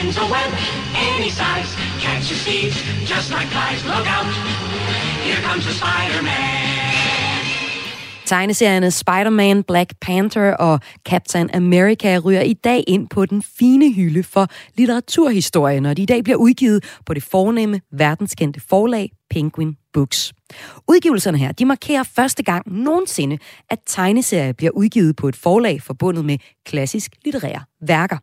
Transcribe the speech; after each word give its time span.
spins 0.00 0.16
a 0.16 0.26
web 0.36 0.50
any 1.18 1.30
size, 1.30 1.70
catches 2.00 2.38
thieves 2.46 2.76
just 3.12 3.30
like 3.30 3.48
flies. 3.54 3.80
Look 3.84 4.06
out, 4.16 4.26
here 5.26 5.40
comes 5.48 5.64
the 5.64 5.74
Spider-Man. 5.80 6.80
Tegneserierne 8.26 8.90
Spider-Man, 8.90 9.62
Black 9.62 10.00
Panther 10.00 10.52
og 10.52 10.80
Captain 11.04 11.50
America 11.54 12.18
ryger 12.18 12.40
i 12.40 12.52
dag 12.52 12.84
ind 12.86 13.08
på 13.08 13.26
den 13.26 13.42
fine 13.58 13.92
hylde 13.92 14.22
for 14.22 14.46
litteraturhistorie, 14.76 15.80
når 15.80 15.94
de 15.94 16.02
i 16.02 16.06
dag 16.06 16.24
bliver 16.24 16.36
udgivet 16.36 16.84
på 17.06 17.14
det 17.14 17.22
fornemme, 17.22 17.80
verdenskendte 17.92 18.60
forlag 18.68 19.10
Penguin 19.30 19.76
Books. 19.92 20.32
Udgivelserne 20.88 21.38
her, 21.38 21.52
de 21.52 21.64
markerer 21.64 22.02
første 22.02 22.42
gang 22.42 22.72
nogensinde, 22.72 23.38
at 23.70 23.78
tegneserier 23.86 24.52
bliver 24.52 24.70
udgivet 24.70 25.16
på 25.16 25.28
et 25.28 25.36
forlag 25.36 25.82
forbundet 25.82 26.24
med 26.24 26.38
klassisk 26.66 27.12
litterære 27.24 27.60
værker. 27.80 28.18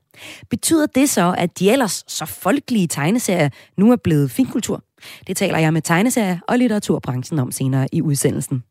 Betyder 0.49 0.85
det 0.85 1.09
så, 1.09 1.35
at 1.37 1.59
de 1.59 1.71
ellers 1.71 2.03
så 2.07 2.25
folkelige 2.25 2.87
tegneserier 2.87 3.49
nu 3.77 3.91
er 3.91 3.95
blevet 3.95 4.31
finkultur? 4.31 4.83
Det 5.27 5.37
taler 5.37 5.57
jeg 5.57 5.73
med 5.73 5.81
tegneserier 5.81 6.39
og 6.47 6.57
litteraturbranchen 6.57 7.39
om 7.39 7.51
senere 7.51 7.87
i 7.91 8.01
udsendelsen. 8.01 8.63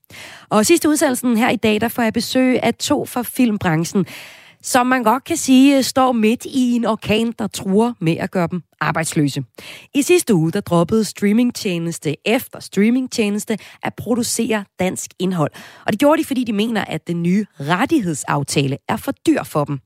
Og 0.49 0.67
sidste 0.67 0.89
udsendelsen 0.89 1.37
her 1.37 1.51
i 1.51 1.57
dag, 1.57 1.81
der 1.81 1.89
får 1.89 2.03
jeg 2.03 2.13
besøg 2.13 2.63
af 2.63 2.75
to 2.75 3.05
fra 3.05 3.23
filmbranchen, 3.23 4.07
som 4.67 4.87
man 4.87 5.03
godt 5.03 5.25
kan 5.25 5.37
sige 5.37 5.77
øh, 5.77 5.85
står 5.85 6.13
midt 6.13 6.45
i 6.45 6.73
en 6.73 6.85
orkan, 6.85 7.33
der 7.39 7.47
truer 7.47 7.93
med 8.01 8.17
at 8.17 8.31
gøre 8.31 8.49
dem 8.51 8.63
arbejdsløse. 8.81 9.45
I 9.95 10.03
sidste 10.03 10.35
uge, 10.35 10.53
der 10.53 10.61
droppede 10.61 11.05
streamingtjeneste 11.05 12.17
efter 12.25 12.61
streamingtjeneste 12.61 13.59
at 13.83 13.95
producere 13.95 14.65
dansk 14.79 15.11
indhold. 15.19 15.51
Og 15.87 15.93
det 15.93 16.01
gjorde 16.01 16.23
de, 16.23 16.27
fordi 16.27 16.45
de 16.45 16.53
mener, 16.53 16.85
at 16.85 17.07
den 17.07 17.23
nye 17.23 17.47
rettighedsaftale 17.61 18.79
er 18.89 18.97
for 18.97 19.13
dyr 19.13 19.43
for 19.43 19.65
dem. 19.65 19.79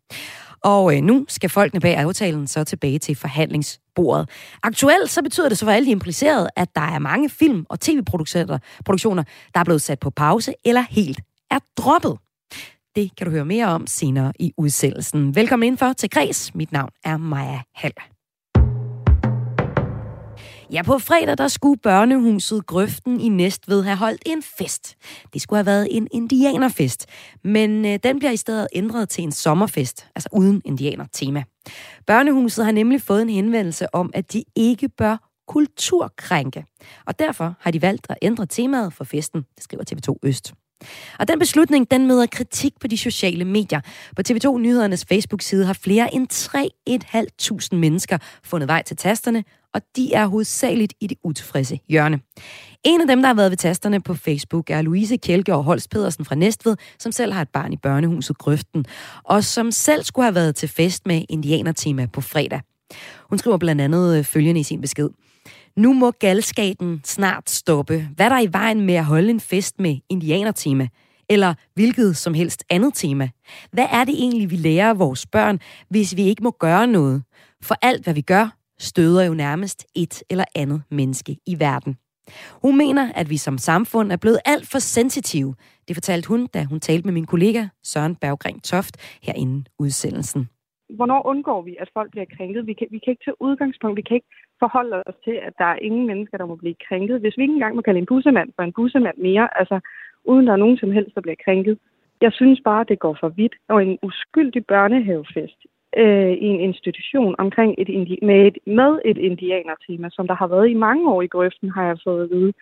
Og 0.64 0.96
øh, 0.96 1.02
nu 1.02 1.24
skal 1.28 1.50
folkene 1.50 1.80
bag 1.80 1.96
aftalen 1.96 2.46
så 2.46 2.64
tilbage 2.64 2.98
til 2.98 3.16
forhandlingsbordet. 3.16 4.28
Aktuelt 4.62 5.10
så 5.10 5.22
betyder 5.22 5.48
det 5.48 5.58
så 5.58 5.64
for 5.64 5.72
alle 5.72 5.86
de 5.86 5.90
implicerede, 5.90 6.48
at 6.56 6.68
der 6.74 6.80
er 6.80 6.98
mange 6.98 7.30
film- 7.30 7.66
og 7.68 7.80
tv-produktioner, 7.80 9.22
der 9.54 9.60
er 9.60 9.64
blevet 9.64 9.82
sat 9.82 9.98
på 9.98 10.10
pause 10.10 10.54
eller 10.64 10.84
helt 10.90 11.20
er 11.50 11.58
droppet. 11.76 12.18
Det 12.96 13.16
kan 13.16 13.26
du 13.26 13.30
høre 13.30 13.44
mere 13.44 13.66
om 13.66 13.86
senere 13.86 14.32
i 14.38 14.52
udsendelsen. 14.56 15.34
Velkommen 15.34 15.66
indenfor 15.66 15.92
til 15.92 16.10
Græs. 16.10 16.54
Mit 16.54 16.72
navn 16.72 16.90
er 17.04 17.16
Maja 17.16 17.60
Hall. 17.74 17.92
Ja, 20.72 20.82
på 20.82 20.98
fredag 20.98 21.38
der 21.38 21.48
skulle 21.48 21.80
børnehuset 21.80 22.66
Grøften 22.66 23.20
i 23.20 23.28
Næstved 23.28 23.82
have 23.82 23.96
holdt 23.96 24.22
en 24.26 24.42
fest. 24.42 24.96
Det 25.34 25.42
skulle 25.42 25.58
have 25.58 25.66
været 25.66 25.88
en 25.90 26.08
indianerfest, 26.10 27.06
men 27.44 27.84
øh, 27.86 27.98
den 28.02 28.18
bliver 28.18 28.32
i 28.32 28.36
stedet 28.36 28.68
ændret 28.74 29.08
til 29.08 29.24
en 29.24 29.32
sommerfest, 29.32 30.06
altså 30.14 30.28
uden 30.32 30.62
indianer-tema. 30.64 31.44
Børnehuset 32.06 32.64
har 32.64 32.72
nemlig 32.72 33.02
fået 33.02 33.22
en 33.22 33.30
henvendelse 33.30 33.94
om, 33.94 34.10
at 34.14 34.32
de 34.32 34.44
ikke 34.56 34.88
bør 34.88 35.16
kulturkrænke, 35.48 36.64
og 37.06 37.18
derfor 37.18 37.54
har 37.60 37.70
de 37.70 37.82
valgt 37.82 38.06
at 38.08 38.16
ændre 38.22 38.46
temaet 38.46 38.92
for 38.92 39.04
festen, 39.04 39.42
det 39.56 39.64
skriver 39.64 39.84
TV2 39.90 40.14
Øst. 40.22 40.54
Og 41.18 41.28
den 41.28 41.38
beslutning, 41.38 41.90
den 41.90 42.06
møder 42.06 42.26
kritik 42.26 42.72
på 42.80 42.86
de 42.86 42.96
sociale 42.96 43.44
medier. 43.44 43.80
På 44.16 44.22
TV2 44.28 44.58
Nyhedernes 44.58 45.04
Facebook-side 45.04 45.66
har 45.66 45.72
flere 45.72 46.14
end 46.14 46.32
3.500 47.72 47.76
mennesker 47.76 48.18
fundet 48.44 48.68
vej 48.68 48.82
til 48.82 48.96
tasterne, 48.96 49.44
og 49.74 49.82
de 49.96 50.14
er 50.14 50.26
hovedsageligt 50.26 50.94
i 51.00 51.06
det 51.06 51.18
utilfredse 51.24 51.80
hjørne. 51.88 52.20
En 52.84 53.00
af 53.00 53.06
dem, 53.06 53.20
der 53.20 53.26
har 53.26 53.34
været 53.34 53.50
ved 53.50 53.56
tasterne 53.56 54.00
på 54.00 54.14
Facebook, 54.14 54.70
er 54.70 54.82
Louise 54.82 55.16
Kjelgaard 55.16 55.64
Holst 55.64 55.90
Pedersen 55.90 56.24
fra 56.24 56.34
Næstved, 56.34 56.76
som 56.98 57.12
selv 57.12 57.32
har 57.32 57.42
et 57.42 57.48
barn 57.48 57.72
i 57.72 57.76
børnehuset 57.76 58.38
Grøften, 58.38 58.84
og 59.24 59.44
som 59.44 59.70
selv 59.70 60.04
skulle 60.04 60.26
have 60.26 60.34
været 60.34 60.56
til 60.56 60.68
fest 60.68 61.06
med 61.06 61.24
indianertema 61.28 62.06
på 62.06 62.20
fredag. 62.20 62.60
Hun 63.30 63.38
skriver 63.38 63.58
blandt 63.58 63.80
andet 63.80 64.18
øh, 64.18 64.24
følgende 64.24 64.60
i 64.60 64.64
sin 64.64 64.80
besked. 64.80 65.08
Nu 65.80 65.92
må 65.92 66.10
galskaben 66.10 67.00
snart 67.04 67.50
stoppe. 67.50 68.08
Hvad 68.16 68.26
er 68.26 68.28
der 68.28 68.40
i 68.40 68.52
vejen 68.52 68.80
med 68.80 68.94
at 68.94 69.04
holde 69.04 69.30
en 69.30 69.40
fest 69.40 69.80
med 69.80 69.96
indianertema? 70.08 70.88
Eller 71.28 71.54
hvilket 71.74 72.16
som 72.16 72.34
helst 72.34 72.64
andet 72.70 72.94
tema? 72.94 73.28
Hvad 73.72 73.86
er 73.92 74.04
det 74.04 74.14
egentlig, 74.14 74.50
vi 74.50 74.56
lærer 74.56 74.94
vores 74.94 75.26
børn, 75.26 75.58
hvis 75.88 76.16
vi 76.16 76.22
ikke 76.22 76.42
må 76.42 76.50
gøre 76.50 76.86
noget? 76.86 77.22
For 77.62 77.74
alt, 77.82 78.04
hvad 78.04 78.14
vi 78.14 78.20
gør, 78.20 78.56
støder 78.78 79.24
jo 79.24 79.34
nærmest 79.34 79.86
et 79.94 80.22
eller 80.30 80.44
andet 80.54 80.82
menneske 80.90 81.36
i 81.46 81.60
verden. 81.60 81.96
Hun 82.62 82.76
mener, 82.76 83.12
at 83.12 83.30
vi 83.30 83.36
som 83.36 83.58
samfund 83.58 84.12
er 84.12 84.16
blevet 84.16 84.38
alt 84.44 84.66
for 84.72 84.78
sensitive. 84.78 85.54
Det 85.88 85.96
fortalte 85.96 86.28
hun, 86.28 86.46
da 86.46 86.64
hun 86.64 86.80
talte 86.80 87.06
med 87.06 87.12
min 87.12 87.26
kollega 87.26 87.66
Søren 87.82 88.16
Berggren 88.16 88.60
Toft 88.60 88.96
herinde 89.22 89.64
udsendelsen. 89.78 90.48
Hvornår 90.96 91.26
undgår 91.26 91.62
vi, 91.62 91.76
at 91.80 91.88
folk 91.92 92.10
bliver 92.10 92.26
krænket? 92.36 92.66
Vi 92.66 92.72
kan, 92.72 92.86
vi 92.90 92.98
kan 92.98 93.10
ikke 93.10 93.24
tage 93.24 93.42
udgangspunkt, 93.42 93.96
vi 93.96 94.02
kan 94.02 94.14
ikke 94.14 94.32
forholde 94.62 95.02
os 95.06 95.18
til, 95.24 95.36
at 95.46 95.54
der 95.58 95.64
er 95.64 95.78
ingen 95.88 96.06
mennesker, 96.06 96.38
der 96.38 96.46
må 96.46 96.54
blive 96.54 96.82
krænket. 96.88 97.20
Hvis 97.20 97.36
vi 97.36 97.42
ikke 97.42 97.54
engang 97.54 97.74
må 97.76 97.82
kalde 97.82 97.98
en 97.98 98.06
bussemand 98.12 98.48
for 98.56 98.62
en 98.62 98.72
bussemand 98.72 99.16
mere, 99.18 99.58
altså 99.60 99.80
uden 100.24 100.46
der 100.46 100.52
er 100.52 100.64
nogen 100.64 100.78
som 100.78 100.92
helst, 100.92 101.14
der 101.14 101.20
bliver 101.20 101.42
krænket. 101.44 101.78
Jeg 102.20 102.32
synes 102.32 102.60
bare, 102.64 102.84
det 102.88 102.98
går 102.98 103.16
for 103.20 103.28
vidt. 103.28 103.54
Og 103.68 103.82
en 103.82 103.98
uskyldig 104.02 104.66
børnehavefest 104.66 105.60
øh, 105.96 106.32
i 106.32 106.46
en 106.54 106.60
institution 106.60 107.34
omkring 107.38 107.74
et 107.78 107.88
indi- 107.88 108.26
med, 108.26 108.46
et, 108.46 108.58
med 108.66 108.98
et 109.04 109.18
indianertema, 109.18 110.08
som 110.12 110.26
der 110.26 110.34
har 110.34 110.46
været 110.46 110.70
i 110.70 110.74
mange 110.74 111.10
år 111.12 111.22
i 111.22 111.26
grøften, 111.26 111.70
har 111.70 111.86
jeg 111.86 111.98
fået 112.04 112.24
at 112.24 112.30
vide, 112.30 112.52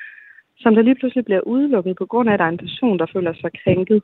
som 0.56 0.74
der 0.74 0.82
lige 0.82 0.94
pludselig 0.94 1.24
bliver 1.24 1.40
udelukket 1.40 1.96
på 1.96 2.06
grund 2.06 2.28
af, 2.28 2.32
at 2.32 2.38
der 2.38 2.44
er 2.44 2.48
en 2.48 2.64
person, 2.66 2.98
der 2.98 3.06
føler 3.12 3.34
sig 3.34 3.50
krænket. 3.64 4.02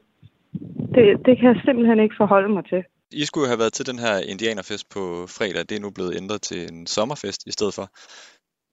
Det, 0.94 1.26
det 1.26 1.38
kan 1.38 1.48
jeg 1.48 1.60
simpelthen 1.64 2.00
ikke 2.00 2.14
forholde 2.18 2.48
mig 2.48 2.64
til. 2.64 2.84
I 3.22 3.24
skulle 3.24 3.48
have 3.52 3.62
været 3.62 3.72
til 3.72 3.86
den 3.90 3.98
her 4.04 4.14
indianerfest 4.32 4.86
på 4.94 5.02
fredag. 5.36 5.62
Det 5.68 5.76
er 5.76 5.84
nu 5.86 5.90
blevet 5.90 6.16
ændret 6.20 6.40
til 6.42 6.60
en 6.72 6.86
sommerfest 6.86 7.40
i 7.50 7.52
stedet 7.56 7.74
for. 7.78 7.86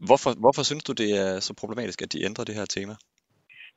Hvorfor, 0.07 0.31
hvorfor 0.43 0.63
synes 0.69 0.83
du, 0.83 0.93
det 1.01 1.09
er 1.23 1.29
så 1.47 1.51
problematisk, 1.61 2.01
at 2.01 2.13
de 2.13 2.25
ændrer 2.27 2.45
det 2.45 2.55
her 2.59 2.65
tema? 2.65 2.93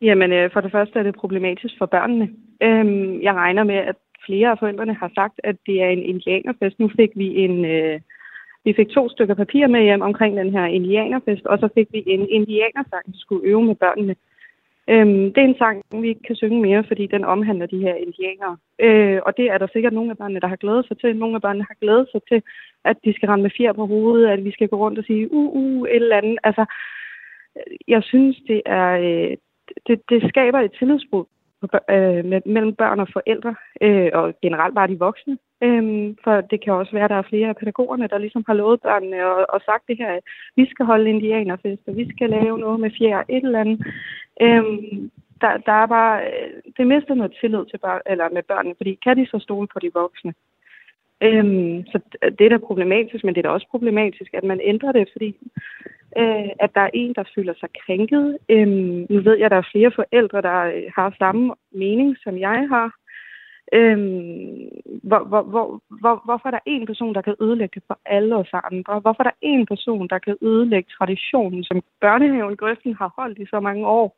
Jamen, 0.00 0.32
øh, 0.32 0.52
for 0.52 0.60
det 0.60 0.72
første 0.72 0.98
er 0.98 1.02
det 1.02 1.14
problematisk 1.22 1.74
for 1.78 1.86
børnene. 1.86 2.26
Øhm, 2.62 3.22
jeg 3.26 3.34
regner 3.34 3.64
med, 3.64 3.78
at 3.90 3.96
flere 4.26 4.48
af 4.50 4.58
forældrene 4.58 4.94
har 4.94 5.10
sagt, 5.14 5.36
at 5.44 5.56
det 5.66 5.76
er 5.82 5.88
en 5.88 6.02
indianerfest. 6.12 6.78
Nu 6.78 6.88
fik 6.96 7.10
vi 7.16 7.28
en... 7.44 7.64
Øh, 7.64 8.00
vi 8.66 8.72
fik 8.76 8.88
to 8.88 9.08
stykker 9.08 9.34
papir 9.34 9.66
med 9.66 9.82
hjem 9.82 10.02
omkring 10.02 10.36
den 10.36 10.50
her 10.52 10.66
indianerfest, 10.66 11.46
og 11.46 11.58
så 11.58 11.68
fik 11.74 11.88
vi 11.92 12.02
en 12.06 12.28
indianersang, 12.28 13.04
vi 13.06 13.18
skulle 13.18 13.48
øve 13.50 13.64
med 13.64 13.74
børnene. 13.74 14.14
Øhm, 14.88 15.24
det 15.32 15.38
er 15.38 15.48
en 15.48 15.58
sang, 15.58 15.82
vi 16.02 16.08
ikke 16.08 16.22
kan 16.22 16.36
synge 16.36 16.60
mere, 16.62 16.84
fordi 16.84 17.06
den 17.06 17.24
omhandler 17.24 17.66
de 17.66 17.78
her 17.78 17.94
indianere. 17.94 18.56
Øh, 18.78 19.20
og 19.26 19.36
det 19.36 19.46
er 19.50 19.58
der 19.58 19.66
sikkert 19.72 19.92
nogle 19.92 20.10
af 20.10 20.18
børnene, 20.18 20.40
der 20.40 20.46
har 20.46 20.56
glædet 20.56 20.86
sig 20.88 20.98
til. 20.98 21.16
Nogle 21.16 21.34
af 21.34 21.42
børnene 21.42 21.66
har 21.70 21.76
glædet 21.80 22.08
sig 22.12 22.20
til, 22.28 22.42
at 22.84 22.96
de 23.04 23.14
skal 23.14 23.28
rende 23.28 23.42
med 23.42 23.50
fjer 23.56 23.72
på 23.72 23.86
hovedet, 23.86 24.28
at 24.28 24.44
vi 24.44 24.52
skal 24.52 24.68
gå 24.68 24.76
rundt 24.76 24.98
og 24.98 25.04
sige, 25.04 25.32
uh, 25.32 25.56
uh, 25.56 25.88
et 25.88 25.94
eller 25.94 26.16
andet. 26.16 26.38
Altså, 26.44 26.64
jeg 27.88 28.02
synes, 28.02 28.36
det 28.48 28.62
er, 28.66 28.90
øh, 28.90 29.36
det, 29.86 30.10
det 30.10 30.28
skaber 30.28 30.60
et 30.60 30.72
tillidsbrud 30.78 31.24
øh, 31.90 32.24
mellem 32.46 32.74
børn 32.74 33.00
og 33.00 33.08
forældre, 33.12 33.54
øh, 33.80 34.10
og 34.14 34.34
generelt 34.42 34.74
bare 34.74 34.88
de 34.88 34.98
voksne. 34.98 35.38
Øhm, 35.64 36.16
for 36.24 36.40
det 36.40 36.64
kan 36.64 36.72
også 36.72 36.92
være, 36.92 37.04
at 37.04 37.10
der 37.10 37.16
er 37.16 37.30
flere 37.30 37.48
af 37.48 37.56
pædagogerne, 37.56 38.08
der 38.08 38.18
ligesom 38.18 38.44
har 38.46 38.54
lovet 38.54 38.80
børnene 38.80 39.26
og, 39.26 39.46
og 39.48 39.60
sagt 39.60 39.84
det 39.88 39.96
her, 39.96 40.10
at 40.12 40.22
vi 40.56 40.64
skal 40.70 40.86
holde 40.86 41.10
indianerfest, 41.10 41.82
og 41.86 41.96
vi 41.96 42.10
skal 42.10 42.30
lave 42.30 42.58
noget 42.58 42.80
med 42.80 42.90
fjer, 42.98 43.22
et 43.28 43.44
eller 43.44 43.60
andet. 43.60 43.86
Øhm, 44.40 45.10
der, 45.40 45.56
der 45.66 45.72
er 45.72 45.86
bare, 45.86 46.24
øh, 46.26 46.50
det 46.76 46.86
mister 46.86 47.14
noget 47.14 47.36
tillid 47.40 47.64
til 47.70 47.78
børn, 47.78 48.00
eller 48.06 48.28
med 48.32 48.42
børnene, 48.42 48.74
fordi 48.76 48.98
kan 49.04 49.16
de 49.16 49.26
så 49.26 49.38
stole 49.38 49.66
på 49.72 49.78
de 49.78 49.90
voksne? 49.94 50.34
Øhm, 51.22 51.86
så 51.86 51.98
øh, 52.22 52.32
det 52.38 52.44
er 52.44 52.48
da 52.48 52.58
problematisk, 52.58 53.24
men 53.24 53.34
det 53.34 53.40
er 53.40 53.48
da 53.48 53.54
også 53.54 53.68
problematisk, 53.70 54.34
at 54.34 54.44
man 54.44 54.60
ændrer 54.62 54.92
det, 54.92 55.08
fordi 55.12 55.30
øh, 56.18 56.50
at 56.64 56.70
der 56.74 56.80
er 56.80 56.90
en, 56.94 57.14
der 57.14 57.24
føler 57.34 57.54
sig 57.60 57.68
krænket. 57.84 58.38
Øhm, 58.48 59.06
nu 59.10 59.20
ved 59.20 59.36
jeg, 59.36 59.44
at 59.44 59.50
der 59.50 59.56
er 59.56 59.72
flere 59.72 59.92
forældre, 59.94 60.42
der 60.42 60.60
øh, 60.60 60.82
har 60.96 61.14
samme 61.18 61.54
mening, 61.72 62.16
som 62.24 62.38
jeg 62.38 62.66
har. 62.68 62.94
Øhm, 63.78 64.68
hvor, 65.08 65.22
hvor, 65.30 65.42
hvor, 65.52 65.66
hvor, 66.00 66.14
hvorfor 66.24 66.46
er 66.46 66.50
der 66.50 66.64
en 66.66 66.86
person, 66.86 67.14
der 67.14 67.22
kan 67.22 67.36
ødelægge 67.40 67.74
det 67.74 67.82
for 67.86 67.98
alle 68.06 68.36
os 68.36 68.52
andre? 68.52 69.00
Hvorfor 69.00 69.20
er 69.22 69.28
der 69.30 69.38
en 69.42 69.66
person, 69.66 70.08
der 70.08 70.18
kan 70.18 70.36
ødelægge 70.42 70.90
traditionen, 70.98 71.64
som 71.64 71.82
børnehaven 72.00 72.56
Grøften 72.56 72.94
har 72.94 73.10
holdt 73.18 73.38
i 73.38 73.46
så 73.46 73.60
mange 73.60 73.86
år? 73.86 74.08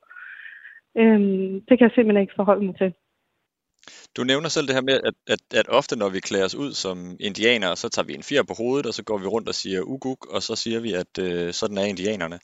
Øhm, 1.01 1.61
det 1.67 1.75
kan 1.79 1.87
jeg 1.87 1.95
simpelthen 1.95 2.23
ikke 2.23 2.39
forholde 2.41 2.67
mig 2.67 2.77
til. 2.77 2.93
Du 4.17 4.25
nævner 4.25 4.49
selv 4.49 4.67
det 4.67 4.75
her 4.75 4.83
med, 4.91 5.01
at, 5.09 5.15
at, 5.35 5.43
at 5.61 5.69
ofte 5.69 5.97
når 5.97 6.09
vi 6.09 6.21
klæder 6.21 6.45
os 6.45 6.55
ud 6.55 6.73
som 6.73 7.17
indianere, 7.21 7.77
så 7.77 7.89
tager 7.89 8.07
vi 8.07 8.15
en 8.15 8.23
fjer 8.23 8.43
på 8.43 8.55
hovedet, 8.59 8.87
og 8.87 8.95
så 8.95 9.05
går 9.05 9.19
vi 9.19 9.27
rundt 9.27 9.49
og 9.49 9.55
siger 9.55 9.83
uguk, 9.83 10.27
og 10.35 10.43
så 10.43 10.57
siger 10.57 10.81
vi, 10.81 10.93
at 10.93 11.13
øh, 11.21 11.53
sådan 11.53 11.79
er 11.79 11.85
indianerne. 11.85 12.39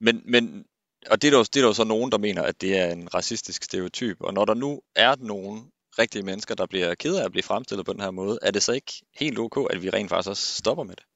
Men, 0.00 0.22
men 0.24 0.64
og 1.10 1.22
det 1.22 1.28
er, 1.28 1.36
der, 1.36 1.42
det 1.42 1.56
er 1.56 1.60
der 1.60 1.68
jo 1.68 1.82
så 1.82 1.84
nogen, 1.84 2.12
der 2.12 2.18
mener, 2.18 2.42
at 2.42 2.60
det 2.60 2.78
er 2.78 2.92
en 2.92 3.14
racistisk 3.14 3.62
stereotyp. 3.62 4.16
Og 4.20 4.34
når 4.34 4.44
der 4.44 4.54
nu 4.54 4.80
er 4.96 5.14
nogen 5.20 5.70
rigtige 6.02 6.24
mennesker, 6.30 6.54
der 6.54 6.66
bliver 6.72 6.88
ked 7.02 7.14
af 7.20 7.24
at 7.24 7.32
blive 7.32 7.48
fremstillet 7.50 7.86
på 7.86 7.92
den 7.92 8.04
her 8.06 8.10
måde, 8.10 8.38
er 8.42 8.50
det 8.50 8.62
så 8.62 8.72
ikke 8.78 8.92
helt 9.20 9.38
ok, 9.38 9.56
at 9.72 9.82
vi 9.82 9.88
rent 9.88 10.10
faktisk 10.10 10.30
også 10.34 10.46
stopper 10.62 10.84
med 10.84 10.96
det? 11.00 11.06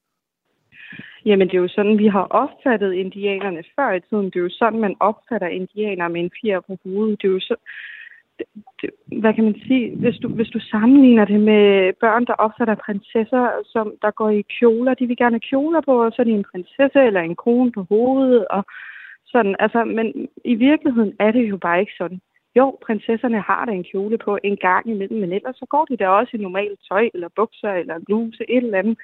Jamen, 1.25 1.47
det 1.47 1.55
er 1.55 1.65
jo 1.67 1.75
sådan, 1.77 1.97
vi 1.97 2.07
har 2.07 2.25
opfattet 2.41 2.93
indianerne 2.93 3.63
før 3.75 3.91
i 3.93 4.01
tiden. 4.01 4.25
Det 4.25 4.35
er 4.35 4.47
jo 4.49 4.49
sådan, 4.61 4.79
man 4.79 4.95
opfatter 4.99 5.47
indianere 5.47 6.09
med 6.09 6.21
en 6.21 6.31
fjer 6.41 6.59
på 6.59 6.77
hovedet. 6.83 7.21
Det 7.21 7.27
er 7.27 7.31
jo 7.31 7.39
så, 7.39 7.55
det, 8.81 8.89
hvad 9.21 9.33
kan 9.33 9.43
man 9.43 9.61
sige, 9.67 9.95
hvis 9.95 10.17
du, 10.17 10.27
hvis 10.27 10.47
du 10.47 10.59
sammenligner 10.59 11.25
det 11.25 11.39
med 11.39 11.93
børn, 11.93 12.25
der 12.25 12.33
opfatter 12.33 12.75
prinsesser, 12.75 13.45
som 13.65 13.93
der 14.01 14.11
går 14.11 14.29
i 14.29 14.41
kjoler, 14.41 14.93
de 14.93 15.07
vil 15.07 15.17
gerne 15.17 15.35
have 15.35 15.49
kjoler 15.49 15.81
på, 15.81 16.03
og 16.05 16.11
så 16.11 16.21
er 16.21 16.23
de 16.23 16.31
en 16.31 16.49
prinsesse 16.51 16.99
eller 16.99 17.21
en 17.21 17.35
krone 17.35 17.71
på 17.71 17.85
hovedet, 17.89 18.47
og 18.47 18.63
sådan, 19.25 19.55
altså, 19.59 19.83
men 19.83 20.29
i 20.45 20.55
virkeligheden 20.55 21.13
er 21.19 21.31
det 21.31 21.49
jo 21.49 21.57
bare 21.57 21.79
ikke 21.79 21.97
sådan. 21.97 22.21
Jo, 22.55 22.77
prinsesserne 22.85 23.41
har 23.41 23.65
da 23.65 23.71
en 23.71 23.83
kjole 23.83 24.17
på 24.17 24.37
en 24.43 24.57
gang 24.57 24.89
imellem, 24.89 25.19
men 25.19 25.31
ellers 25.31 25.55
så 25.55 25.65
går 25.65 25.85
de 25.85 25.97
da 25.97 26.07
også 26.07 26.37
i 26.37 26.41
normalt 26.41 26.79
tøj, 26.89 27.09
eller 27.13 27.29
bukser, 27.35 27.71
eller 27.71 27.99
bluse, 28.05 28.43
et 28.49 28.63
eller 28.63 28.79
andet. 28.79 28.97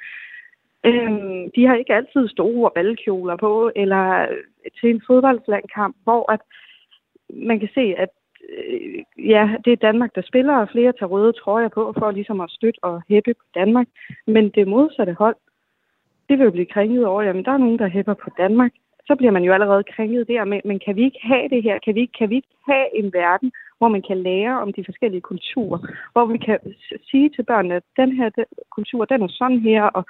Øhm, 0.86 1.52
de 1.56 1.66
har 1.66 1.76
ikke 1.76 1.94
altid 1.94 2.28
store 2.28 2.72
valgkjoler 2.76 3.36
på, 3.36 3.72
eller 3.76 4.22
øh, 4.22 4.72
til 4.80 4.90
en 4.90 5.02
fodboldlandkamp, 5.08 5.96
hvor 6.04 6.32
at 6.32 6.40
man 7.30 7.60
kan 7.60 7.70
se, 7.74 7.96
at 7.98 8.10
øh, 8.50 9.04
ja, 9.30 9.50
det 9.66 9.74
er 9.74 9.86
Danmark, 9.88 10.16
der 10.16 10.22
spiller, 10.22 10.56
og 10.58 10.70
flere 10.70 10.92
tager 10.92 11.10
røde 11.10 11.34
trøjer 11.34 11.68
på 11.68 11.94
for 11.98 12.12
ligesom 12.12 12.42
at 12.42 12.52
støtte 12.52 12.84
og 12.84 13.02
hæppe 13.10 13.34
på 13.34 13.46
Danmark. 13.56 13.88
Men 14.28 14.50
det 14.50 14.68
modsatte 14.68 15.14
hold, 15.14 15.36
det 16.30 16.38
vil 16.38 16.46
jo 16.46 16.52
blive 16.52 16.74
kringet 16.76 17.06
over, 17.06 17.22
jamen 17.22 17.46
der 17.46 17.52
er 17.52 17.58
nogen, 17.58 17.80
der 17.80 17.88
hæpper 17.88 18.14
på 18.14 18.30
Danmark. 18.38 18.72
Så 19.10 19.16
bliver 19.16 19.32
man 19.32 19.44
jo 19.44 19.54
allerede 19.54 19.84
krænket 19.84 20.28
der, 20.28 20.44
men, 20.44 20.62
men 20.66 20.80
kan 20.86 20.96
vi 20.96 21.04
ikke 21.04 21.20
have 21.22 21.50
det 21.50 21.64
her? 21.64 21.80
Kan 21.86 21.96
vi, 21.96 22.06
kan 22.06 22.30
vi 22.30 22.36
ikke 22.36 22.56
have 22.72 22.88
en 23.00 23.14
verden, 23.14 23.52
hvor 23.78 23.88
man 23.88 24.02
kan 24.02 24.18
lære 24.18 24.62
om 24.62 24.74
de 24.74 24.86
forskellige 24.86 25.22
kulturer? 25.22 25.80
Hvor 26.14 26.26
vi 26.26 26.38
kan 26.38 26.60
sige 27.10 27.30
til 27.30 27.44
børnene, 27.44 27.76
at 27.76 27.84
den 27.98 28.12
her 28.12 28.30
den, 28.30 28.46
kultur, 28.76 29.06
den 29.06 29.22
er 29.22 29.28
sådan 29.28 29.60
her, 29.60 29.84
og 29.84 30.04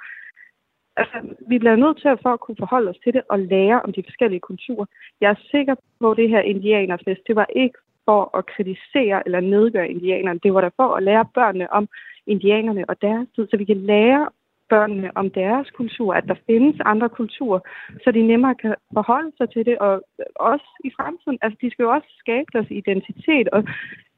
altså, 0.96 1.18
vi 1.48 1.58
bliver 1.58 1.76
nødt 1.76 2.00
til 2.00 2.08
at 2.08 2.22
for 2.22 2.32
at 2.32 2.40
kunne 2.40 2.60
forholde 2.64 2.90
os 2.90 3.00
til 3.04 3.12
det 3.12 3.22
og 3.28 3.38
lære 3.38 3.82
om 3.82 3.92
de 3.92 4.02
forskellige 4.08 4.40
kulturer. 4.40 4.86
Jeg 5.20 5.30
er 5.30 5.48
sikker 5.50 5.74
på, 6.00 6.10
at 6.10 6.16
det 6.16 6.28
her 6.28 6.40
indianerfest, 6.40 7.22
det 7.26 7.36
var 7.36 7.46
ikke 7.56 7.78
for 8.04 8.38
at 8.38 8.46
kritisere 8.46 9.22
eller 9.26 9.40
nedgøre 9.40 9.90
indianerne. 9.90 10.40
Det 10.42 10.54
var 10.54 10.60
der 10.60 10.70
for 10.76 10.94
at 10.94 11.02
lære 11.02 11.24
børnene 11.34 11.72
om 11.72 11.88
indianerne 12.26 12.84
og 12.90 13.02
deres 13.02 13.28
tid, 13.34 13.48
så 13.50 13.56
vi 13.56 13.64
kan 13.64 13.76
lære 13.76 14.28
børnene 14.70 15.10
om 15.14 15.30
deres 15.30 15.70
kultur, 15.70 16.14
at 16.14 16.24
der 16.28 16.34
findes 16.46 16.76
andre 16.84 17.08
kulturer, 17.08 17.60
så 18.04 18.10
de 18.10 18.22
nemmere 18.26 18.54
kan 18.54 18.74
forholde 18.92 19.32
sig 19.36 19.50
til 19.50 19.66
det, 19.66 19.78
og 19.78 20.02
også 20.34 20.68
i 20.84 20.90
fremtiden. 20.96 21.38
Altså, 21.42 21.58
de 21.62 21.70
skal 21.70 21.82
jo 21.82 21.90
også 21.90 22.10
skabe 22.18 22.48
deres 22.52 22.70
identitet, 22.70 23.48
og 23.48 23.60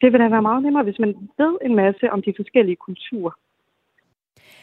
det 0.00 0.12
vil 0.12 0.20
da 0.20 0.28
være 0.28 0.48
meget 0.48 0.62
nemmere, 0.62 0.84
hvis 0.84 0.98
man 0.98 1.12
ved 1.38 1.54
en 1.66 1.74
masse 1.74 2.10
om 2.10 2.22
de 2.22 2.34
forskellige 2.36 2.82
kulturer. 2.86 3.32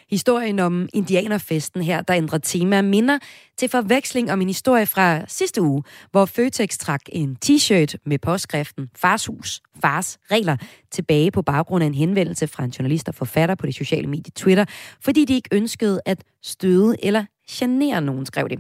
Historien 0.10 0.60
om 0.60 0.90
indianerfesten 0.94 1.82
her, 1.82 2.02
der 2.02 2.16
ændrer 2.16 2.38
tema, 2.38 2.82
minder 2.82 3.20
til 3.58 3.70
forveksling 3.70 4.32
om 4.32 4.42
en 4.42 4.48
historie 4.48 4.86
fra 4.86 5.26
sidste 5.28 5.62
uge, 5.62 5.84
hvor 6.12 6.26
Føtex 6.26 6.78
trak 6.78 7.02
en 7.08 7.38
t-shirt 7.46 7.96
med 8.06 8.20
påskriften 8.20 8.90
Fars 8.96 9.26
hus, 9.26 9.62
fars 9.82 10.18
regler 10.32 10.58
tilbage 10.92 11.32
på 11.32 11.42
baggrund 11.42 11.84
af 11.84 11.88
en 11.88 11.94
henvendelse 11.94 12.48
fra 12.48 12.64
en 12.64 12.70
journalist 12.70 13.08
og 13.08 13.16
forfatter 13.16 13.56
på 13.56 13.66
det 13.66 13.76
sociale 13.76 14.08
medie 14.08 14.32
Twitter, 14.36 14.66
fordi 15.02 15.26
de 15.26 15.34
ikke 15.34 15.50
ønskede 15.52 16.02
at 16.06 16.24
støde 16.44 16.96
eller 17.04 17.26
genere 17.50 18.02
nogen, 18.02 18.26
skrev 18.26 18.50
det. 18.50 18.60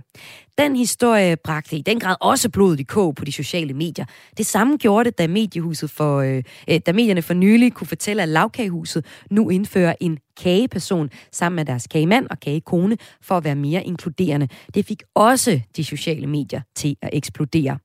Den 0.57 0.75
historie 0.75 1.35
bragte 1.35 1.77
i 1.77 1.81
den 1.81 1.99
grad 1.99 2.15
også 2.21 2.49
blodet 2.49 2.79
i 2.79 2.83
kog 2.83 3.15
på 3.15 3.25
de 3.25 3.31
sociale 3.31 3.73
medier. 3.73 4.05
Det 4.37 4.45
samme 4.45 4.77
gjorde 4.77 5.09
det, 5.09 5.17
da, 5.17 5.27
mediehuset 5.27 5.89
for, 5.89 6.19
øh, 6.19 6.43
øh, 6.69 6.79
da 6.85 6.93
medierne 6.93 7.21
for 7.21 7.33
nylig 7.33 7.73
kunne 7.73 7.87
fortælle, 7.87 8.23
at 8.23 8.29
lavkagehuset 8.29 9.05
nu 9.31 9.49
indfører 9.49 9.93
en 9.99 10.17
kageperson 10.41 11.09
sammen 11.31 11.55
med 11.55 11.65
deres 11.65 11.87
kagemand 11.87 12.27
og 12.29 12.39
kagekone 12.39 12.97
for 13.21 13.37
at 13.37 13.43
være 13.43 13.55
mere 13.55 13.83
inkluderende. 13.83 14.47
Det 14.73 14.85
fik 14.85 15.03
også 15.15 15.61
de 15.75 15.83
sociale 15.83 16.27
medier 16.27 16.61
til 16.75 16.95
at 17.01 17.09
eksplodere. 17.13 17.77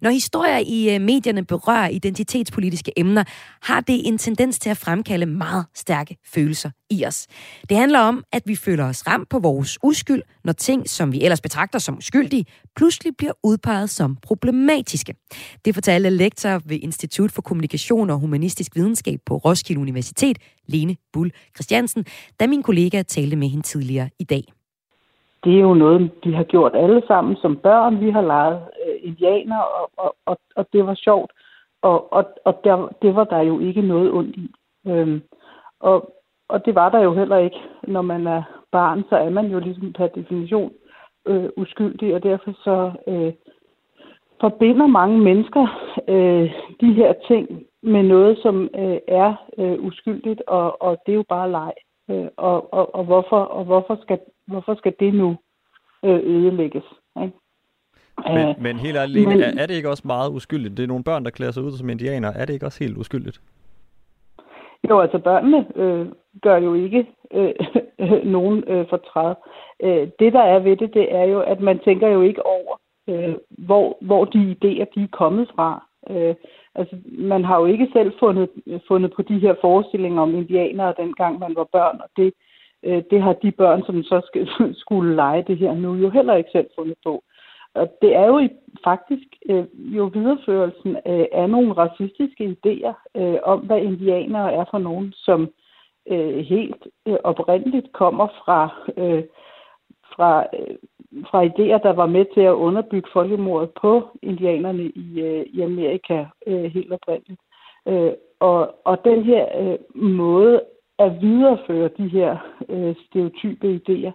Når 0.00 0.10
historier 0.10 0.58
i 0.58 0.94
øh, 0.94 1.00
medierne 1.00 1.44
berører 1.44 1.88
identitetspolitiske 1.88 2.92
emner, 2.96 3.24
har 3.62 3.80
det 3.80 4.08
en 4.08 4.18
tendens 4.18 4.58
til 4.58 4.70
at 4.70 4.76
fremkalde 4.76 5.26
meget 5.26 5.66
stærke 5.74 6.16
følelser 6.34 6.70
i 6.90 7.06
os. 7.06 7.26
Det 7.68 7.76
handler 7.76 8.00
om, 8.00 8.24
at 8.32 8.42
vi 8.46 8.56
føler 8.56 8.84
os 8.84 9.06
ramt 9.08 9.28
på 9.28 9.38
vores 9.38 9.78
uskyld, 9.82 10.22
når 10.44 10.52
ting, 10.52 10.88
som 10.88 11.12
vi 11.12 11.22
ellers 11.22 11.40
betragter 11.40 11.78
som 11.78 11.96
uskyldige, 11.96 12.44
pludselig 12.76 13.16
bliver 13.18 13.32
udpeget 13.44 13.90
som 13.90 14.16
problematiske. 14.22 15.14
Det 15.64 15.74
fortalte 15.74 16.10
lektor 16.10 16.60
ved 16.68 16.78
Institut 16.82 17.30
for 17.30 17.42
Kommunikation 17.42 18.10
og 18.10 18.18
Humanistisk 18.18 18.76
Videnskab 18.76 19.18
på 19.26 19.36
Roskilde 19.36 19.80
Universitet, 19.80 20.38
Lene 20.68 20.96
Bull 21.12 21.30
Christiansen, 21.54 22.04
da 22.40 22.46
min 22.46 22.62
kollega 22.62 23.02
talte 23.02 23.36
med 23.36 23.48
hende 23.48 23.62
tidligere 23.62 24.10
i 24.18 24.24
dag 24.24 24.44
det 25.44 25.54
er 25.56 25.60
jo 25.60 25.74
noget, 25.74 26.10
de 26.24 26.34
har 26.34 26.42
gjort 26.44 26.72
alle 26.74 27.02
sammen 27.06 27.36
som 27.36 27.56
børn. 27.56 28.00
Vi 28.00 28.10
har 28.10 28.22
leget 28.22 28.60
indianer, 29.02 29.58
og, 29.58 29.90
og, 29.96 30.16
og, 30.26 30.38
og 30.56 30.66
det 30.72 30.86
var 30.86 30.94
sjovt. 30.94 31.32
Og, 31.82 32.12
og, 32.12 32.24
og 32.44 32.60
der, 32.64 32.88
det 33.02 33.14
var 33.14 33.24
der 33.24 33.40
jo 33.40 33.58
ikke 33.58 33.82
noget 33.82 34.12
ondt 34.12 34.36
i. 34.36 34.50
Øhm, 34.86 35.22
og, 35.80 36.14
og 36.48 36.64
det 36.66 36.74
var 36.74 36.88
der 36.88 37.00
jo 37.00 37.14
heller 37.14 37.36
ikke. 37.36 37.60
Når 37.82 38.02
man 38.02 38.26
er 38.26 38.42
barn, 38.72 39.04
så 39.08 39.16
er 39.16 39.30
man 39.30 39.46
jo 39.46 39.58
ligesom 39.58 39.92
per 39.92 40.06
definition 40.06 40.72
øh, 41.26 41.48
uskyldig, 41.56 42.14
og 42.14 42.22
derfor 42.22 42.52
så 42.64 42.92
øh, 43.06 43.32
forbinder 44.40 44.86
mange 44.86 45.18
mennesker 45.18 45.66
øh, 46.08 46.50
de 46.80 46.92
her 46.92 47.12
ting 47.28 47.66
med 47.82 48.02
noget, 48.02 48.38
som 48.42 48.68
øh, 48.74 48.98
er 49.08 49.34
øh, 49.58 49.84
uskyldigt, 49.84 50.42
og, 50.46 50.82
og 50.82 50.96
det 51.06 51.12
er 51.12 51.16
jo 51.16 51.24
bare 51.28 51.50
leg. 51.50 51.72
Øh, 52.10 52.28
og, 52.36 52.74
og, 52.74 52.94
og, 52.94 53.04
hvorfor, 53.04 53.40
og 53.40 53.64
hvorfor, 53.64 53.98
skal, 54.02 54.18
hvorfor 54.46 54.74
skal 54.74 54.94
det 55.00 55.14
nu 55.14 55.36
øh, 56.04 56.20
ødelægges? 56.24 56.84
Ikke? 57.22 57.38
Men, 58.26 58.48
uh, 58.48 58.62
men 58.62 58.76
helt 58.76 58.96
ærligt, 58.96 59.28
men, 59.28 59.40
er, 59.40 59.52
er 59.58 59.66
det 59.66 59.74
ikke 59.74 59.88
også 59.88 60.02
meget 60.06 60.30
uskyldigt? 60.30 60.76
Det 60.76 60.82
er 60.82 60.86
nogle 60.86 61.04
børn, 61.04 61.24
der 61.24 61.30
klæder 61.30 61.52
sig 61.52 61.62
ud 61.62 61.72
som 61.72 61.90
indianer. 61.90 62.28
Er 62.28 62.44
det 62.44 62.54
ikke 62.54 62.66
også 62.66 62.84
helt 62.84 62.96
uskyldigt? 62.96 63.40
Jo, 64.90 65.00
altså 65.00 65.18
børnene 65.18 65.66
øh, 65.76 66.06
gør 66.42 66.56
jo 66.56 66.74
ikke 66.74 67.06
øh, 67.32 67.54
nogen 68.36 68.64
øh, 68.66 68.86
fortræd. 68.88 69.34
Øh, 69.82 70.08
det, 70.18 70.32
der 70.32 70.42
er 70.42 70.58
ved 70.58 70.76
det, 70.76 70.94
det 70.94 71.14
er 71.14 71.24
jo, 71.24 71.40
at 71.40 71.60
man 71.60 71.78
tænker 71.78 72.08
jo 72.08 72.22
ikke 72.22 72.46
over, 72.46 72.76
øh, 73.08 73.34
hvor, 73.48 73.98
hvor 74.00 74.24
de 74.24 74.56
idéer, 74.56 74.84
de 74.94 75.02
er 75.02 75.16
kommet 75.18 75.48
fra. 75.54 75.86
Øh, 76.10 76.34
altså, 76.74 76.96
man 77.04 77.44
har 77.44 77.58
jo 77.60 77.66
ikke 77.66 77.88
selv 77.92 78.12
fundet, 78.18 78.48
fundet 78.88 79.12
på 79.16 79.22
de 79.22 79.38
her 79.38 79.54
forestillinger 79.60 80.22
om 80.22 80.34
indianere, 80.34 80.94
dengang 80.96 81.38
man 81.38 81.54
var 81.56 81.68
børn, 81.72 82.00
og 82.00 82.08
det, 82.16 82.32
øh, 82.82 83.02
det 83.10 83.22
har 83.22 83.32
de 83.32 83.52
børn, 83.52 83.82
som 83.86 84.02
så 84.02 84.20
skal, 84.26 84.48
skulle 84.84 85.16
lege 85.16 85.44
det 85.46 85.58
her 85.58 85.74
nu, 85.74 85.94
jo 85.94 86.10
heller 86.10 86.34
ikke 86.34 86.50
selv 86.52 86.66
fundet 86.78 86.96
på. 87.04 87.22
Og 87.74 87.88
det 88.02 88.16
er 88.16 88.26
jo 88.26 88.38
i, 88.38 88.48
faktisk 88.84 89.28
øh, 89.48 89.64
jo 89.76 90.04
videreførelsen 90.04 90.96
øh, 91.06 91.26
af 91.32 91.50
nogle 91.50 91.72
racistiske 91.72 92.56
idéer 92.56 93.20
øh, 93.20 93.38
om, 93.42 93.60
hvad 93.60 93.78
indianere 93.78 94.52
er 94.52 94.64
for 94.70 94.78
nogen, 94.78 95.12
som 95.16 95.50
øh, 96.10 96.38
helt 96.38 96.86
øh, 97.06 97.16
oprindeligt 97.24 97.92
kommer 97.92 98.26
fra, 98.44 98.68
øh, 98.96 99.24
fra 100.16 100.46
øh, 100.54 100.76
fra 101.30 101.44
idéer, 101.44 101.82
der 101.82 101.92
var 101.92 102.06
med 102.06 102.26
til 102.34 102.40
at 102.40 102.52
underbygge 102.52 103.08
folkemordet 103.12 103.70
på 103.80 104.08
indianerne 104.22 104.82
i, 104.82 105.20
øh, 105.20 105.46
i 105.46 105.60
Amerika 105.60 106.24
øh, 106.46 106.64
helt 106.64 106.92
oprindeligt. 106.92 107.40
Øh, 107.88 108.12
og, 108.40 108.74
og 108.84 109.04
den 109.04 109.24
her 109.24 109.46
øh, 109.60 109.78
måde 110.02 110.62
at 110.98 111.20
videreføre 111.20 111.90
de 111.98 112.08
her 112.08 112.36
øh, 112.68 112.94
stereotype 113.06 113.80
idéer, 113.80 114.12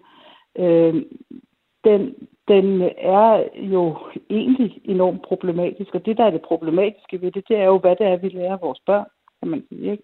øh, 0.64 1.04
den, 1.84 2.16
den 2.48 2.82
er 2.98 3.44
jo 3.56 3.98
egentlig 4.30 4.82
enormt 4.86 5.22
problematisk. 5.22 5.96
Og 5.96 6.06
det, 6.06 6.18
der 6.18 6.26
er 6.26 6.30
det 6.30 6.42
problematiske 6.42 7.22
ved 7.22 7.32
det, 7.32 7.44
det 7.48 7.58
er 7.58 7.66
jo, 7.66 7.78
hvad 7.80 7.96
det 7.96 8.08
er, 8.08 8.18
vi 8.18 8.30
lærer 8.30 8.58
vores 8.58 8.80
børn, 8.86 9.06
kan 9.42 9.52
man 9.52 9.64
sige. 9.70 9.92
Ikke? 9.92 10.04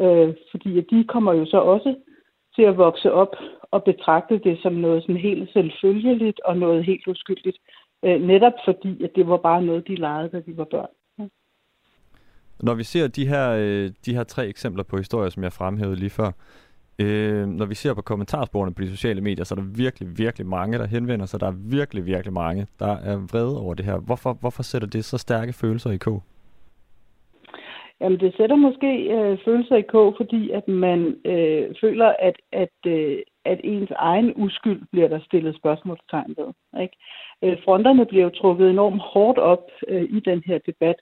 Øh, 0.00 0.34
fordi 0.50 0.80
de 0.80 1.04
kommer 1.04 1.32
jo 1.32 1.44
så 1.46 1.58
også 1.58 1.94
til 2.56 2.62
at 2.62 2.76
vokse 2.76 3.12
op 3.12 3.36
og 3.70 3.84
betragte 3.84 4.38
det 4.38 4.58
som 4.62 4.72
noget 4.72 5.02
sådan 5.02 5.16
helt 5.16 5.52
selvfølgeligt 5.52 6.40
og 6.40 6.56
noget 6.56 6.84
helt 6.84 7.06
uskyldigt. 7.06 7.58
Øh, 8.04 8.20
netop 8.20 8.52
fordi, 8.64 9.04
at 9.04 9.10
det 9.16 9.28
var 9.28 9.36
bare 9.36 9.62
noget, 9.62 9.88
de 9.88 9.94
legede, 9.94 10.28
da 10.28 10.40
de 10.40 10.56
var 10.56 10.64
børn. 10.64 10.88
Ja. 11.18 11.24
Når 12.60 12.74
vi 12.74 12.84
ser 12.84 13.08
de 13.08 13.26
her, 13.26 13.50
øh, 13.58 13.90
de 14.06 14.14
her 14.14 14.24
tre 14.24 14.46
eksempler 14.46 14.84
på 14.84 14.96
historier, 14.96 15.30
som 15.30 15.42
jeg 15.42 15.52
fremhævede 15.52 15.96
lige 15.96 16.10
før, 16.10 16.30
øh, 16.98 17.46
når 17.46 17.66
vi 17.66 17.74
ser 17.74 17.94
på 17.94 18.02
kommentarsporene 18.02 18.74
på 18.74 18.82
de 18.82 18.90
sociale 18.90 19.20
medier, 19.20 19.44
så 19.44 19.54
er 19.54 19.56
der 19.56 19.76
virkelig, 19.76 20.18
virkelig 20.18 20.46
mange, 20.46 20.78
der 20.78 20.86
henvender 20.86 21.26
sig. 21.26 21.40
Der 21.40 21.46
er 21.46 21.56
virkelig, 21.70 22.06
virkelig 22.06 22.32
mange, 22.32 22.66
der 22.78 22.96
er 22.96 23.16
vrede 23.32 23.60
over 23.60 23.74
det 23.74 23.84
her. 23.84 23.98
Hvorfor, 23.98 24.32
hvorfor 24.40 24.62
sætter 24.62 24.88
det 24.88 25.04
så 25.04 25.18
stærke 25.18 25.52
følelser 25.52 25.90
i 25.90 25.96
kog? 25.96 26.22
Jamen, 28.00 28.20
det 28.20 28.34
sætter 28.36 28.56
måske 28.56 28.90
øh, 29.16 29.38
følelser 29.44 29.76
i 29.76 29.82
kog, 29.82 30.14
fordi 30.16 30.50
at 30.50 30.68
man 30.68 31.16
øh, 31.24 31.74
føler, 31.80 32.14
at, 32.18 32.36
at, 32.52 32.76
øh, 32.86 33.18
at 33.44 33.60
ens 33.64 33.90
egen 33.96 34.32
uskyld 34.36 34.82
bliver 34.92 35.08
der 35.08 35.20
stillet 35.20 35.56
spørgsmålstegn 35.56 36.34
ved. 36.38 36.80
Ikke? 36.82 36.96
Øh, 37.42 37.56
fronterne 37.64 38.06
bliver 38.06 38.24
jo 38.24 38.30
trukket 38.30 38.70
enormt 38.70 39.02
hårdt 39.02 39.38
op 39.38 39.70
øh, 39.88 40.02
i 40.02 40.20
den 40.20 40.42
her 40.46 40.58
debat, 40.66 40.96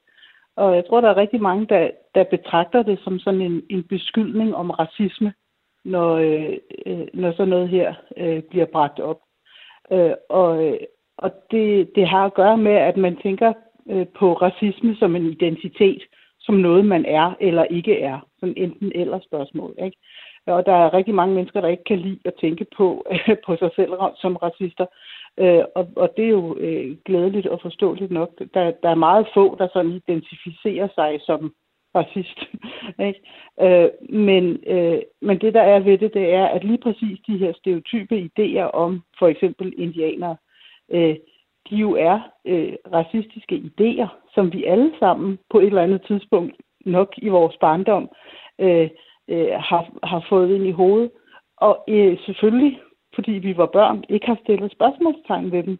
og 0.56 0.74
jeg 0.76 0.84
tror, 0.86 1.00
der 1.00 1.08
er 1.10 1.16
rigtig 1.16 1.42
mange, 1.42 1.66
der, 1.66 1.90
der 2.14 2.24
betragter 2.24 2.82
det 2.82 2.98
som 3.04 3.18
sådan 3.18 3.40
en, 3.40 3.62
en 3.70 3.82
beskyldning 3.82 4.56
om 4.56 4.70
racisme, 4.70 5.32
når, 5.84 6.14
øh, 6.14 6.56
øh, 6.86 7.06
når 7.14 7.32
sådan 7.32 7.48
noget 7.48 7.68
her 7.68 7.94
øh, 8.16 8.42
bliver 8.42 8.66
bragt 8.66 9.00
op. 9.00 9.20
Øh, 9.92 10.12
og 10.28 10.64
øh, 10.66 10.78
og 11.22 11.30
det, 11.50 11.94
det 11.94 12.08
har 12.08 12.24
at 12.24 12.34
gøre 12.34 12.58
med, 12.58 12.72
at 12.72 12.96
man 12.96 13.16
tænker 13.16 13.52
øh, 13.90 14.06
på 14.18 14.32
racisme 14.32 14.96
som 14.96 15.16
en 15.16 15.26
identitet, 15.26 16.02
som 16.40 16.54
noget, 16.54 16.84
man 16.84 17.04
er 17.04 17.34
eller 17.40 17.64
ikke 17.64 18.00
er. 18.00 18.18
Sådan 18.40 18.54
enten 18.56 18.92
eller 18.94 19.20
spørgsmål. 19.20 19.74
Ikke? 19.84 19.96
Og 20.46 20.66
der 20.66 20.72
er 20.72 20.94
rigtig 20.94 21.14
mange 21.14 21.34
mennesker, 21.34 21.60
der 21.60 21.68
ikke 21.68 21.84
kan 21.84 21.98
lide 21.98 22.20
at 22.24 22.34
tænke 22.40 22.66
på, 22.76 23.06
på 23.46 23.56
sig 23.56 23.70
selv 23.76 23.92
som 24.16 24.36
racister. 24.36 24.86
Øh, 25.38 25.64
og, 25.74 25.88
og 25.96 26.12
det 26.16 26.24
er 26.24 26.28
jo 26.28 26.56
øh, 26.56 26.96
glædeligt 27.04 27.46
og 27.46 27.60
forståeligt 27.62 28.10
nok. 28.10 28.30
Der, 28.54 28.72
der 28.82 28.90
er 28.90 29.04
meget 29.08 29.26
få, 29.34 29.56
der 29.58 29.68
sådan 29.72 29.92
identificerer 29.92 30.88
sig 30.94 31.20
som 31.26 31.54
racist. 31.94 32.38
ikke? 33.08 33.20
Øh, 33.60 33.90
men, 34.08 34.58
øh, 34.66 34.98
men 35.20 35.38
det, 35.38 35.54
der 35.54 35.62
er 35.62 35.80
ved 35.80 35.98
det, 35.98 36.14
det 36.14 36.34
er, 36.34 36.46
at 36.46 36.64
lige 36.64 36.78
præcis 36.78 37.18
de 37.26 37.38
her 37.38 37.52
stereotype 37.52 38.30
idéer 38.30 38.70
om 38.72 39.02
for 39.18 39.28
eksempel 39.28 39.72
indianere, 39.78 40.36
øh, 40.90 41.16
de 41.70 41.76
jo 41.76 41.94
er 41.94 42.20
øh, 42.44 42.72
racistiske 42.92 43.56
idéer, 43.56 44.08
som 44.34 44.52
vi 44.52 44.64
alle 44.64 44.92
sammen 44.98 45.38
på 45.50 45.58
et 45.58 45.66
eller 45.66 45.82
andet 45.82 46.02
tidspunkt 46.06 46.54
nok 46.86 47.14
i 47.16 47.28
vores 47.28 47.56
barndom 47.60 48.08
øh, 48.58 48.90
øh, 49.28 49.52
har, 49.52 49.90
har 50.02 50.26
fået 50.28 50.54
ind 50.54 50.66
i 50.66 50.70
hovedet. 50.70 51.10
Og 51.56 51.84
øh, 51.88 52.18
selvfølgelig, 52.18 52.80
fordi 53.14 53.32
vi 53.32 53.56
var 53.56 53.66
børn, 53.66 54.04
ikke 54.08 54.26
har 54.26 54.38
stillet 54.42 54.72
spørgsmålstegn 54.72 55.52
ved 55.52 55.62
dem, 55.62 55.78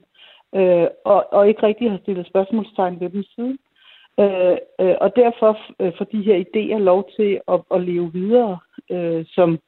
øh, 0.54 0.86
og, 1.04 1.32
og 1.32 1.48
ikke 1.48 1.62
rigtig 1.62 1.90
har 1.90 1.98
stillet 1.98 2.26
spørgsmålstegn 2.26 3.00
ved 3.00 3.10
dem 3.10 3.22
siden. 3.22 3.58
Øh, 4.20 4.58
øh, 4.80 4.96
og 5.00 5.16
derfor 5.16 5.58
øh, 5.80 5.92
får 5.98 6.04
de 6.04 6.22
her 6.22 6.44
idéer 6.44 6.78
lov 6.78 7.10
til 7.16 7.40
at, 7.48 7.60
at 7.74 7.80
leve 7.80 8.12
videre 8.12 8.58
øh, 8.90 9.24
som, 9.28 9.58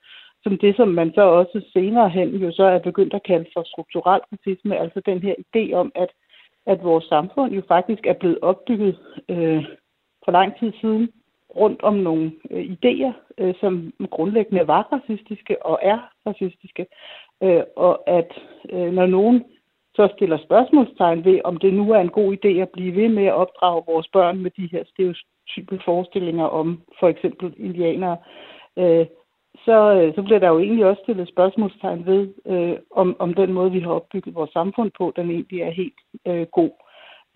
som 0.42 0.58
det, 0.58 0.76
som 0.76 0.88
man 0.88 1.14
så 1.14 1.22
også 1.22 1.62
senere 1.72 2.08
hen 2.08 2.28
jo 2.28 2.52
så 2.52 2.64
er 2.64 2.78
begyndt 2.78 3.14
at 3.14 3.22
kalde 3.22 3.46
for 3.54 3.62
strukturel 3.66 4.20
racisme, 4.32 4.78
altså 4.78 5.00
den 5.06 5.18
her 5.18 5.34
idé 5.46 5.72
om, 5.74 5.92
at, 5.94 6.10
at 6.66 6.84
vores 6.84 7.04
samfund 7.04 7.52
jo 7.52 7.62
faktisk 7.68 8.06
er 8.06 8.12
blevet 8.12 8.38
opbygget 8.42 8.98
øh, 9.28 9.64
for 10.24 10.32
lang 10.32 10.58
tid 10.58 10.72
siden 10.80 11.12
rundt 11.56 11.82
om 11.82 11.94
nogle 11.94 12.32
øh, 12.50 12.64
idéer, 12.64 13.12
øh, 13.38 13.54
som 13.60 13.92
grundlæggende 14.10 14.66
var 14.66 14.82
racistiske 14.92 15.66
og 15.66 15.78
er 15.82 15.98
racistiske, 16.26 16.86
øh, 17.42 17.62
og 17.76 18.10
at 18.10 18.30
øh, 18.72 18.92
når 18.92 19.06
nogen 19.06 19.44
så 19.94 20.08
stiller 20.16 20.38
spørgsmålstegn 20.38 21.24
ved, 21.24 21.40
om 21.44 21.56
det 21.56 21.74
nu 21.74 21.92
er 21.92 22.00
en 22.00 22.16
god 22.18 22.36
idé 22.36 22.48
at 22.48 22.70
blive 22.70 22.94
ved 22.94 23.08
med 23.08 23.26
at 23.26 23.34
opdrage 23.34 23.82
vores 23.86 24.08
børn 24.12 24.38
med 24.38 24.50
de 24.50 24.68
her 24.72 24.84
stereotype 24.84 25.80
forestillinger 25.84 26.44
om 26.44 26.82
for 27.00 27.08
eksempel 27.08 27.54
indianere, 27.56 28.16
øh, 28.78 29.06
så, 29.64 29.94
øh, 29.94 30.14
så 30.14 30.22
bliver 30.22 30.38
der 30.38 30.48
jo 30.48 30.58
egentlig 30.58 30.86
også 30.86 31.02
stillet 31.02 31.28
spørgsmålstegn 31.28 32.06
ved, 32.06 32.28
øh, 32.46 32.76
om, 32.90 33.16
om 33.18 33.34
den 33.34 33.52
måde, 33.52 33.72
vi 33.72 33.80
har 33.80 33.90
opbygget 33.90 34.34
vores 34.34 34.50
samfund 34.50 34.90
på, 34.98 35.12
den 35.16 35.30
egentlig 35.30 35.60
er 35.60 35.70
helt 35.70 36.00
øh, 36.26 36.46
god. 36.52 36.70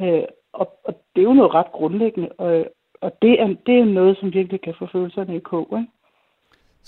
Øh, 0.00 0.24
og, 0.52 0.78
og 0.84 0.94
det 1.14 1.20
er 1.20 1.28
jo 1.30 1.32
noget 1.34 1.54
ret 1.54 1.72
grundlæggende, 1.72 2.28
og, 2.38 2.66
og 3.00 3.12
det, 3.22 3.40
er, 3.40 3.46
det 3.66 3.78
er 3.78 3.84
noget, 3.84 4.18
som 4.18 4.34
virkelig 4.34 4.60
kan 4.60 4.74
få 4.78 4.86
følelserne 4.92 5.36
i 5.36 5.40
kog. 5.40 5.68
Ikke? 5.72 5.92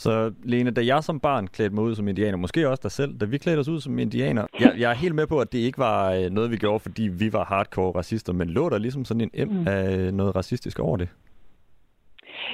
Så 0.04 0.32
Lene, 0.44 0.70
da 0.70 0.82
jeg 0.86 1.02
som 1.02 1.20
barn 1.20 1.46
klædte 1.46 1.74
mig 1.74 1.84
ud 1.84 1.94
som 1.94 2.08
indianer, 2.08 2.38
måske 2.38 2.68
også 2.68 2.80
dig 2.82 2.90
selv, 2.90 3.18
da 3.20 3.24
vi 3.26 3.38
klædte 3.38 3.60
os 3.60 3.68
ud 3.68 3.80
som 3.80 3.98
indianer, 3.98 4.46
jeg, 4.60 4.72
jeg 4.78 4.90
er 4.90 4.94
helt 4.94 5.14
med 5.14 5.26
på, 5.26 5.38
at 5.40 5.52
det 5.52 5.58
ikke 5.58 5.78
var 5.78 6.12
øh, 6.14 6.30
noget, 6.30 6.50
vi 6.50 6.56
gjorde, 6.56 6.80
fordi 6.80 7.02
vi 7.02 7.32
var 7.32 7.44
hardcore 7.44 7.92
racister, 7.98 8.32
men 8.32 8.48
lå 8.48 8.68
der 8.68 8.78
ligesom 8.78 9.04
sådan 9.04 9.20
en 9.20 9.30
em 9.34 9.48
mm. 9.48 9.68
af 9.68 10.14
noget 10.14 10.36
racistisk 10.36 10.78
over 10.78 10.96
det? 10.96 11.08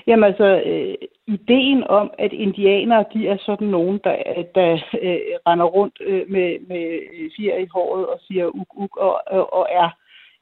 Jamen 0.07 0.25
altså, 0.25 0.63
øh, 0.67 0.95
ideen 1.27 1.85
om, 1.85 2.11
at 2.19 2.33
indianere, 2.33 3.05
de 3.15 3.29
er 3.29 3.37
sådan 3.41 3.69
nogen, 3.69 4.01
der, 4.05 4.17
der 4.55 4.73
øh, 5.03 5.19
render 5.47 5.65
rundt 5.65 5.97
øh, 6.01 6.31
med, 6.31 6.59
med 6.69 6.85
fjer 7.37 7.57
i 7.59 7.67
håret 7.75 8.07
og 8.07 8.21
siger 8.27 8.47
uk, 8.47 8.71
uk, 8.77 8.97
og, 8.97 9.21
og, 9.27 9.53
og 9.53 9.67
er, 9.71 9.89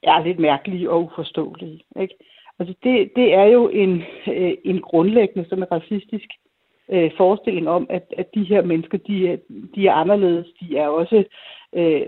er 0.02 0.24
lidt 0.24 0.38
mærkelige 0.38 0.90
og 0.90 1.02
uforståelige. 1.04 1.80
Ikke? 2.00 2.14
Altså 2.58 2.74
det, 2.84 3.10
det 3.16 3.34
er 3.34 3.44
jo 3.44 3.68
en, 3.68 4.02
øh, 4.26 4.54
en 4.64 4.80
grundlæggende 4.80 5.48
sådan 5.48 5.72
racistisk 5.72 6.28
øh, 6.90 7.10
forestilling 7.16 7.68
om, 7.68 7.86
at, 7.90 8.14
at 8.16 8.34
de 8.34 8.44
her 8.44 8.62
mennesker, 8.62 8.98
de 8.98 9.28
er, 9.28 9.36
de 9.74 9.86
er 9.86 9.92
anderledes. 9.92 10.46
De 10.60 10.76
er 10.76 10.88
også 10.88 11.24
øh, 11.72 12.06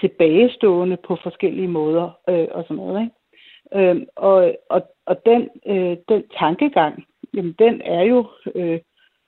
tilbagestående 0.00 0.96
på 1.06 1.16
forskellige 1.22 1.68
måder 1.68 2.18
øh, 2.28 2.48
og 2.50 2.62
sådan 2.62 2.76
noget. 2.76 3.00
Ikke? 3.02 3.90
Øh, 3.90 4.06
og, 4.16 4.54
og, 4.70 4.82
og 5.06 5.16
den, 5.26 5.48
øh, 5.66 5.96
den 6.08 6.24
tankegang, 6.38 7.04
jamen 7.34 7.54
den 7.58 7.82
er 7.84 8.02
jo 8.02 8.26
øh, 8.54 8.78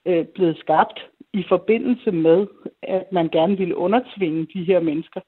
øh, 0.07 0.25
blevet 0.25 0.59
skabt 0.59 1.09
i 1.33 1.45
forbindelse 1.49 2.11
med, 2.11 2.47
at 2.83 3.13
man 3.13 3.29
gerne 3.29 3.59
ville 3.59 3.77
undertvinge 3.77 4.47
de 4.55 4.65
her 4.65 4.81
mennesker. 4.81 5.21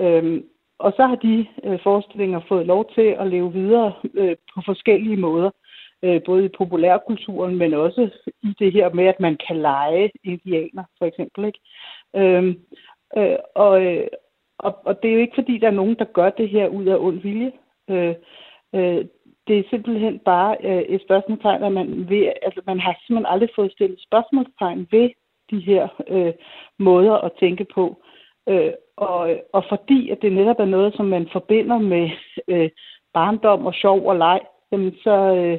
Øh, 0.00 0.42
og 0.78 0.92
så 0.96 1.06
har 1.06 1.16
de 1.16 1.46
øh, 1.64 1.78
forestillinger 1.82 2.40
fået 2.48 2.66
lov 2.66 2.90
til 2.94 3.16
at 3.18 3.26
leve 3.26 3.52
videre 3.52 3.92
øh, 4.14 4.36
på 4.54 4.62
forskellige 4.64 5.16
måder, 5.16 5.46
øh, 5.46 5.67
Øh, 6.02 6.22
både 6.26 6.44
i 6.44 6.48
populærkulturen, 6.58 7.56
men 7.56 7.74
også 7.74 8.10
i 8.42 8.54
det 8.58 8.72
her 8.72 8.88
med, 8.92 9.04
at 9.04 9.20
man 9.20 9.36
kan 9.46 9.56
lege 9.56 10.10
indianer, 10.24 10.84
for 10.98 11.06
eksempel. 11.06 11.44
Ikke? 11.44 11.60
Øhm, 12.16 12.60
øh, 13.16 13.38
og, 13.54 13.84
øh, 13.84 14.06
og, 14.58 14.86
og 14.86 15.02
det 15.02 15.10
er 15.10 15.14
jo 15.14 15.20
ikke, 15.20 15.34
fordi 15.34 15.58
der 15.58 15.66
er 15.66 15.80
nogen, 15.80 15.96
der 15.98 16.04
gør 16.04 16.30
det 16.30 16.48
her 16.48 16.68
ud 16.68 16.86
af 16.86 16.96
ond 16.96 17.20
vilje. 17.20 17.52
Øh, 17.90 18.14
øh, 18.74 19.04
det 19.46 19.58
er 19.58 19.70
simpelthen 19.70 20.18
bare 20.18 20.56
øh, 20.64 20.82
et 20.82 21.02
spørgsmålstegn, 21.02 21.62
at 21.62 21.72
man, 21.72 22.08
ved, 22.08 22.32
altså, 22.42 22.60
man 22.66 22.80
har 22.80 22.96
simpelthen 23.06 23.32
aldrig 23.32 23.50
fået 23.56 23.72
stillet 23.72 24.00
spørgsmålstegn 24.00 24.88
ved 24.90 25.10
de 25.50 25.60
her 25.60 25.88
øh, 26.08 26.32
måder 26.78 27.14
at 27.14 27.32
tænke 27.40 27.66
på. 27.74 28.02
Øh, 28.48 28.72
og, 28.96 29.40
og 29.52 29.64
fordi 29.68 30.10
at 30.10 30.18
det 30.22 30.32
netop 30.32 30.60
er 30.60 30.64
noget, 30.64 30.94
som 30.94 31.06
man 31.06 31.28
forbinder 31.32 31.78
med 31.78 32.10
øh, 32.48 32.70
barndom 33.14 33.66
og 33.66 33.74
sjov 33.74 34.06
og 34.06 34.16
leg, 34.16 34.40
jamen 34.72 34.94
så, 35.04 35.34
øh, 35.34 35.58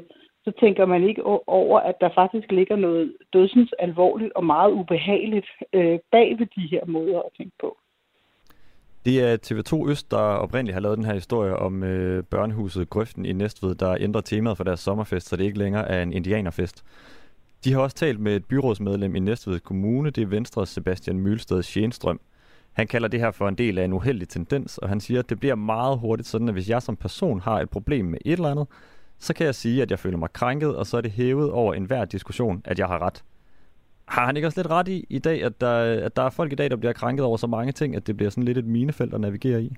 så 0.50 0.60
tænker 0.60 0.86
man 0.86 1.04
ikke 1.10 1.24
over, 1.48 1.80
at 1.80 1.96
der 2.02 2.10
faktisk 2.16 2.52
ligger 2.52 2.76
noget 2.76 3.14
dødsens 3.34 3.74
alvorligt 3.80 4.34
og 4.36 4.46
meget 4.46 4.72
ubehageligt 4.72 5.48
øh, 5.74 6.00
bag 6.12 6.40
ved 6.40 6.48
de 6.56 6.68
her 6.72 6.86
måder 6.86 7.20
at 7.20 7.32
tænke 7.38 7.56
på. 7.62 7.78
Det 9.06 9.16
er 9.24 9.38
TV2 9.46 9.90
Øst, 9.90 10.12
der 10.12 10.18
oprindeligt 10.18 10.74
har 10.74 10.82
lavet 10.82 10.98
den 10.98 11.06
her 11.06 11.14
historie 11.14 11.56
om 11.56 11.84
øh, 11.84 12.24
børnehuset 12.24 12.90
Grøften 12.90 13.26
i 13.26 13.34
Næstved, 13.34 13.76
der 13.76 13.96
ændrer 14.00 14.22
temaet 14.22 14.58
for 14.58 14.64
deres 14.64 14.80
sommerfest, 14.80 15.28
så 15.28 15.36
det 15.36 15.44
ikke 15.44 15.60
længere 15.60 15.88
er 15.88 16.04
en 16.04 16.14
indianerfest. 16.14 16.84
De 17.64 17.74
har 17.74 17.82
også 17.82 17.96
talt 17.96 18.20
med 18.20 18.36
et 18.36 18.46
byrådsmedlem 18.46 19.16
i 19.16 19.20
Næstved 19.20 19.60
Kommune, 19.60 20.10
det 20.10 20.22
er 20.22 20.28
Venstres 20.28 20.70
Sebastian 20.70 21.20
Mølsted 21.20 21.64
Sjænstrøm. 21.64 22.20
Han 22.74 22.88
kalder 22.88 23.08
det 23.08 23.20
her 23.20 23.32
for 23.32 23.48
en 23.48 23.56
del 23.56 23.78
af 23.78 23.86
en 23.86 23.94
uheldig 23.94 24.30
tendens, 24.30 24.78
og 24.78 24.90
han 24.90 25.00
siger, 25.00 25.20
at 25.20 25.30
det 25.30 25.40
bliver 25.40 25.56
meget 25.56 26.00
hurtigt 26.00 26.28
sådan, 26.28 26.48
at 26.48 26.54
hvis 26.54 26.70
jeg 26.70 26.82
som 26.82 26.96
person 26.96 27.40
har 27.40 27.60
et 27.62 27.70
problem 27.70 28.06
med 28.06 28.20
et 28.26 28.34
eller 28.34 28.52
andet, 28.52 28.68
så 29.20 29.34
kan 29.36 29.46
jeg 29.46 29.56
sige, 29.56 29.82
at 29.82 29.92
jeg 29.92 30.00
føler 30.00 30.18
mig 30.18 30.34
krænket, 30.34 30.76
og 30.76 30.86
så 30.86 30.98
er 30.98 31.02
det 31.02 31.12
hævet 31.12 31.52
over 31.52 31.74
enhver 31.74 32.06
diskussion, 32.06 32.62
at 32.66 32.80
jeg 32.80 32.88
har 32.88 33.02
ret. 33.02 33.24
Har 34.08 34.26
han 34.26 34.36
ikke 34.36 34.48
også 34.48 34.60
lidt 34.62 34.72
ret 34.72 34.88
i 34.88 35.06
i 35.10 35.20
dag, 35.20 35.44
at 35.44 35.62
der, 35.62 36.06
at 36.06 36.16
der 36.16 36.24
er 36.24 36.30
folk 36.30 36.52
i 36.52 36.56
dag, 36.56 36.70
der 36.70 36.76
bliver 36.76 36.94
krænket 36.94 37.26
over 37.26 37.38
så 37.38 37.48
mange 37.48 37.72
ting, 37.72 37.96
at 37.96 38.08
det 38.08 38.18
bliver 38.18 38.30
sådan 38.30 38.44
lidt 38.44 38.58
et 38.58 38.66
minefelt 38.66 39.14
at 39.14 39.22
navigere 39.22 39.62
i? 39.62 39.70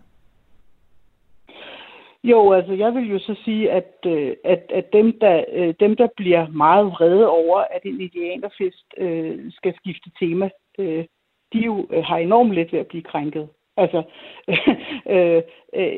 Jo, 2.24 2.52
altså 2.54 2.74
jeg 2.74 2.94
vil 2.94 3.10
jo 3.10 3.20
så 3.20 3.36
sige, 3.46 3.72
at, 3.72 3.96
øh, 4.06 4.36
at, 4.44 4.64
at 4.70 4.94
dem, 4.94 5.20
der, 5.22 5.44
øh, 5.54 5.74
dem, 5.80 5.96
der 5.96 6.08
bliver 6.18 6.48
meget 6.48 6.86
vrede 6.86 7.30
over, 7.30 7.60
at 7.60 7.82
en 7.84 8.02
indianerfest 8.02 8.86
øh, 8.98 9.52
skal 9.52 9.74
skifte 9.76 10.12
tema, 10.20 10.50
øh, 10.80 11.06
de 11.54 11.60
jo 11.60 11.88
øh, 11.90 12.04
har 12.04 12.18
enormt 12.18 12.54
let 12.54 12.74
ved 12.74 12.80
at 12.80 12.88
blive 12.88 13.04
krænket. 13.04 13.50
Altså, 13.78 14.04
øh, 15.16 15.42
øh, 15.76 15.98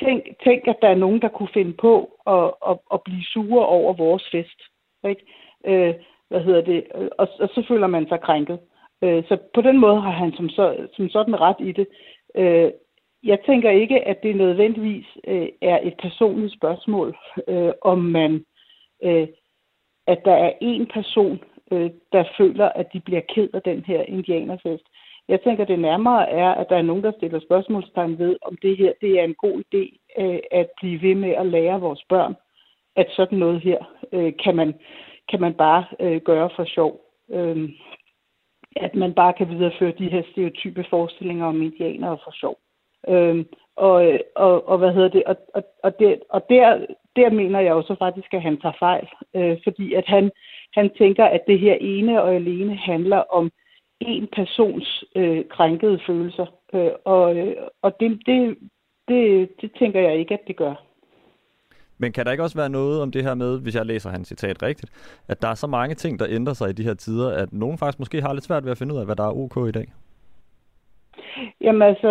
tænk, 0.00 0.22
tænk, 0.44 0.68
at 0.68 0.76
der 0.82 0.88
er 0.88 0.94
nogen, 0.94 1.20
der 1.22 1.28
kunne 1.28 1.48
finde 1.54 1.72
på 1.72 2.10
at, 2.26 2.70
at, 2.70 2.78
at 2.92 3.02
blive 3.02 3.24
sure 3.24 3.66
over 3.66 3.92
vores 3.92 4.24
fest. 4.30 4.60
Ikke? 5.08 5.22
Øh, 5.66 5.94
hvad 6.28 6.40
hedder 6.40 6.60
det? 6.60 6.84
Og, 7.18 7.28
og 7.38 7.48
så 7.48 7.64
føler 7.68 7.86
man 7.86 8.08
sig 8.08 8.20
krænket. 8.20 8.58
Øh, 9.02 9.24
så 9.28 9.38
på 9.54 9.60
den 9.60 9.78
måde 9.78 10.00
har 10.00 10.10
han 10.10 10.32
som, 10.32 10.48
så, 10.48 10.88
som 10.92 11.08
sådan 11.08 11.40
ret 11.40 11.56
i 11.60 11.72
det. 11.72 11.86
Øh, 12.34 12.70
jeg 13.22 13.38
tænker 13.46 13.70
ikke, 13.70 14.08
at 14.08 14.22
det 14.22 14.36
nødvendigvis 14.36 15.06
øh, 15.26 15.48
er 15.62 15.78
et 15.82 15.94
personligt 16.02 16.54
spørgsmål, 16.54 17.16
øh, 17.48 17.72
om 17.82 17.98
man, 17.98 18.44
øh, 19.02 19.28
at 20.06 20.24
der 20.24 20.34
er 20.34 20.52
en 20.60 20.86
person, 20.86 21.40
øh, 21.72 21.90
der 22.12 22.24
føler, 22.38 22.68
at 22.68 22.92
de 22.92 23.00
bliver 23.00 23.20
ked 23.34 23.48
af 23.54 23.62
den 23.62 23.84
her 23.84 24.02
indianerfest. 24.02 24.84
Jeg 25.28 25.40
tænker, 25.40 25.64
det 25.64 25.78
nærmere 25.78 26.30
er, 26.30 26.48
at 26.48 26.68
der 26.68 26.76
er 26.76 26.82
nogen, 26.82 27.04
der 27.04 27.12
stiller 27.16 27.40
spørgsmålstegn 27.40 28.18
ved, 28.18 28.36
om 28.42 28.56
det 28.62 28.76
her 28.76 28.92
det 29.00 29.20
er 29.20 29.24
en 29.24 29.34
god 29.34 29.62
idé 29.64 30.12
øh, 30.22 30.38
at 30.50 30.66
blive 30.80 31.02
ved 31.02 31.14
med 31.14 31.30
at 31.30 31.46
lære 31.46 31.80
vores 31.80 32.04
børn, 32.08 32.36
at 32.96 33.06
sådan 33.10 33.38
noget 33.38 33.60
her 33.60 33.78
øh, 34.12 34.32
kan, 34.44 34.56
man, 34.56 34.74
kan 35.30 35.40
man 35.40 35.54
bare 35.54 35.84
øh, 36.00 36.20
gøre 36.20 36.50
for 36.56 36.64
sjov. 36.64 37.00
Øh, 37.30 37.68
at 38.76 38.94
man 38.94 39.14
bare 39.14 39.32
kan 39.32 39.48
videreføre 39.48 39.92
de 39.98 40.10
her 40.10 40.22
stereotype 40.32 40.84
forestillinger 40.90 41.46
om 41.46 41.62
indianere 41.62 42.18
for 42.24 42.30
sjov. 42.30 42.58
Øh, 43.08 43.44
og, 43.76 44.18
og, 44.36 44.68
og 44.68 44.78
hvad 44.78 44.92
hedder 44.92 45.08
det? 45.08 45.24
Og, 45.24 45.36
og, 45.54 45.62
og, 45.82 45.98
der, 45.98 46.16
og 46.30 46.42
der, 46.50 46.86
der 47.16 47.30
mener 47.30 47.60
jeg 47.60 47.74
også 47.74 47.94
faktisk, 47.98 48.34
at 48.34 48.42
han 48.42 48.60
tager 48.60 48.76
fejl. 48.78 49.08
Øh, 49.36 49.58
fordi 49.64 49.94
at 49.94 50.06
han, 50.06 50.30
han 50.74 50.90
tænker, 50.98 51.24
at 51.24 51.40
det 51.46 51.58
her 51.58 51.76
ene 51.80 52.22
og 52.22 52.34
alene 52.34 52.76
handler 52.76 53.18
om 53.18 53.50
en 54.00 54.28
persons 54.36 55.04
øh, 55.16 55.44
krænkede 55.50 56.00
følelser. 56.06 56.46
Øh, 56.74 56.90
og 57.04 57.36
øh, 57.36 57.56
og 57.82 58.00
det, 58.00 58.20
det, 58.26 58.58
det, 59.08 59.48
det 59.60 59.70
tænker 59.78 60.00
jeg 60.00 60.18
ikke, 60.18 60.34
at 60.34 60.46
det 60.46 60.56
gør. 60.56 60.74
Men 62.00 62.12
kan 62.12 62.24
der 62.24 62.32
ikke 62.32 62.42
også 62.42 62.58
være 62.58 62.70
noget 62.70 63.02
om 63.02 63.10
det 63.10 63.24
her 63.24 63.34
med, 63.34 63.60
hvis 63.60 63.74
jeg 63.74 63.86
læser 63.86 64.10
hans 64.10 64.28
citat 64.28 64.62
rigtigt, 64.62 65.20
at 65.28 65.42
der 65.42 65.48
er 65.48 65.54
så 65.54 65.66
mange 65.66 65.94
ting, 65.94 66.18
der 66.18 66.26
ændrer 66.28 66.54
sig 66.54 66.70
i 66.70 66.72
de 66.72 66.82
her 66.82 66.94
tider, 66.94 67.42
at 67.42 67.52
nogen 67.52 67.78
faktisk 67.78 67.98
måske 67.98 68.20
har 68.20 68.32
lidt 68.32 68.44
svært 68.44 68.64
ved 68.64 68.70
at 68.70 68.78
finde 68.78 68.94
ud 68.94 69.00
af, 69.00 69.06
hvad 69.06 69.16
der 69.16 69.24
er 69.24 69.36
ok 69.36 69.68
i 69.68 69.72
dag? 69.72 69.86
Jamen 71.60 71.82
altså, 71.82 72.10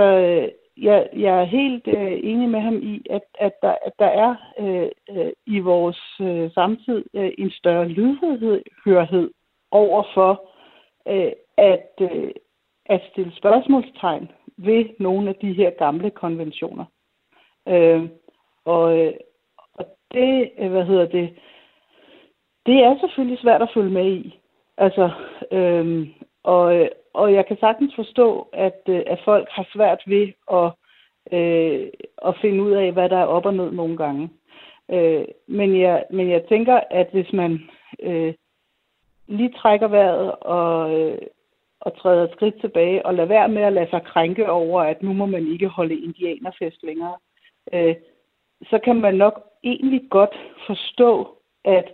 jeg, 0.78 1.10
jeg 1.14 1.42
er 1.42 1.44
helt 1.44 1.88
øh, 1.88 2.20
enig 2.24 2.50
med 2.50 2.60
ham 2.60 2.76
i, 2.76 3.06
at, 3.10 3.22
at, 3.40 3.54
der, 3.62 3.76
at 3.86 3.94
der 4.00 4.06
er 4.06 4.36
øh, 4.60 4.90
øh, 5.18 5.32
i 5.46 5.60
vores 5.60 6.02
øh, 6.22 6.52
samtid 6.52 7.06
øh, 7.14 7.32
en 7.38 7.52
større 7.52 7.88
lydhørhed 7.88 9.32
over 9.72 10.04
for 10.14 10.50
øh, 11.08 11.32
at, 11.58 11.92
øh, 12.02 12.32
at 12.86 13.02
stille 13.12 13.36
spørgsmålstegn 13.36 14.32
ved 14.58 14.86
nogle 15.00 15.30
af 15.30 15.36
de 15.36 15.54
her 15.54 15.70
gamle 15.70 16.10
konventioner. 16.10 16.86
Øh, 17.68 18.10
og, 18.66 19.00
øh, 19.00 19.14
og 19.74 19.86
det, 20.14 20.52
øh, 20.58 20.72
hvad 20.72 20.86
hedder 20.86 21.06
det, 21.06 21.40
det 22.66 22.84
er 22.84 23.00
selvfølgelig 23.00 23.40
svært 23.40 23.62
at 23.62 23.72
følge 23.74 23.90
med 23.90 24.06
i. 24.06 24.40
Altså, 24.78 25.12
øh, 25.52 26.08
og, 26.44 26.90
og 27.14 27.34
jeg 27.34 27.46
kan 27.46 27.58
sagtens 27.60 27.96
forstå, 27.96 28.50
at, 28.54 28.82
øh, 28.90 29.04
at 29.08 29.20
folk 29.26 29.48
har 29.52 29.68
svært 29.74 30.04
ved 30.08 30.28
at, 30.52 30.72
øh, 31.32 31.88
at 32.26 32.38
finde 32.42 32.64
ud 32.64 32.72
af, 32.72 32.92
hvad 32.92 33.10
der 33.10 33.18
er 33.18 33.26
op 33.26 33.46
og 33.46 33.54
ned 33.54 33.72
nogle 33.72 33.98
gange. 33.98 34.30
Øh, 34.92 35.26
men, 35.48 35.80
jeg, 35.82 36.06
men 36.12 36.30
jeg 36.30 36.46
tænker, 36.50 36.80
at 36.90 37.08
hvis 37.12 37.34
man 37.34 37.60
øh, 38.00 38.34
lige 39.28 39.54
trækker 39.54 39.88
vejret 39.88 40.36
og, 40.36 41.00
øh, 41.00 41.18
og 41.88 41.98
træder 42.02 42.24
et 42.24 42.32
skridt 42.32 42.62
tilbage 42.62 43.06
og 43.06 43.14
lader 43.14 43.28
være 43.28 43.50
med 43.50 43.62
at 43.62 43.74
lade 43.74 43.90
sig 43.90 44.04
krænke 44.04 44.50
over, 44.50 44.82
at 44.82 45.04
nu 45.04 45.14
må 45.14 45.26
man 45.26 45.48
ikke 45.54 45.68
holde 45.68 46.02
indianerfest 46.06 46.84
længere, 46.84 47.18
øh, 47.74 47.96
så 48.70 48.80
kan 48.86 48.96
man 48.96 49.16
nok 49.16 49.36
egentlig 49.64 50.02
godt 50.10 50.36
forstå, 50.68 51.38
at 51.66 51.88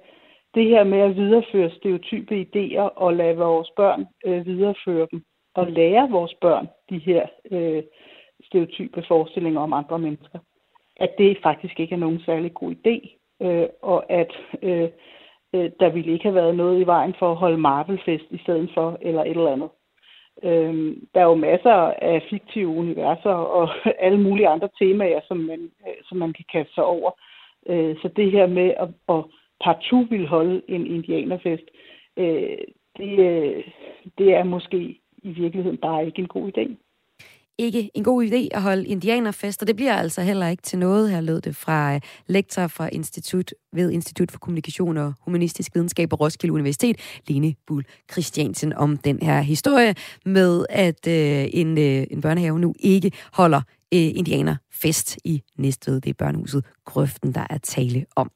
det 0.56 0.66
her 0.66 0.84
med 0.84 1.00
at 1.00 1.16
videreføre 1.16 1.72
stereotype 1.72 2.34
idéer 2.46 2.88
og 2.96 3.14
lade 3.14 3.38
vores 3.38 3.70
børn 3.78 4.06
øh, 4.26 4.46
videreføre 4.46 5.08
dem, 5.12 5.24
og 5.56 5.68
lære 5.68 6.10
vores 6.10 6.34
børn 6.42 6.68
de 6.90 6.98
her 6.98 7.28
øh, 7.52 7.84
stereotype 8.44 9.04
forestillinger 9.08 9.62
om 9.62 9.74
andre 9.74 10.00
mennesker, 10.00 10.40
at 10.98 11.12
det 11.18 11.38
faktisk 11.44 11.80
ikke 11.80 11.96
er 11.96 12.00
nogen 12.00 12.20
særlig 12.20 12.54
god 12.54 12.72
idé, 12.72 13.18
øh, 13.46 13.68
og 13.82 14.12
at 14.12 14.32
øh, 14.62 14.90
øh, 15.54 15.72
der 15.80 15.90
ville 15.90 16.14
ikke 16.14 16.24
have 16.24 16.36
været 16.36 16.56
noget 16.56 16.82
i 16.82 16.86
vejen 16.86 17.16
for 17.20 17.32
at 17.32 17.38
holde 17.38 17.58
Marvel-fest 17.58 18.26
i 18.30 18.38
stedet 18.38 18.70
for, 18.74 18.98
eller 19.02 19.24
et 19.24 19.30
eller 19.30 19.52
andet. 19.52 19.70
Øh, 20.44 20.98
der 21.14 21.22
er 21.22 21.26
jo 21.26 21.36
masser 21.36 21.94
af 22.02 22.24
fiktive 22.30 22.68
universer 22.68 23.30
og 23.30 23.70
alle 24.06 24.22
mulige 24.22 24.48
andre 24.48 24.70
temaer, 24.80 25.20
som 25.28 25.38
man, 25.38 25.72
øh, 25.88 25.94
som 26.04 26.18
man 26.18 26.34
kan 26.34 26.46
kaste 26.52 26.74
sig 26.74 26.84
over. 26.84 27.12
Øh, 27.70 27.96
så 28.02 28.08
det 28.16 28.32
her 28.32 28.48
med 28.48 28.74
at, 28.80 28.90
at 29.10 29.24
partout 29.64 30.12
vil 30.12 30.28
holde 30.28 30.62
en 30.68 30.88
indianerfest, 30.88 31.68
øh, 32.18 32.58
det, 32.98 33.20
øh, 33.20 33.64
det 34.18 34.34
er 34.36 34.44
måske 34.44 35.00
i 35.24 35.30
virkeligheden 35.30 35.78
bare 35.78 36.06
ikke 36.06 36.20
en 36.20 36.28
god 36.28 36.52
idé 36.58 36.76
ikke 37.66 37.92
en 37.94 38.04
god 38.04 38.24
idé 38.24 38.48
at 38.52 38.62
holde 38.62 38.86
indianerfest, 38.86 39.62
og 39.62 39.68
det 39.68 39.76
bliver 39.76 39.94
altså 39.94 40.22
heller 40.22 40.48
ikke 40.48 40.64
til 40.64 40.80
noget. 40.80 41.12
Her 41.12 41.22
lød 41.22 41.42
det 41.42 41.56
fra 41.56 41.96
øh, 41.96 42.02
lektor 42.28 42.68
fra 42.68 42.90
Institut 42.92 43.54
ved 43.74 43.92
Institut 43.92 44.32
for 44.32 44.40
Kommunikation 44.40 44.98
og 44.98 45.14
Humanistisk 45.22 45.76
Videnskab 45.76 46.10
på 46.10 46.16
Roskilde 46.16 46.54
Universitet, 46.54 46.98
Lene 47.28 47.56
Bull 47.68 47.86
Christiansen, 48.12 48.74
om 48.74 48.98
den 48.98 49.20
her 49.22 49.42
historie 49.42 49.96
med, 50.26 50.66
at 50.70 51.08
øh, 51.08 51.46
en, 51.54 51.78
øh, 51.78 52.08
en 52.12 52.22
børnehave 52.22 52.60
nu 52.60 52.74
ikke 52.80 53.12
holder 53.34 53.62
øh, 53.94 54.18
indianerfest 54.18 55.18
i 55.24 55.44
Næstved. 55.58 56.02
Det 56.02 56.10
er 56.10 56.14
børnehuset 56.14 56.66
Grøften, 56.86 57.32
der 57.32 57.48
er 57.50 57.58
tale 57.58 58.06
om. 58.16 58.32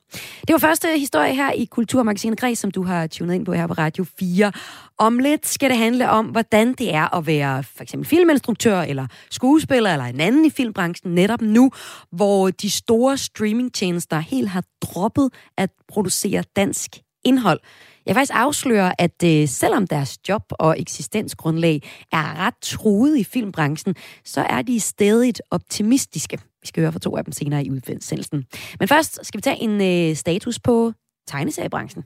Det 0.47 0.53
var 0.53 0.57
første 0.57 0.99
historie 0.99 1.35
her 1.35 1.51
i 1.51 1.65
Kulturmagasinet 1.65 2.39
Græs, 2.39 2.59
som 2.59 2.71
du 2.71 2.83
har 2.83 3.07
tunet 3.07 3.35
ind 3.35 3.45
på 3.45 3.53
her 3.53 3.67
på 3.67 3.73
Radio 3.73 4.05
4. 4.19 4.51
Om 4.97 5.19
lidt 5.19 5.47
skal 5.47 5.69
det 5.69 5.77
handle 5.77 6.09
om, 6.09 6.25
hvordan 6.25 6.73
det 6.73 6.93
er 6.93 7.15
at 7.15 7.27
være 7.27 7.63
for 7.63 7.83
eksempel 7.83 8.09
filminstruktør 8.09 8.81
eller 8.81 9.07
skuespiller 9.29 9.91
eller 9.91 10.05
en 10.05 10.19
anden 10.19 10.45
i 10.45 10.49
filmbranchen 10.49 11.15
netop 11.15 11.41
nu, 11.41 11.71
hvor 12.11 12.49
de 12.49 12.69
store 12.69 13.17
streamingtjenester 13.17 14.19
helt 14.19 14.49
har 14.49 14.63
droppet 14.81 15.29
at 15.57 15.69
producere 15.87 16.43
dansk 16.55 17.01
indhold. 17.23 17.59
Jeg 18.07 18.15
faktisk 18.15 18.31
afslører, 18.35 18.91
at 18.97 19.23
øh, 19.25 19.47
selvom 19.47 19.87
deres 19.87 20.17
job 20.29 20.43
og 20.49 20.79
eksistensgrundlag 20.79 21.81
er 22.11 22.45
ret 22.45 22.53
truet 22.61 23.17
i 23.17 23.23
filmbranchen, 23.23 23.95
så 24.25 24.41
er 24.41 24.61
de 24.61 24.79
stadig 24.79 25.33
optimistiske. 25.51 26.37
Vi 26.61 26.67
skal 26.67 26.81
høre 26.81 26.91
fra 26.91 26.99
to 26.99 27.17
af 27.17 27.23
dem 27.25 27.31
senere 27.31 27.65
i 27.65 27.71
udsendelsen. 27.71 28.45
Men 28.79 28.87
først 28.87 29.19
skal 29.25 29.37
vi 29.37 29.41
tage 29.41 29.61
en 29.61 29.81
øh, 29.81 30.15
status 30.15 30.59
på 30.59 30.93
tegneseriebranchen. 31.27 32.03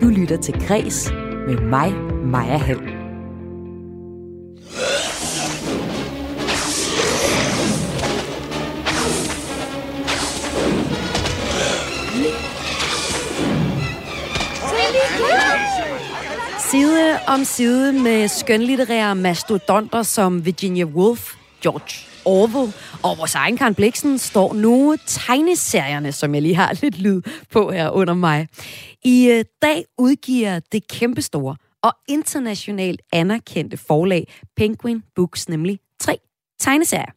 Du 0.00 0.08
lytter 0.08 0.38
til 0.42 0.54
Græs 0.66 1.10
med 1.46 1.60
mig, 1.60 1.92
Maja 2.24 2.56
Hall. 2.56 3.02
Side 16.72 17.18
om 17.28 17.44
side 17.44 17.92
med 17.92 18.28
skønlitterære 18.28 19.14
mastodonter 19.14 20.02
som 20.02 20.44
Virginia 20.46 20.84
Woolf, 20.84 21.34
George 21.62 22.08
Orwell 22.24 22.74
og 23.02 23.18
vores 23.18 23.34
egen 23.34 23.56
Karen 23.56 23.74
Bliksen 23.74 24.18
står 24.18 24.54
nu 24.54 24.96
tegneserierne, 25.06 26.12
som 26.12 26.34
jeg 26.34 26.42
lige 26.42 26.54
har 26.54 26.72
lidt 26.82 26.98
lyd 26.98 27.22
på 27.50 27.70
her 27.70 27.90
under 27.90 28.14
mig. 28.14 28.48
I 29.04 29.30
øh, 29.30 29.44
dag 29.62 29.84
udgiver 29.98 30.60
det 30.72 30.88
kæmpestore 30.88 31.56
og 31.82 31.92
internationalt 32.08 33.02
anerkendte 33.12 33.76
forlag 33.76 34.32
Penguin 34.56 35.02
Books 35.14 35.48
nemlig 35.48 35.78
tre 36.00 36.18
tegneserier. 36.60 37.12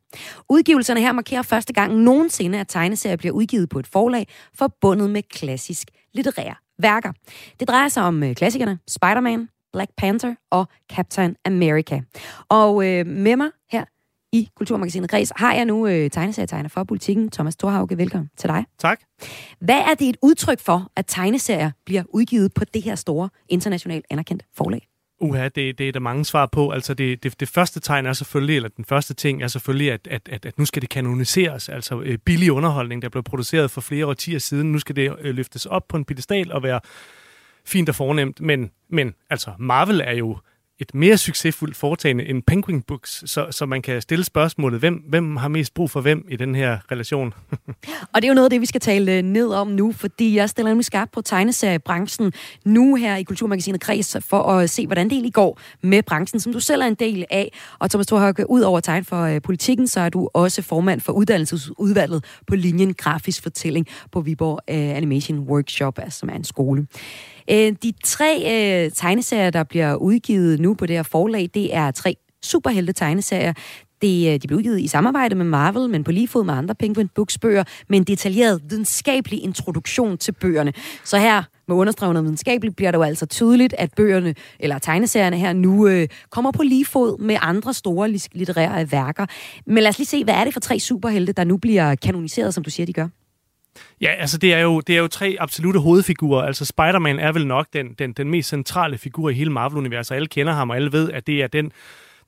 Udgivelserne 0.50 1.02
her 1.02 1.12
markerer 1.12 1.42
første 1.42 1.74
gang 1.74 1.96
nogensinde, 1.96 2.60
at 2.60 2.68
tegneserier 2.68 3.16
bliver 3.18 3.34
udgivet 3.34 3.70
på 3.70 3.80
et 3.80 3.88
forlag 3.88 4.28
forbundet 4.54 5.10
med 5.10 5.24
klassisk 5.24 5.88
litterær 6.14 6.65
værker. 6.80 7.12
Det 7.60 7.68
drejer 7.68 7.88
sig 7.88 8.04
om 8.04 8.24
øh, 8.24 8.36
klassikerne 8.36 8.80
Spider-Man, 8.88 9.50
Black 9.74 9.92
Panther 9.98 10.36
og 10.52 10.68
Captain 10.92 11.36
America. 11.46 12.02
Og 12.50 12.88
øh, 12.88 13.08
med 13.08 13.36
mig 13.36 13.50
her 13.72 13.86
i 14.34 14.50
Kulturmagasinet 14.56 15.10
Græs 15.10 15.32
har 15.36 15.54
jeg 15.54 15.66
nu 15.66 15.88
øh, 15.88 16.10
tegneserietegner 16.10 16.70
for 16.70 16.84
politikken. 16.84 17.30
Thomas 17.30 17.56
Thorhauge, 17.56 17.98
velkommen 17.98 18.30
til 18.38 18.50
dig. 18.50 18.66
Tak. 18.80 19.02
Hvad 19.60 19.80
er 19.80 19.94
det 19.94 20.10
et 20.10 20.18
udtryk 20.22 20.60
for, 20.60 20.92
at 20.96 21.06
tegneserier 21.08 21.72
bliver 21.86 22.04
udgivet 22.10 22.54
på 22.54 22.66
det 22.66 22.82
her 22.82 22.96
store, 22.96 23.30
internationalt 23.50 24.06
anerkendte 24.10 24.46
forlag? 24.54 24.88
Uha, 25.20 25.48
det, 25.48 25.78
det 25.78 25.88
er 25.88 25.92
der 25.92 26.00
mange 26.00 26.26
svar 26.26 26.46
på. 26.46 26.70
Altså 26.70 26.94
det, 26.94 27.24
det, 27.24 27.40
det 27.40 27.50
første 27.50 27.80
tegn 27.80 28.06
er 28.06 28.14
selvfølgelig, 28.14 28.56
eller 28.56 28.70
den 28.70 28.86
første 28.86 29.14
ting 29.14 29.44
er 29.44 29.48
selvfølgelig, 29.48 29.92
at, 29.92 30.08
at, 30.12 30.30
at, 30.32 30.46
at 30.46 30.60
nu 30.60 30.66
skal 30.66 30.82
det 30.82 30.90
kanoniseres. 30.90 31.70
Altså 31.70 32.02
øh, 32.02 32.18
billig 32.18 32.52
underholdning, 32.52 33.02
der 33.02 33.10
blev 33.10 33.24
produceret 33.24 33.72
for 33.72 33.82
flere 33.82 34.06
årtier 34.06 34.40
siden. 34.40 34.72
Nu 34.72 34.80
skal 34.80 34.96
det 34.96 35.16
øh, 35.20 35.36
løftes 35.36 35.66
op 35.66 35.88
på 35.88 35.98
en 35.98 36.06
pedestal 36.06 36.52
og 36.52 36.64
være 36.64 36.80
fint 37.66 37.90
og 37.90 37.96
fornemt. 37.96 38.42
Men, 38.42 38.72
men 38.90 39.14
altså, 39.30 39.52
Marvel 39.60 40.02
er 40.02 40.14
jo 40.14 40.38
et 40.80 40.96
mere 40.96 41.18
succesfuldt 41.18 41.76
foretagende 41.76 42.26
end 42.26 42.44
Penguin 42.44 42.82
Books, 42.82 43.24
så, 43.26 43.48
så 43.52 43.66
man 43.66 43.82
kan 43.82 44.02
stille 44.02 44.26
spørgsmålet, 44.26 44.80
hvem, 44.80 44.94
hvem 44.94 45.38
har 45.38 45.48
mest 45.48 45.74
brug 45.74 45.92
for 45.92 46.02
hvem 46.02 46.26
i 46.30 46.36
den 46.36 46.56
her 46.56 46.78
relation? 46.92 47.34
og 48.14 48.22
det 48.22 48.24
er 48.24 48.28
jo 48.28 48.34
noget 48.34 48.46
af 48.46 48.50
det, 48.50 48.62
vi 48.62 48.66
skal 48.66 48.82
tale 48.82 49.18
øh, 49.18 49.22
ned 49.22 49.48
om 49.48 49.68
nu, 49.68 49.92
fordi 49.92 50.36
jeg 50.36 50.50
stiller 50.50 50.70
nemlig 50.70 50.86
skarp 50.86 51.10
på 51.14 51.22
tegneseriebranchen 51.22 52.34
nu 52.66 52.96
her 52.96 53.16
i 53.16 53.24
Kulturmagasinet 53.24 53.82
Kreds, 53.82 54.18
for 54.22 54.44
at 54.44 54.70
se, 54.70 54.86
hvordan 54.86 55.06
det 55.06 55.14
egentlig 55.14 55.34
går 55.34 55.60
med 55.82 56.04
branchen, 56.04 56.40
som 56.40 56.54
du 56.54 56.60
selv 56.60 56.82
er 56.82 56.86
en 56.86 56.96
del 56.96 57.26
af. 57.30 57.52
Og 57.80 57.90
Thomas 57.90 58.08
Thorhøjke, 58.08 58.50
ud 58.50 58.62
over 58.62 58.80
tegn 58.80 59.06
for 59.06 59.22
øh, 59.22 59.42
politikken, 59.42 59.88
så 59.88 60.00
er 60.00 60.10
du 60.10 60.30
også 60.34 60.62
formand 60.62 61.02
for 61.02 61.14
uddannelsesudvalget 61.14 62.26
på 62.48 62.56
linjen 62.56 62.94
Grafisk 62.94 63.44
Fortælling 63.44 63.88
på 64.12 64.22
Viborg 64.22 64.60
øh, 64.70 64.98
Animation 64.98 65.40
Workshop, 65.40 66.00
altså, 66.00 66.20
som 66.20 66.30
er 66.30 66.34
en 66.34 66.44
skole. 66.44 66.88
Øh, 67.52 67.74
de 67.84 67.94
tre 68.04 68.38
øh, 68.86 68.92
tegneserier, 68.92 69.50
der 69.50 69.64
bliver 69.64 69.96
udgivet 69.96 70.60
nu 70.60 70.74
på 70.74 70.86
det 70.86 70.96
her 70.96 71.04
forlag, 71.04 71.50
det 71.54 71.76
er 71.76 71.92
tre 71.92 72.16
superhelte 72.44 72.94
tegneserier. 72.94 73.54
Det, 74.02 74.34
øh, 74.34 74.42
de 74.42 74.48
blev 74.48 74.58
udgivet 74.58 74.80
i 74.82 74.88
samarbejde 74.88 75.36
med 75.36 75.46
Marvel, 75.46 75.90
men 75.90 76.04
på 76.04 76.12
lige 76.12 76.28
fod 76.28 76.44
med 76.46 76.54
andre 76.54 76.76
Penguin 76.76 77.10
Books 77.16 77.38
bøger, 77.38 77.64
med 77.90 77.98
en 77.98 78.04
detaljeret 78.04 78.62
videnskabelig 78.70 79.44
introduktion 79.44 80.18
til 80.18 80.32
bøgerne. 80.32 80.74
Så 81.04 81.18
her 81.18 81.44
med 81.68 81.76
understreget 81.76 82.24
videnskabeligt 82.24 82.76
bliver 82.76 82.92
det 82.92 82.98
jo 82.98 83.04
altså 83.04 83.26
tydeligt, 83.26 83.76
at 83.78 83.94
bøgerne, 83.96 84.36
eller 84.60 84.80
tegneserierne 84.80 85.38
her 85.38 85.54
nu, 85.54 85.88
øh, 85.88 86.08
kommer 86.30 86.52
på 86.52 86.64
lige 86.64 86.86
fod 86.86 87.20
med 87.20 87.38
andre 87.42 87.74
store 87.74 88.10
litterære 88.34 88.92
værker. 88.92 89.26
Men 89.66 89.84
lad 89.84 89.90
os 89.90 89.98
lige 89.98 90.08
se, 90.08 90.24
hvad 90.24 90.34
er 90.34 90.44
det 90.44 90.54
for 90.54 90.60
tre 90.60 90.80
superhelte, 90.80 91.34
der 91.34 91.44
nu 91.44 91.58
bliver 91.58 91.96
kanoniseret, 91.96 92.54
som 92.54 92.64
du 92.64 92.70
siger, 92.70 92.86
de 92.86 92.94
gør? 92.94 93.08
Ja, 94.02 94.12
altså 94.12 94.38
det 94.38 94.54
er 94.54 94.60
jo, 94.60 94.80
det 94.80 94.96
er 94.96 95.00
jo 95.00 95.08
tre 95.08 95.38
absolute 95.40 95.80
hovedfigurer. 95.80 96.42
Altså 96.42 96.66
Spider-Man 96.66 97.20
er 97.20 97.32
vel 97.32 97.48
nok 97.48 97.68
den, 97.74 97.94
den, 98.00 98.14
den 98.14 98.30
mest 98.30 98.50
centrale 98.50 98.98
figur 98.98 99.30
i 99.30 99.34
hele 99.34 99.50
Marvel-universet. 99.50 100.16
Alle 100.16 100.28
kender 100.28 100.54
ham, 100.54 100.70
og 100.70 100.76
alle 100.76 100.92
ved, 100.92 101.12
at 101.12 101.28
det 101.28 101.44
er 101.44 101.48
den 101.48 101.72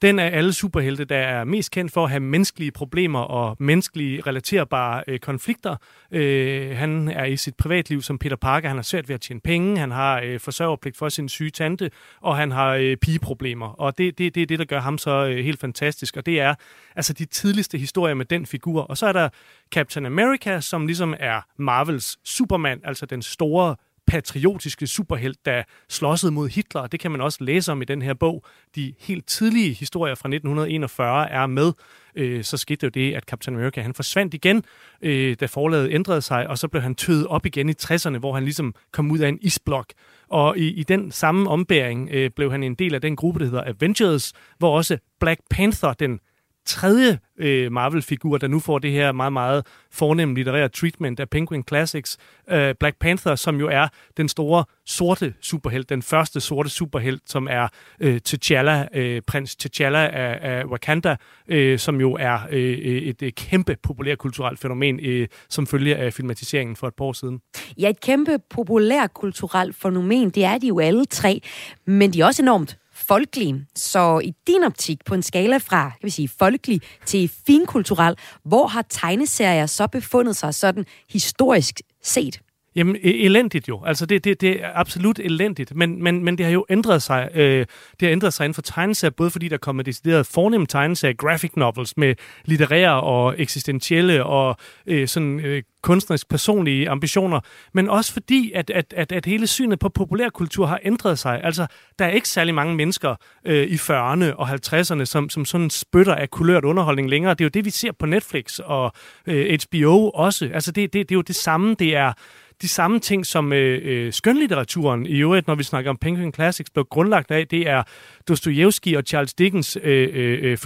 den 0.02 0.20
af 0.20 0.38
alle 0.38 0.54
superhelte, 0.54 1.06
der 1.06 1.18
er 1.18 1.44
mest 1.44 1.72
kendt 1.72 1.94
for 1.94 2.04
at 2.04 2.10
have 2.10 2.20
menneskelige 2.20 2.72
problemer 2.72 3.20
og 3.20 3.56
menneskelige 3.60 4.22
relaterbare 4.28 5.04
øh, 5.08 5.20
konflikter. 5.20 5.76
Øh, 6.12 6.78
han 6.78 7.08
er 7.08 7.26
i 7.26 7.38
sit 7.38 7.56
privatliv 7.56 8.02
som 8.02 8.18
Peter 8.18 8.36
Parker. 8.36 8.68
Han 8.68 8.78
har 8.78 8.84
svært 8.84 9.08
ved 9.10 9.16
at 9.16 9.22
tjene 9.22 9.42
penge, 9.42 9.78
han 9.78 9.92
har 9.92 10.22
øh, 10.24 10.40
forsørgerpligt 10.40 10.98
for 10.98 11.10
sin 11.10 11.30
syge 11.30 11.50
tante, 11.50 11.92
og 12.22 12.38
han 12.38 12.52
har 12.52 12.74
øh, 12.74 12.98
pigeproblemer. 12.98 13.68
Og 13.68 13.98
det, 13.98 14.18
det, 14.18 14.36
det 14.36 14.42
er 14.42 14.48
det, 14.48 14.60
der 14.60 14.66
gør 14.66 14.80
ham 14.80 14.98
så 14.98 15.28
øh, 15.28 15.38
helt 15.38 15.60
fantastisk. 15.60 16.18
Og 16.18 16.26
det 16.26 16.40
er 16.42 16.56
altså 16.96 17.14
de 17.14 17.26
tidligste 17.26 17.78
historier 17.78 18.16
med 18.16 18.26
den 18.26 18.46
figur. 18.46 18.82
Og 18.82 18.98
så 18.98 19.06
er 19.08 19.14
der 19.14 19.30
Captain 19.72 20.06
America, 20.06 20.62
som 20.62 20.88
ligesom 20.88 21.16
er 21.20 21.42
Marvels 21.58 22.18
Superman, 22.24 22.82
altså 22.84 23.06
den 23.06 23.22
store 23.22 23.76
patriotiske 24.08 24.88
superhelt, 24.88 25.46
der 25.46 25.64
slåssede 25.90 26.32
mod 26.32 26.50
Hitler. 26.50 26.88
Det 26.88 27.00
kan 27.00 27.12
man 27.12 27.22
også 27.22 27.38
læse 27.42 27.72
om 27.72 27.82
i 27.82 27.86
den 27.86 28.02
her 28.02 28.14
bog. 28.14 28.46
De 28.76 28.94
helt 29.00 29.28
tidlige 29.28 29.74
historier 29.74 30.16
fra 30.16 30.30
1941 30.30 31.30
er 31.30 31.46
med. 31.46 31.74
Øh, 32.16 32.44
så 32.44 32.58
skete 32.58 32.84
jo 32.84 32.90
det, 32.90 33.14
at 33.14 33.24
Captain 33.24 33.58
America 33.58 33.82
han 33.82 33.94
forsvandt 33.94 34.34
igen, 34.34 34.64
øh, 35.02 35.36
da 35.40 35.46
forlaget 35.46 35.94
ændrede 35.94 36.22
sig, 36.22 36.48
og 36.48 36.58
så 36.58 36.68
blev 36.68 36.82
han 36.82 36.96
tøet 36.96 37.28
op 37.28 37.46
igen 37.46 37.70
i 37.70 37.74
60'erne, 37.82 38.18
hvor 38.18 38.34
han 38.34 38.44
ligesom 38.44 38.76
kom 38.92 39.12
ud 39.12 39.20
af 39.20 39.30
en 39.30 39.40
isblok. 39.42 39.94
Og 40.30 40.58
i, 40.58 40.68
i 40.68 40.84
den 40.84 41.12
samme 41.12 41.50
ombæring 41.50 42.10
øh, 42.12 42.32
blev 42.36 42.52
han 42.52 42.64
en 42.64 42.76
del 42.76 42.96
af 42.96 43.02
den 43.02 43.16
gruppe, 43.16 43.40
der 43.40 43.46
hedder 43.46 43.64
Avengers, 43.64 44.34
hvor 44.58 44.78
også 44.78 44.98
Black 45.20 45.40
Panther, 45.50 45.94
den 45.94 46.20
tredje 46.68 47.20
øh, 47.38 47.72
Marvel-figur, 47.72 48.38
der 48.38 48.48
nu 48.48 48.60
får 48.60 48.80
det 48.80 48.92
her 48.92 49.12
meget, 49.12 49.34
meget 49.34 49.66
fornemme 49.92 50.36
litterære 50.36 50.70
treatment 50.70 51.20
af 51.20 51.30
Penguin 51.30 51.64
Classics. 51.68 52.18
Øh, 52.50 52.76
Black 52.80 53.00
Panther, 53.00 53.36
som 53.36 53.60
jo 53.60 53.68
er 53.68 53.88
den 54.18 54.30
store 54.30 54.66
sorte 54.86 55.34
superhelt, 55.42 55.90
den 55.90 56.02
første 56.02 56.40
sorte 56.40 56.70
superhelt, 56.70 57.22
som 57.26 57.48
er 57.52 57.68
øh, 58.00 58.20
T'Challa, 58.30 58.98
øh, 58.98 59.22
prins 59.28 59.58
T'Challa 59.66 59.98
af, 59.98 60.40
af 60.42 60.66
Wakanda, 60.66 61.16
øh, 61.48 61.80
som 61.80 62.02
jo 62.02 62.14
er 62.14 62.40
øh, 62.52 62.72
øh 62.72 63.02
et, 63.02 63.22
et 63.22 63.36
kæmpe 63.36 63.76
populærkulturelt 63.84 64.60
fænomen, 64.60 65.00
øh, 65.00 65.28
som 65.50 65.68
følger 65.68 65.98
af 65.98 66.14
filmatiseringen 66.14 66.76
for 66.76 66.88
et 66.88 66.96
par 66.96 67.06
år 67.06 67.14
siden. 67.14 67.40
Ja, 67.78 67.90
et 67.90 68.02
kæmpe 68.02 68.40
populærkulturelt 68.50 69.76
fænomen, 69.76 70.30
det 70.30 70.46
er 70.46 70.58
de 70.58 70.68
jo 70.68 70.80
alle 70.80 71.06
tre, 71.06 71.42
men 71.86 72.14
de 72.14 72.22
er 72.22 72.26
også 72.26 72.42
enormt 72.42 72.78
folkelig. 72.98 73.56
Så 73.76 74.22
i 74.24 74.34
din 74.48 74.64
optik, 74.64 75.06
på 75.06 75.14
en 75.14 75.24
skala 75.24 75.58
fra 75.58 75.90
kan 75.90 76.06
vi 76.06 76.10
sige, 76.10 76.30
folkelig 76.40 76.82
til 77.06 77.32
finkulturel, 77.48 78.16
hvor 78.44 78.68
har 78.68 78.86
tegneserier 78.90 79.66
så 79.66 79.88
befundet 79.88 80.36
sig 80.36 80.54
sådan 80.54 80.86
historisk 81.10 81.82
set? 82.04 82.42
Jamen, 82.78 82.96
e- 82.96 83.26
elendigt 83.26 83.68
jo. 83.68 83.84
Altså, 83.86 84.06
det, 84.06 84.24
det, 84.24 84.42
det 84.42 84.64
er 84.64 84.70
absolut 84.74 85.20
elendigt. 85.20 85.76
Men, 85.76 86.04
men, 86.04 86.24
men 86.24 86.38
det 86.38 86.46
har 86.46 86.54
jo 86.54 86.66
ændret 86.70 87.02
sig. 87.02 87.30
Øh, 87.36 87.66
det 88.00 88.02
har 88.02 88.10
ændret 88.10 88.34
sig 88.34 88.46
inden 88.46 88.54
for 88.54 88.62
tegneserier, 88.62 89.12
både 89.12 89.30
fordi 89.30 89.48
der 89.48 89.54
er 89.54 89.58
kommet 89.58 89.86
decideret 89.86 90.26
fornemme 90.26 90.68
tegneserier, 90.68 91.16
graphic 91.16 91.52
novels 91.56 91.98
med 91.98 92.16
litterære 92.46 93.02
og 93.02 93.36
eksistentielle 93.38 94.24
og 94.24 94.58
øh, 94.88 95.08
sådan 95.08 95.40
øh, 95.40 95.64
kunstnerisk 95.82 96.30
personlige 96.30 96.90
ambitioner, 96.90 97.40
men 97.74 97.90
også 97.90 98.14
fordi, 98.14 98.52
at, 98.56 98.70
at, 98.70 98.94
at, 98.98 99.12
at 99.12 99.26
hele 99.26 99.48
synet 99.48 99.80
på 99.80 99.90
populærkultur 99.90 100.66
har 100.66 100.80
ændret 100.84 101.20
sig. 101.20 101.42
Altså, 101.44 101.68
der 102.00 102.06
er 102.06 102.10
ikke 102.10 102.30
særlig 102.30 102.56
mange 102.56 102.76
mennesker 102.76 103.16
øh, 103.46 103.68
i 103.68 103.76
40'erne 103.76 104.34
og 104.36 104.50
50'erne, 104.50 105.06
som, 105.06 105.30
som 105.30 105.46
sådan 105.46 105.70
spytter 105.70 106.16
af 106.16 106.30
kulørt 106.30 106.66
underholdning 106.66 107.10
længere. 107.10 107.34
Det 107.34 107.42
er 107.42 107.46
jo 107.46 107.50
det, 107.50 107.66
vi 107.66 107.70
ser 107.70 107.92
på 107.92 108.06
Netflix 108.06 108.60
og 108.60 108.92
øh, 109.28 109.60
HBO 109.64 110.10
også. 110.10 110.50
Altså, 110.54 110.72
det, 110.72 110.94
det, 110.94 111.10
det 111.10 111.16
er 111.16 111.18
jo 111.18 111.22
det 111.22 111.36
samme, 111.36 111.76
det 111.80 111.96
er 111.96 112.14
de 112.62 112.68
samme 112.68 113.00
ting, 113.00 113.26
som 113.26 113.54
øh, 113.54 113.82
øh, 113.84 114.14
skønlitteraturen 114.14 115.06
i 115.06 115.20
øvrigt, 115.20 115.48
når 115.48 115.56
vi 115.56 115.64
snakker 115.64 115.90
om 115.90 115.98
Penguin 115.98 116.34
Classics, 116.34 116.70
blev 116.70 116.86
grundlagt 116.86 117.32
af, 117.32 117.48
det 117.48 117.70
er 117.70 117.84
Dostojevski 118.28 118.94
og 118.94 119.04
Charles 119.08 119.34
Dickens 119.34 119.78
øh, 119.84 120.10
øh, 120.14 120.52
øh 120.52 120.58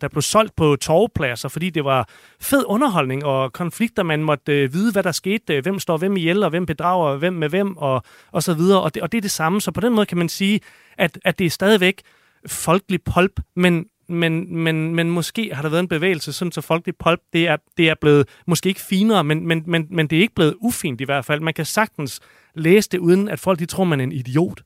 der 0.00 0.08
blev 0.10 0.22
solgt 0.22 0.56
på 0.56 0.76
torvpladser, 0.76 1.48
fordi 1.48 1.70
det 1.70 1.84
var 1.84 2.08
fed 2.40 2.64
underholdning 2.66 3.24
og 3.24 3.52
konflikter, 3.52 4.02
man 4.02 4.22
måtte 4.22 4.52
øh, 4.52 4.72
vide, 4.72 4.92
hvad 4.92 5.02
der 5.02 5.12
skete, 5.12 5.54
øh, 5.54 5.62
hvem 5.62 5.78
står 5.78 5.96
hvem 5.96 6.16
ihjel, 6.16 6.42
og 6.42 6.50
hvem 6.50 6.66
bedrager 6.66 7.16
hvem 7.16 7.32
med 7.32 7.48
hvem, 7.48 7.76
og, 7.76 8.02
og 8.32 8.42
så 8.42 8.54
videre. 8.54 8.82
Og 8.82 8.94
det, 8.94 9.02
og 9.02 9.12
det 9.12 9.18
er 9.18 9.22
det 9.22 9.30
samme, 9.30 9.60
så 9.60 9.72
på 9.72 9.80
den 9.80 9.94
måde 9.94 10.06
kan 10.06 10.18
man 10.18 10.28
sige, 10.28 10.60
at, 10.98 11.18
at 11.24 11.38
det 11.38 11.46
er 11.46 11.50
stadigvæk 11.50 12.02
folkelig 12.46 13.00
pulp, 13.02 13.40
men 13.56 13.86
men, 14.08 14.56
men, 14.56 14.94
men 14.94 15.10
måske 15.10 15.54
har 15.54 15.62
der 15.62 15.68
været 15.68 15.82
en 15.82 15.88
bevægelse, 15.88 16.32
sådan 16.32 16.52
så 16.52 16.60
folkelig 16.60 16.96
pulp, 16.96 17.20
det 17.32 17.48
er, 17.48 17.56
det 17.76 17.88
er 17.88 17.94
blevet 18.00 18.28
måske 18.46 18.68
ikke 18.68 18.80
finere, 18.80 19.24
men, 19.24 19.46
men, 19.46 19.62
men, 19.66 19.86
men 19.90 20.06
det 20.06 20.16
er 20.16 20.20
ikke 20.20 20.34
blevet 20.34 20.54
ufint 20.60 21.00
i 21.00 21.04
hvert 21.04 21.24
fald. 21.24 21.40
Man 21.40 21.54
kan 21.54 21.64
sagtens 21.64 22.20
læse 22.56 22.88
det, 22.92 22.98
uden 22.98 23.28
at 23.28 23.40
folk 23.40 23.58
de 23.58 23.66
tror, 23.66 23.84
man 23.84 24.00
er 24.00 24.04
en 24.04 24.12
idiot. 24.12 24.60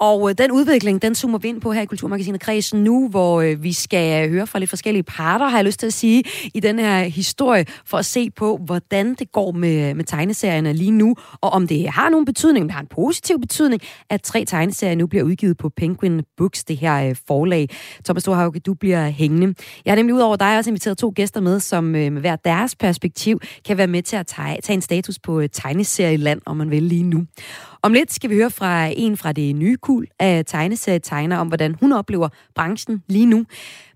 Og 0.00 0.30
øh, 0.30 0.34
den 0.38 0.52
udvikling, 0.52 1.02
den 1.02 1.14
zoomer 1.14 1.38
vi 1.38 1.48
ind 1.48 1.60
på 1.60 1.72
her 1.72 1.82
i 1.82 1.86
Kulturmagasinet 1.86 2.40
Kredsen 2.40 2.84
nu, 2.84 3.08
hvor 3.08 3.40
øh, 3.40 3.62
vi 3.62 3.72
skal 3.72 4.30
høre 4.30 4.46
fra 4.46 4.58
lidt 4.58 4.70
forskellige 4.70 5.02
parter, 5.02 5.48
har 5.48 5.58
jeg 5.58 5.64
lyst 5.64 5.80
til 5.80 5.86
at 5.86 5.92
sige, 5.92 6.24
i 6.54 6.60
den 6.60 6.78
her 6.78 7.02
historie, 7.02 7.64
for 7.86 7.98
at 7.98 8.04
se 8.04 8.30
på, 8.30 8.60
hvordan 8.64 9.14
det 9.14 9.32
går 9.32 9.52
med, 9.52 9.90
øh, 9.90 9.96
med 9.96 10.04
tegneserierne 10.04 10.72
lige 10.72 10.90
nu, 10.90 11.16
og 11.40 11.50
om 11.50 11.66
det 11.66 11.88
har 11.88 12.08
nogen 12.08 12.24
betydning, 12.24 12.62
om 12.62 12.68
det 12.68 12.74
har 12.74 12.80
en 12.80 12.88
positiv 12.90 13.40
betydning, 13.40 13.82
at 14.10 14.22
tre 14.22 14.44
tegneserier 14.44 14.94
nu 14.94 15.06
bliver 15.06 15.24
udgivet 15.24 15.56
på 15.56 15.68
Penguin 15.76 16.22
Books, 16.36 16.64
det 16.64 16.76
her 16.76 17.08
øh, 17.08 17.16
forlag. 17.26 17.68
Thomas 18.04 18.22
Storhauke, 18.22 18.60
du 18.60 18.74
bliver 18.74 19.08
hængende. 19.08 19.54
Jeg 19.84 19.90
har 19.90 19.96
nemlig 19.96 20.14
udover 20.14 20.36
dig 20.36 20.58
også 20.58 20.70
inviteret 20.70 20.98
to 20.98 21.12
gæster 21.16 21.40
med, 21.40 21.60
som 21.60 21.94
øh, 21.94 22.12
med 22.12 22.20
hver 22.20 22.36
deres 22.36 22.76
perspektiv 22.76 23.40
kan 23.64 23.76
være 23.76 23.86
med 23.86 24.02
til 24.02 24.16
at 24.16 24.26
tage, 24.26 24.60
tage 24.60 24.74
en 24.74 24.82
status 24.82 25.18
på 25.18 25.40
øh, 25.40 25.48
tegneserieland, 25.52 26.40
om 26.46 26.56
man 26.56 26.70
vil 26.70 26.82
lige 26.82 27.02
nu. 27.02 27.26
Om 27.82 27.92
lidt 27.92 28.12
skal 28.12 28.30
vi 28.30 28.34
høre 28.34 28.50
fra 28.50 28.86
en 28.96 29.16
fra 29.16 29.32
det 29.32 29.56
nye 29.56 29.76
kul 29.76 30.06
af 30.18 30.44
tegneserietegner 30.46 31.38
om, 31.38 31.48
hvordan 31.48 31.74
hun 31.80 31.92
oplever 31.92 32.28
branchen 32.54 33.02
lige 33.08 33.26
nu. 33.26 33.44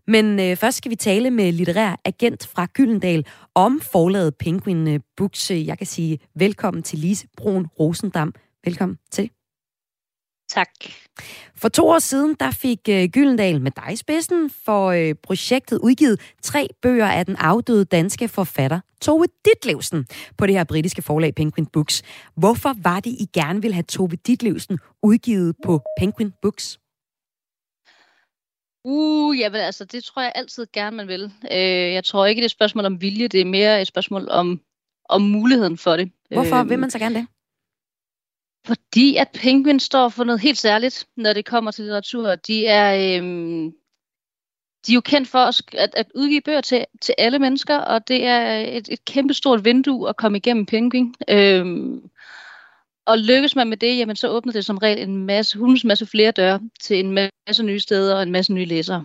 Men 0.06 0.40
øh, 0.40 0.56
først 0.56 0.76
skal 0.76 0.90
vi 0.90 0.96
tale 0.96 1.30
med 1.30 1.52
litterær 1.52 2.00
agent 2.04 2.46
fra 2.46 2.66
Gyldendal 2.74 3.26
om 3.54 3.80
forlaget 3.80 4.34
Penguin 4.34 5.00
Books. 5.16 5.50
Jeg 5.50 5.78
kan 5.78 5.86
sige 5.86 6.18
velkommen 6.34 6.82
til 6.82 6.98
Lise 6.98 7.26
Brun 7.36 7.66
Rosendam. 7.66 8.34
Velkommen 8.64 8.98
til. 9.10 9.30
Tak. 10.48 10.68
For 11.56 11.68
to 11.68 11.88
år 11.88 11.98
siden, 11.98 12.36
der 12.40 12.50
fik 12.50 12.78
uh, 12.88 13.04
Gyldendal 13.04 13.60
med 13.60 13.70
dig 13.70 13.92
i 13.92 13.96
spidsen 13.96 14.50
for 14.50 14.92
uh, 14.92 15.16
projektet 15.22 15.78
udgivet 15.78 16.20
tre 16.42 16.68
bøger 16.82 17.06
af 17.06 17.26
den 17.26 17.36
afdøde 17.36 17.84
danske 17.84 18.28
forfatter 18.28 18.80
Tove 19.00 19.26
Ditlevsen 19.44 20.06
på 20.38 20.46
det 20.46 20.54
her 20.54 20.64
britiske 20.64 21.02
forlag 21.02 21.34
Penguin 21.34 21.66
Books. 21.66 22.02
Hvorfor 22.36 22.74
var 22.82 23.00
det, 23.00 23.10
I 23.10 23.26
gerne 23.34 23.62
ville 23.62 23.74
have 23.74 23.82
Tove 23.82 24.16
Ditlevsen 24.26 24.78
udgivet 25.02 25.56
på 25.64 25.82
Penguin 25.98 26.32
Books? 26.42 26.78
Uh, 28.84 29.38
jamen 29.38 29.60
altså, 29.60 29.84
det 29.84 30.04
tror 30.04 30.22
jeg 30.22 30.32
altid 30.34 30.66
gerne, 30.72 30.96
man 30.96 31.08
vil. 31.08 31.24
Uh, 31.24 31.94
jeg 31.94 32.04
tror 32.04 32.26
ikke, 32.26 32.40
det 32.40 32.44
er 32.44 32.48
et 32.48 32.50
spørgsmål 32.50 32.84
om 32.84 33.00
vilje, 33.00 33.28
det 33.28 33.40
er 33.40 33.44
mere 33.44 33.80
et 33.80 33.86
spørgsmål 33.86 34.28
om, 34.28 34.60
om 35.08 35.22
muligheden 35.22 35.78
for 35.78 35.96
det. 35.96 36.12
Hvorfor 36.30 36.62
vil 36.62 36.78
man 36.78 36.90
så 36.90 36.98
gerne 36.98 37.14
det? 37.14 37.26
Fordi 38.66 39.16
at 39.16 39.28
Penguin 39.34 39.80
står 39.80 40.08
for 40.08 40.24
noget 40.24 40.40
helt 40.40 40.58
særligt, 40.58 41.06
når 41.16 41.32
det 41.32 41.44
kommer 41.44 41.70
til 41.70 41.84
litteratur. 41.84 42.34
De 42.34 42.66
er, 42.66 43.18
øhm, 43.18 43.72
de 44.86 44.92
er 44.92 44.94
jo 44.94 45.00
kendt 45.00 45.28
for 45.28 45.38
at, 45.38 45.62
at, 45.72 45.90
at 45.96 46.06
udgive 46.14 46.40
bøger 46.40 46.60
til, 46.60 46.84
til 47.02 47.14
alle 47.18 47.38
mennesker, 47.38 47.76
og 47.76 48.08
det 48.08 48.26
er 48.26 48.58
et, 48.58 48.88
et 48.88 49.04
kæmpestort 49.04 49.64
vindue 49.64 50.08
at 50.08 50.16
komme 50.16 50.38
igennem 50.38 50.66
Penguin. 50.66 51.14
Øhm, 51.30 52.10
og 53.06 53.18
lykkes 53.18 53.56
man 53.56 53.68
med 53.68 53.76
det, 53.76 53.98
jamen 53.98 54.16
så 54.16 54.28
åbner 54.28 54.52
det 54.52 54.64
som 54.64 54.78
regel 54.78 55.08
en 55.08 55.16
masse, 55.16 55.58
hundens 55.58 55.84
masse 55.84 56.06
flere 56.06 56.30
døre 56.30 56.60
til 56.80 57.00
en 57.00 57.12
masse 57.46 57.62
nye 57.62 57.80
steder 57.80 58.16
og 58.16 58.22
en 58.22 58.32
masse 58.32 58.52
nye 58.52 58.64
læsere. 58.64 59.04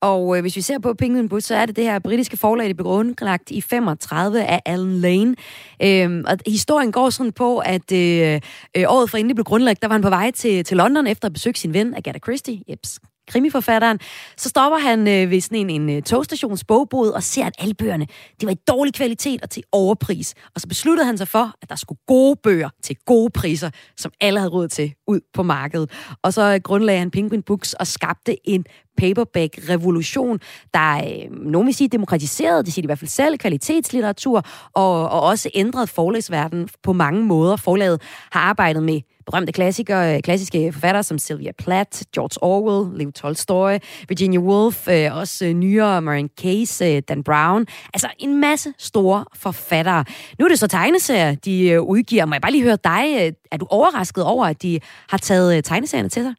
Og 0.00 0.36
øh, 0.36 0.40
hvis 0.40 0.56
vi 0.56 0.60
ser 0.60 0.78
på 0.78 0.94
Penguin 0.94 1.28
Books, 1.28 1.44
så 1.44 1.54
er 1.54 1.66
det 1.66 1.76
det 1.76 1.84
her 1.84 1.98
britiske 1.98 2.36
forlag, 2.36 2.68
det 2.68 2.76
blev 2.76 2.84
grundlagt 2.84 3.50
i 3.50 3.60
35 3.60 4.44
af 4.44 4.62
Alan 4.66 5.00
Lane. 5.00 5.34
Øhm, 5.82 6.24
og 6.28 6.38
historien 6.46 6.92
går 6.92 7.10
sådan 7.10 7.32
på, 7.32 7.58
at 7.58 7.92
øh, 7.92 8.40
øh, 8.76 8.84
året 8.86 9.10
for 9.10 9.18
inden 9.18 9.28
det 9.28 9.36
blev 9.36 9.44
grundlagt, 9.44 9.82
der 9.82 9.88
var 9.88 9.94
han 9.94 10.02
på 10.02 10.10
vej 10.10 10.30
til, 10.30 10.64
til 10.64 10.76
London 10.76 11.06
efter 11.06 11.28
at 11.28 11.32
besøge 11.32 11.56
sin 11.56 11.74
ven 11.74 11.94
Agatha 11.94 12.18
Christie. 12.18 12.62
Jeps, 12.70 13.00
krimiforfatteren, 13.28 13.98
så 14.36 14.48
stopper 14.48 14.78
han 14.78 15.08
øh, 15.08 15.30
ved 15.30 15.40
sådan 15.40 15.70
en, 15.70 15.88
en 15.88 15.96
uh, 15.96 16.02
togstations 16.02 16.64
bogbod 16.64 17.10
og 17.10 17.22
ser, 17.22 17.44
at 17.44 17.54
alle 17.58 17.74
bøgerne 17.74 18.06
de 18.40 18.46
var 18.46 18.52
i 18.52 18.56
dårlig 18.68 18.94
kvalitet 18.94 19.42
og 19.42 19.50
til 19.50 19.62
overpris. 19.72 20.34
Og 20.54 20.60
så 20.60 20.68
besluttede 20.68 21.06
han 21.06 21.18
sig 21.18 21.28
for, 21.28 21.52
at 21.62 21.70
der 21.70 21.76
skulle 21.76 21.98
gode 22.06 22.36
bøger 22.42 22.68
til 22.82 22.96
gode 23.06 23.30
priser, 23.30 23.70
som 23.96 24.12
alle 24.20 24.38
havde 24.38 24.50
råd 24.50 24.68
til, 24.68 24.94
ud 25.06 25.20
på 25.34 25.42
markedet. 25.42 25.90
Og 26.22 26.32
så 26.32 26.54
øh, 26.54 26.60
grundlagde 26.60 26.98
han 26.98 27.10
Penguin 27.10 27.42
Books 27.42 27.74
og 27.74 27.86
skabte 27.86 28.48
en 28.48 28.64
paperback-revolution, 28.98 30.40
der 30.74 30.96
øh, 30.96 31.30
nogen 31.30 31.66
vil 31.66 31.74
sige 31.74 31.88
demokratiserede, 31.88 32.64
det 32.64 32.72
siger 32.72 32.82
de 32.82 32.86
i 32.86 32.88
hvert 32.88 32.98
fald 32.98 33.08
selv, 33.08 33.38
kvalitetslitteratur, 33.38 34.42
og, 34.74 35.08
og 35.08 35.20
også 35.20 35.50
ændrede 35.54 35.86
forlægsverdenen 35.86 36.68
på 36.82 36.92
mange 36.92 37.22
måder. 37.22 37.56
Forlaget 37.56 38.02
har 38.30 38.40
arbejdet 38.40 38.82
med 38.82 39.00
berømte 39.30 39.52
klassikere, 39.52 40.16
øh, 40.16 40.22
klassiske 40.22 40.72
forfattere 40.72 41.02
som 41.02 41.18
Sylvia 41.18 41.52
Plath, 41.58 42.02
George 42.14 42.42
Orwell, 42.42 42.98
Leo 42.98 43.10
Tolstoy, 43.10 43.78
Virginia 44.08 44.38
Woolf, 44.38 44.88
øh, 44.88 45.16
også 45.16 45.46
øh, 45.46 45.52
nyere 45.52 46.02
Marion 46.02 46.30
Case, 46.40 46.84
øh, 46.86 47.02
Dan 47.08 47.24
Brown. 47.24 47.66
Altså 47.94 48.08
en 48.18 48.40
masse 48.40 48.72
store 48.78 49.24
forfattere. 49.34 50.04
Nu 50.38 50.44
er 50.44 50.48
det 50.48 50.58
så 50.58 50.66
tegneserier, 50.66 51.34
de 51.34 51.68
øh, 51.68 51.82
udgiver. 51.82 52.24
Må 52.24 52.34
jeg 52.34 52.42
bare 52.42 52.52
lige 52.52 52.64
høre 52.64 52.78
dig? 52.84 53.04
Øh, 53.20 53.32
er 53.52 53.56
du 53.56 53.66
overrasket 53.70 54.24
over, 54.24 54.46
at 54.46 54.62
de 54.62 54.80
har 55.08 55.18
taget 55.18 55.64
tegneserierne 55.64 56.08
til 56.08 56.22
sig? 56.22 56.34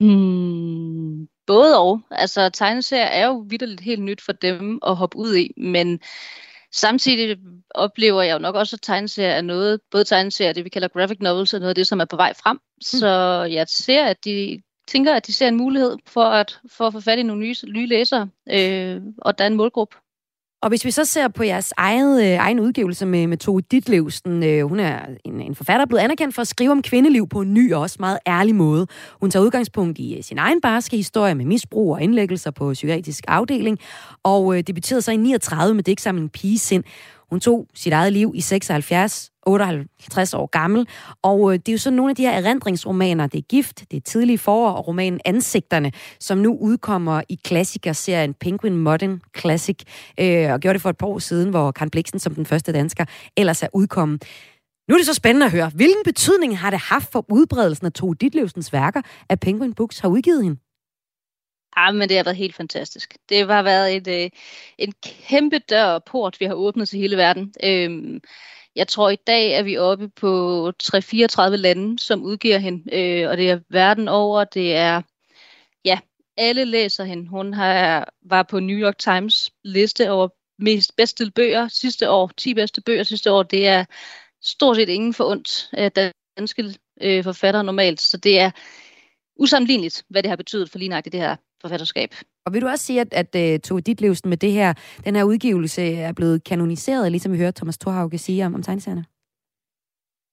Mm, 0.00 1.26
både 1.46 1.78
og. 1.78 2.00
Altså, 2.10 2.50
tegneserier 2.50 3.04
er 3.04 3.26
jo 3.26 3.44
vidderligt 3.48 3.80
helt 3.80 4.02
nyt 4.02 4.22
for 4.24 4.32
dem 4.32 4.78
at 4.86 4.96
hoppe 4.96 5.18
ud 5.18 5.36
i, 5.36 5.52
men 5.56 6.00
samtidig 6.72 7.38
oplever 7.70 8.22
jeg 8.22 8.34
jo 8.34 8.38
nok 8.38 8.54
også, 8.54 8.76
at 8.76 8.82
tegneserier 8.82 9.30
er 9.30 9.42
noget, 9.42 9.80
både 9.90 10.04
tegneserier, 10.04 10.52
det 10.52 10.64
vi 10.64 10.68
kalder 10.68 10.88
graphic 10.88 11.18
novels, 11.20 11.54
er 11.54 11.58
noget 11.58 11.68
af 11.68 11.74
det, 11.74 11.86
som 11.86 12.00
er 12.00 12.04
på 12.04 12.16
vej 12.16 12.34
frem. 12.34 12.56
Mm. 12.56 12.80
Så 12.80 13.08
jeg 13.50 13.66
ser, 13.68 14.04
at 14.04 14.24
de 14.24 14.62
tænker, 14.88 15.14
at 15.14 15.26
de 15.26 15.32
ser 15.32 15.48
en 15.48 15.56
mulighed 15.56 15.96
for 16.06 16.24
at, 16.24 16.60
for 16.70 16.86
at 16.86 16.92
få 16.92 17.00
fat 17.00 17.18
i 17.18 17.22
nogle 17.22 17.42
nye, 17.42 17.54
nye 17.68 17.86
læsere, 17.86 18.28
øh, 18.50 19.02
og 19.18 19.38
der 19.38 19.44
er 19.44 19.48
en 19.48 19.56
målgruppe. 19.56 19.96
Og 20.62 20.68
hvis 20.68 20.84
vi 20.84 20.90
så 20.90 21.04
ser 21.04 21.28
på 21.28 21.42
jeres 21.42 21.72
eget, 21.76 22.22
øh, 22.22 22.38
egen 22.38 22.60
udgivelse 22.60 23.06
med, 23.06 23.26
med 23.26 23.36
Tove 23.36 23.60
Ditlevsen, 23.60 24.42
øh, 24.42 24.68
hun 24.68 24.80
er 24.80 24.98
en, 25.24 25.40
en 25.40 25.54
forfatter, 25.54 25.86
blevet 25.86 26.02
anerkendt 26.02 26.34
for 26.34 26.42
at 26.42 26.48
skrive 26.48 26.70
om 26.70 26.82
kvindeliv 26.82 27.28
på 27.28 27.40
en 27.40 27.54
ny 27.54 27.72
og 27.72 27.80
også 27.80 27.96
meget 28.00 28.18
ærlig 28.26 28.54
måde. 28.54 28.86
Hun 29.20 29.30
tager 29.30 29.44
udgangspunkt 29.44 29.98
i 29.98 30.16
øh, 30.16 30.22
sin 30.22 30.38
egen 30.38 30.60
barske 30.60 30.96
historie 30.96 31.34
med 31.34 31.44
misbrug 31.44 31.92
og 31.92 32.02
indlæggelser 32.02 32.50
på 32.50 32.72
psykiatrisk 32.72 33.24
afdeling, 33.28 33.78
og 34.22 34.56
øh, 34.56 34.62
debuterede 34.66 35.02
så 35.02 35.12
i 35.12 35.16
39 35.16 35.74
med 35.74 35.82
digtsamlingen 35.82 36.28
Pigesind. 36.28 36.84
Hun 37.30 37.40
tog 37.40 37.66
sit 37.74 37.92
eget 37.92 38.12
liv 38.12 38.32
i 38.34 38.40
76, 38.40 39.30
58 39.46 40.34
år 40.34 40.46
gammel, 40.46 40.88
og 41.22 41.52
øh, 41.52 41.58
det 41.58 41.68
er 41.68 41.72
jo 41.72 41.78
sådan 41.78 41.96
nogle 41.96 42.10
af 42.10 42.16
de 42.16 42.22
her 42.22 42.30
erindringsromaner, 42.30 43.26
det 43.26 43.38
er 43.38 43.42
Gift, 43.42 43.84
det 43.90 43.96
er 43.96 44.00
Tidlige 44.00 44.38
forår 44.38 44.70
og 44.70 44.88
romanen 44.88 45.20
Ansigterne, 45.24 45.92
som 46.20 46.38
nu 46.38 46.58
udkommer 46.60 47.22
i 47.28 47.38
klassikerserien 47.44 48.34
Penguin 48.34 48.76
Modern 48.76 49.20
Classic, 49.38 49.76
øh, 50.20 50.52
og 50.52 50.60
gjorde 50.60 50.74
det 50.74 50.82
for 50.82 50.90
et 50.90 50.96
par 50.96 51.06
år 51.06 51.18
siden, 51.18 51.50
hvor 51.50 51.70
Karen 51.70 51.90
Bliksen 51.90 52.18
som 52.18 52.34
den 52.34 52.46
første 52.46 52.72
dansker 52.72 53.04
ellers 53.36 53.62
er 53.62 53.68
udkommet. 53.74 54.24
Nu 54.88 54.94
er 54.94 54.98
det 54.98 55.06
så 55.06 55.14
spændende 55.14 55.46
at 55.46 55.52
høre, 55.52 55.70
hvilken 55.74 56.04
betydning 56.04 56.58
har 56.58 56.70
det 56.70 56.78
haft 56.78 57.12
for 57.12 57.24
udbredelsen 57.32 57.86
af 57.86 57.92
Tove 57.92 58.14
Ditlevsens 58.14 58.72
værker, 58.72 59.02
at 59.28 59.40
Penguin 59.40 59.74
Books 59.74 59.98
har 59.98 60.08
udgivet 60.08 60.42
hende? 60.42 60.67
Ja, 61.78 61.92
men 61.92 62.08
det 62.08 62.16
har 62.16 62.24
været 62.24 62.36
helt 62.36 62.54
fantastisk. 62.54 63.16
Det 63.28 63.46
har 63.46 63.62
været 63.62 63.96
et, 63.96 64.08
øh, 64.08 64.30
en 64.78 64.92
kæmpe 65.02 65.58
dør 65.58 65.84
og 65.84 66.04
port, 66.04 66.40
vi 66.40 66.44
har 66.44 66.54
åbnet 66.54 66.88
til 66.88 66.98
hele 66.98 67.16
verden. 67.16 67.54
Øhm, 67.64 68.20
jeg 68.76 68.88
tror, 68.88 69.10
i 69.10 69.16
dag 69.26 69.52
er 69.52 69.62
vi 69.62 69.76
oppe 69.78 70.08
på 70.08 70.72
3-34 70.82 71.56
lande, 71.56 71.98
som 71.98 72.22
udgiver 72.22 72.58
hende, 72.58 72.94
øh, 72.94 73.30
og 73.30 73.36
det 73.36 73.50
er 73.50 73.60
verden 73.70 74.08
over. 74.08 74.44
Det 74.44 74.74
er, 74.76 75.02
ja, 75.84 75.98
alle 76.36 76.64
læser 76.64 77.04
hende. 77.04 77.28
Hun 77.28 77.54
har, 77.54 78.08
var 78.22 78.42
på 78.42 78.60
New 78.60 78.78
York 78.78 78.98
Times 78.98 79.50
liste 79.64 80.10
over 80.10 80.28
mest 80.58 80.96
bedste 80.96 81.30
bøger 81.34 81.68
sidste 81.68 82.10
år, 82.10 82.30
10 82.36 82.54
bedste 82.54 82.80
bøger 82.80 83.02
sidste 83.02 83.32
år. 83.32 83.42
Det 83.42 83.66
er 83.66 83.84
stort 84.42 84.76
set 84.76 84.88
ingen 84.88 85.14
for 85.14 85.24
ondt 85.30 85.70
af 85.72 86.12
danske 86.38 86.74
øh, 87.00 87.24
forfattere 87.24 87.64
normalt, 87.64 88.00
så 88.00 88.16
det 88.16 88.40
er 88.40 88.50
usammenligneligt, 89.36 90.04
hvad 90.10 90.22
det 90.22 90.28
har 90.28 90.36
betydet 90.36 90.70
for 90.70 90.78
lige 90.78 90.88
nøjagtigt 90.88 91.12
det 91.12 91.20
her 91.20 91.36
forfatterskab. 91.60 92.14
Og 92.46 92.52
vil 92.52 92.62
du 92.62 92.66
også 92.68 92.84
sige, 92.84 93.00
at, 93.00 93.34
at 93.34 93.54
uh, 93.54 93.60
Tove 93.60 93.80
Ditlevsen 93.80 94.28
med 94.28 94.36
det 94.36 94.52
her, 94.52 94.74
den 95.04 95.16
her 95.16 95.24
udgivelse 95.24 95.82
er 95.82 96.12
blevet 96.12 96.44
kanoniseret, 96.44 97.10
ligesom 97.10 97.32
vi 97.32 97.38
hørte 97.38 97.56
Thomas 97.56 97.78
Thorhauge 97.78 98.18
sige 98.18 98.46
om, 98.46 98.54
om 98.54 98.62
tegneserierne? 98.62 99.04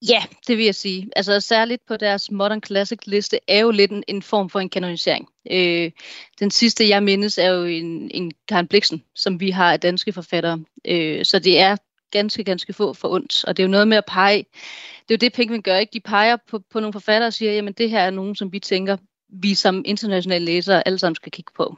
Ja, 0.10 0.24
det 0.48 0.58
vil 0.58 0.66
jeg 0.66 0.76
sige. 0.76 1.10
Altså 1.16 1.40
særligt 1.40 1.86
på 1.88 1.98
deres 1.98 2.32
Modern 2.32 2.64
Classic 2.64 3.00
liste 3.06 3.40
er 3.48 3.60
jo 3.60 3.72
lidt 3.72 3.92
en, 3.92 4.04
en 4.08 4.22
form 4.22 4.50
for 4.50 4.60
en 4.60 4.70
kanonisering. 4.70 5.30
Øh, 5.52 5.92
den 6.40 6.52
sidste, 6.52 6.90
jeg 6.90 7.04
mindes, 7.04 7.38
er 7.38 7.50
jo 7.50 7.64
en, 7.64 8.12
en 8.14 8.32
Karen 8.48 8.68
Bliksen, 8.68 9.04
som 9.16 9.40
vi 9.40 9.50
har 9.50 9.74
af 9.74 9.80
danske 9.80 10.14
forfattere. 10.14 10.64
Øh, 10.88 11.26
så 11.26 11.40
det 11.40 11.60
er 11.60 11.78
ganske, 12.12 12.44
ganske 12.44 12.74
få 12.74 12.94
for 12.94 13.10
ondt. 13.10 13.46
Og 13.46 13.58
det 13.58 13.64
er 13.64 13.68
jo 13.68 13.72
noget 13.72 13.88
med 13.88 13.98
at 13.98 14.06
pege. 14.08 14.38
Det 14.38 15.14
er 15.14 15.16
jo 15.16 15.18
det, 15.18 15.34
Penguin 15.34 15.62
gør, 15.62 15.78
ikke? 15.78 15.94
De 15.94 16.00
peger 16.00 16.38
på, 16.50 16.60
på 16.72 16.80
nogle 16.80 16.94
forfattere 16.94 17.28
og 17.28 17.34
siger, 17.34 17.52
jamen 17.52 17.74
det 17.74 17.90
her 17.90 18.00
er 18.00 18.10
nogen, 18.10 18.36
som 18.36 18.54
vi 18.54 18.60
tænker, 18.60 18.98
vi 19.30 19.56
som 19.56 19.82
internationale 19.86 20.46
læsere 20.46 20.88
alle 20.88 21.00
sammen 21.00 21.16
skal 21.16 21.32
kigge 21.32 21.52
på. 21.56 21.78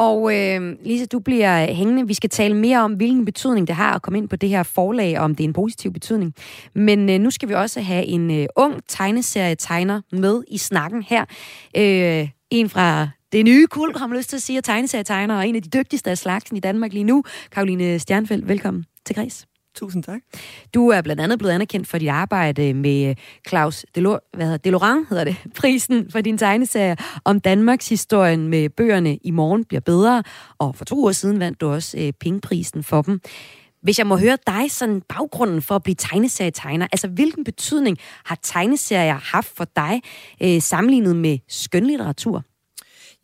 Og 0.00 0.36
øh, 0.36 0.76
Lisa, 0.84 1.04
du 1.04 1.18
bliver 1.18 1.72
hængende. 1.72 2.06
Vi 2.06 2.14
skal 2.14 2.30
tale 2.30 2.54
mere 2.54 2.78
om, 2.78 2.92
hvilken 2.92 3.24
betydning 3.24 3.66
det 3.66 3.76
har 3.76 3.94
at 3.94 4.02
komme 4.02 4.18
ind 4.18 4.28
på 4.28 4.36
det 4.36 4.48
her 4.48 4.62
forlag, 4.62 5.18
og 5.18 5.24
om 5.24 5.34
det 5.34 5.44
er 5.44 5.48
en 5.48 5.52
positiv 5.52 5.92
betydning. 5.92 6.34
Men 6.74 7.10
øh, 7.10 7.18
nu 7.18 7.30
skal 7.30 7.48
vi 7.48 7.54
også 7.54 7.80
have 7.80 8.04
en 8.04 8.30
øh, 8.30 8.46
ung 8.56 8.80
tegneserietegner 8.88 10.00
med 10.12 10.42
i 10.48 10.58
snakken 10.58 11.02
her. 11.02 11.24
Øh, 11.76 12.28
en 12.50 12.68
fra 12.68 13.08
det 13.32 13.44
nye 13.44 13.66
kul, 13.66 13.98
har 13.98 14.06
man 14.06 14.16
lyst 14.18 14.28
til 14.28 14.36
at 14.36 14.42
sige, 14.42 14.60
tegneserietegner, 14.60 15.36
og 15.36 15.48
en 15.48 15.56
af 15.56 15.62
de 15.62 15.78
dygtigste 15.78 16.10
af 16.10 16.18
slagsen 16.18 16.56
i 16.56 16.60
Danmark 16.60 16.92
lige 16.92 17.04
nu. 17.04 17.24
Karoline 17.52 17.98
Stjernfeldt, 17.98 18.48
velkommen 18.48 18.84
til 19.06 19.14
Græs. 19.14 19.49
Tusind 19.74 20.02
tak. 20.02 20.20
Du 20.74 20.88
er 20.88 21.02
blandt 21.02 21.22
andet 21.22 21.38
blevet 21.38 21.52
anerkendt 21.54 21.88
for 21.88 21.98
dit 21.98 22.08
arbejde 22.08 22.74
med 22.74 23.08
øh, 23.08 23.16
Claus 23.48 23.86
Delor, 23.94 24.22
hvad 24.36 24.46
hedder, 24.46 24.58
Delorang, 24.58 25.06
hedder 25.08 25.24
det, 25.24 25.36
prisen 25.60 26.10
for 26.10 26.20
din 26.20 26.38
tegneserie 26.38 26.96
om 27.24 27.40
Danmarks 27.40 27.88
historien 27.88 28.48
med 28.48 28.68
bøgerne 28.68 29.16
I 29.16 29.30
morgen 29.30 29.64
bliver 29.64 29.80
bedre, 29.80 30.22
og 30.58 30.76
for 30.76 30.84
to 30.84 31.04
år 31.04 31.12
siden 31.12 31.40
vandt 31.40 31.60
du 31.60 31.68
også 31.68 31.98
øh, 31.98 32.12
pengeprisen 32.20 32.82
for 32.82 33.02
dem. 33.02 33.20
Hvis 33.82 33.98
jeg 33.98 34.06
må 34.06 34.16
høre 34.16 34.38
dig, 34.46 34.70
sådan 34.70 35.02
baggrunden 35.08 35.62
for 35.62 35.74
at 35.74 35.82
blive 35.82 35.94
tegneserietegner, 35.94 36.86
altså 36.92 37.08
hvilken 37.08 37.44
betydning 37.44 37.98
har 38.24 38.38
tegneserier 38.42 39.14
haft 39.14 39.56
for 39.56 39.66
dig 39.76 40.00
øh, 40.42 40.62
sammenlignet 40.62 41.16
med 41.16 41.38
skønlitteratur? 41.48 42.44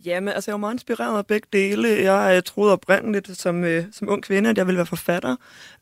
Jamen, 0.07 0.29
altså 0.29 0.51
jeg 0.51 0.53
var 0.53 0.59
meget 0.59 0.75
inspireret 0.75 1.19
af 1.19 1.27
begge 1.27 1.49
dele. 1.53 1.89
Jeg 1.89 2.37
øh, 2.37 2.43
troede 2.43 2.73
oprindeligt 2.73 3.37
som, 3.39 3.65
øh, 3.65 3.85
som 3.93 4.09
ung 4.09 4.23
kvinde, 4.23 4.51
at 4.51 4.59
jeg 4.59 4.67
ville 4.67 4.77
være 4.77 4.87
forfatter. 4.87 5.37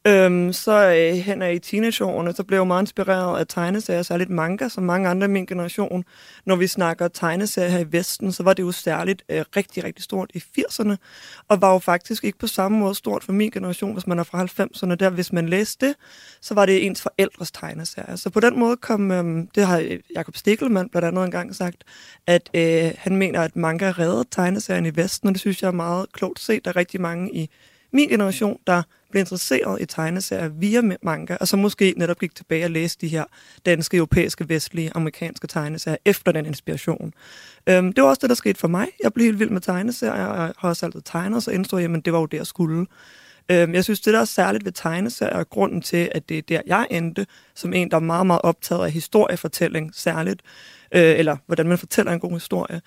Øhm, 0.07 0.53
så 0.53 0.73
øh, 0.73 1.17
hen 1.17 1.43
i 1.43 1.59
teenageårene, 1.59 2.33
så 2.33 2.45
blev 2.45 2.59
jeg 2.59 2.67
meget 2.67 2.83
inspireret 2.83 3.39
af 3.39 3.47
tegneserier, 3.47 4.03
særligt 4.03 4.31
manga, 4.31 4.69
som 4.69 4.85
mange 4.85 5.09
andre 5.09 5.25
i 5.27 5.31
min 5.31 5.47
generation. 5.47 6.05
Når 6.47 6.57
vi 6.57 6.67
snakker 6.67 7.09
tegneserier 7.09 7.69
her 7.69 7.79
i 7.79 7.93
Vesten, 7.93 8.33
så 8.33 8.43
var 8.43 8.53
det 8.53 8.63
jo 8.63 8.73
særligt 8.73 9.23
øh, 9.29 9.45
rigtig, 9.57 9.85
rigtig 9.85 10.05
stort 10.05 10.31
i 10.35 10.43
80'erne, 10.59 10.97
og 11.49 11.61
var 11.61 11.73
jo 11.73 11.79
faktisk 11.79 12.25
ikke 12.25 12.39
på 12.39 12.47
samme 12.47 12.79
måde 12.79 12.95
stort 12.95 13.25
for 13.25 13.33
min 13.33 13.51
generation, 13.51 13.93
hvis 13.93 14.07
man 14.07 14.19
er 14.19 14.23
fra 14.23 14.45
90'erne. 14.45 14.95
Der, 14.95 15.11
hvis 15.11 15.33
man 15.33 15.49
læste 15.49 15.87
det, 15.87 15.95
så 16.41 16.55
var 16.55 16.67
det 16.67 16.87
ens 16.87 17.03
forældres 17.03 17.51
tegneserier. 17.51 18.17
Så 18.17 18.31
på 18.31 18.41
den 18.41 18.59
måde 18.59 18.77
kom, 18.77 19.11
øh, 19.11 19.47
det 19.55 19.67
har 19.67 19.99
Jakob 20.15 20.37
Stikkelmann 20.37 20.89
blandt 20.89 21.09
andet 21.09 21.25
engang 21.25 21.55
sagt, 21.55 21.85
at 22.27 22.51
øh, 22.55 22.91
han 22.99 23.17
mener, 23.17 23.41
at 23.41 23.57
manga 23.57 23.91
redder 23.91 24.14
tegneserien 24.23 24.87
i 24.87 24.97
Vesten, 24.97 25.29
og 25.29 25.35
det 25.35 25.41
synes 25.41 25.63
jeg 25.63 25.69
er 25.69 25.73
meget 25.73 26.13
klogt 26.13 26.41
set. 26.41 26.65
Der 26.65 26.71
er 26.71 26.77
rigtig 26.77 27.01
mange 27.01 27.35
i 27.35 27.51
min 27.93 28.09
generation, 28.09 28.59
der 28.67 28.83
blev 29.11 29.21
interesseret 29.21 29.81
i 29.81 29.87
tegneserier 29.87 30.49
via 30.49 30.83
manga, 31.03 31.37
og 31.41 31.49
så 31.49 31.57
måske 31.57 31.95
netop 31.97 32.19
gik 32.19 32.35
tilbage 32.35 32.65
og 32.65 32.71
læste 32.71 33.07
de 33.07 33.11
her 33.11 33.25
danske, 33.67 33.97
europæiske, 33.97 34.49
vestlige, 34.49 34.91
amerikanske 34.95 35.47
tegneserier 35.47 35.97
efter 36.05 36.33
den 36.33 36.47
inspiration. 36.47 37.13
Øhm, 37.67 37.93
det 37.93 38.05
var 38.05 38.09
også 38.09 38.21
det, 38.21 38.29
der 38.29 38.35
skete 38.35 38.59
for 38.59 38.69
mig. 38.69 38.89
Jeg 39.03 39.13
blev 39.13 39.25
helt 39.25 39.39
vild 39.39 39.51
med 39.51 39.61
tegneserier, 39.61 40.25
og 40.25 40.55
har 40.59 40.69
også 40.69 40.87
altid 40.87 41.03
tegnet, 41.05 41.43
så 41.43 41.51
indså 41.51 41.77
jeg, 41.77 41.95
at 41.95 42.05
det 42.05 42.13
var 42.13 42.19
jo 42.21 42.27
det, 42.27 42.39
jeg 42.39 42.47
skulle. 42.47 42.87
Øhm, 43.49 43.75
jeg 43.75 43.85
synes, 43.85 44.01
det 44.01 44.15
der 44.15 44.21
er 44.21 44.25
særligt 44.25 44.65
ved 44.65 44.73
tegneserier, 44.73 45.37
er 45.37 45.45
grunden 45.45 45.83
til, 45.83 46.11
at 46.15 46.29
det 46.29 46.39
er 46.39 46.43
der, 46.43 46.61
jeg 46.67 46.87
endte, 46.91 47.27
som 47.55 47.73
en, 47.73 47.91
der 47.91 47.97
er 47.97 48.01
meget, 48.01 48.27
meget 48.27 48.43
optaget 48.43 48.85
af 48.85 48.91
historiefortælling 48.91 49.95
særligt, 49.95 50.43
øh, 50.95 51.19
eller 51.19 51.37
hvordan 51.47 51.69
man 51.69 51.79
fortæller 51.79 52.13
en 52.13 52.21
god 52.21 52.33
historie. 52.33 52.81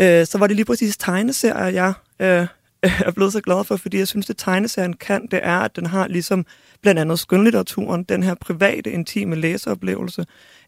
Øh, 0.00 0.26
så 0.26 0.38
var 0.38 0.46
det 0.46 0.56
lige 0.56 0.66
præcis 0.66 0.96
tegneserier, 0.96 1.66
jeg 1.66 1.92
øh, 2.20 2.46
er 3.06 3.10
blevet 3.14 3.32
så 3.32 3.40
glad 3.40 3.64
for, 3.64 3.76
fordi 3.76 3.98
jeg 3.98 4.08
synes, 4.08 4.26
det 4.26 4.36
tegneserien 4.38 4.92
kan, 4.92 5.26
det 5.30 5.40
er, 5.42 5.58
at 5.58 5.76
den 5.76 5.86
har 5.86 6.08
ligesom 6.08 6.46
blandt 6.82 7.00
andet 7.00 7.18
skønlitteraturen, 7.18 8.04
den 8.04 8.22
her 8.22 8.34
private, 8.34 8.90
intime 8.90 9.36
læseoplevelse. 9.36 10.26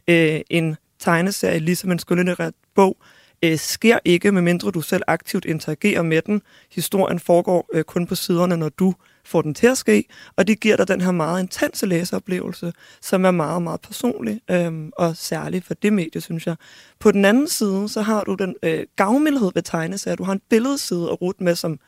Øh, 0.08 0.40
en 0.50 0.76
tegneserie, 0.98 1.58
ligesom 1.58 1.92
en 1.92 1.98
skønlitterær 1.98 2.50
bog, 2.74 2.96
øh, 3.44 3.58
sker 3.58 3.98
ikke, 4.04 4.32
medmindre 4.32 4.70
du 4.70 4.80
selv 4.80 5.02
aktivt 5.06 5.44
interagerer 5.44 6.02
med 6.02 6.22
den. 6.22 6.42
Historien 6.72 7.20
foregår 7.20 7.68
øh, 7.72 7.84
kun 7.84 8.06
på 8.06 8.14
siderne, 8.14 8.56
når 8.56 8.68
du 8.68 8.94
får 9.28 9.42
den 9.42 9.54
til 9.54 9.66
at 9.66 9.78
ske, 9.78 10.04
og 10.36 10.46
det 10.46 10.60
giver 10.60 10.76
dig 10.76 10.88
den 10.88 11.00
her 11.00 11.10
meget 11.10 11.40
intense 11.40 11.86
læseoplevelse, 11.86 12.72
som 13.00 13.24
er 13.24 13.30
meget, 13.30 13.62
meget 13.62 13.80
personlig, 13.80 14.40
øhm, 14.50 14.92
og 14.96 15.16
særlig 15.16 15.64
for 15.64 15.74
det 15.74 15.92
medie, 15.92 16.20
synes 16.20 16.46
jeg. 16.46 16.56
På 16.98 17.12
den 17.12 17.24
anden 17.24 17.48
side, 17.48 17.88
så 17.88 18.02
har 18.02 18.24
du 18.24 18.34
den 18.34 18.54
øh, 18.62 18.86
gavmildhed 18.96 19.50
ved 19.54 19.62
tegneserier. 19.62 20.16
Du 20.16 20.24
har 20.24 20.32
en 20.32 20.42
billedside 20.50 21.08
at 21.10 21.22
rute 21.22 21.44
med, 21.44 21.54
som 21.54 21.78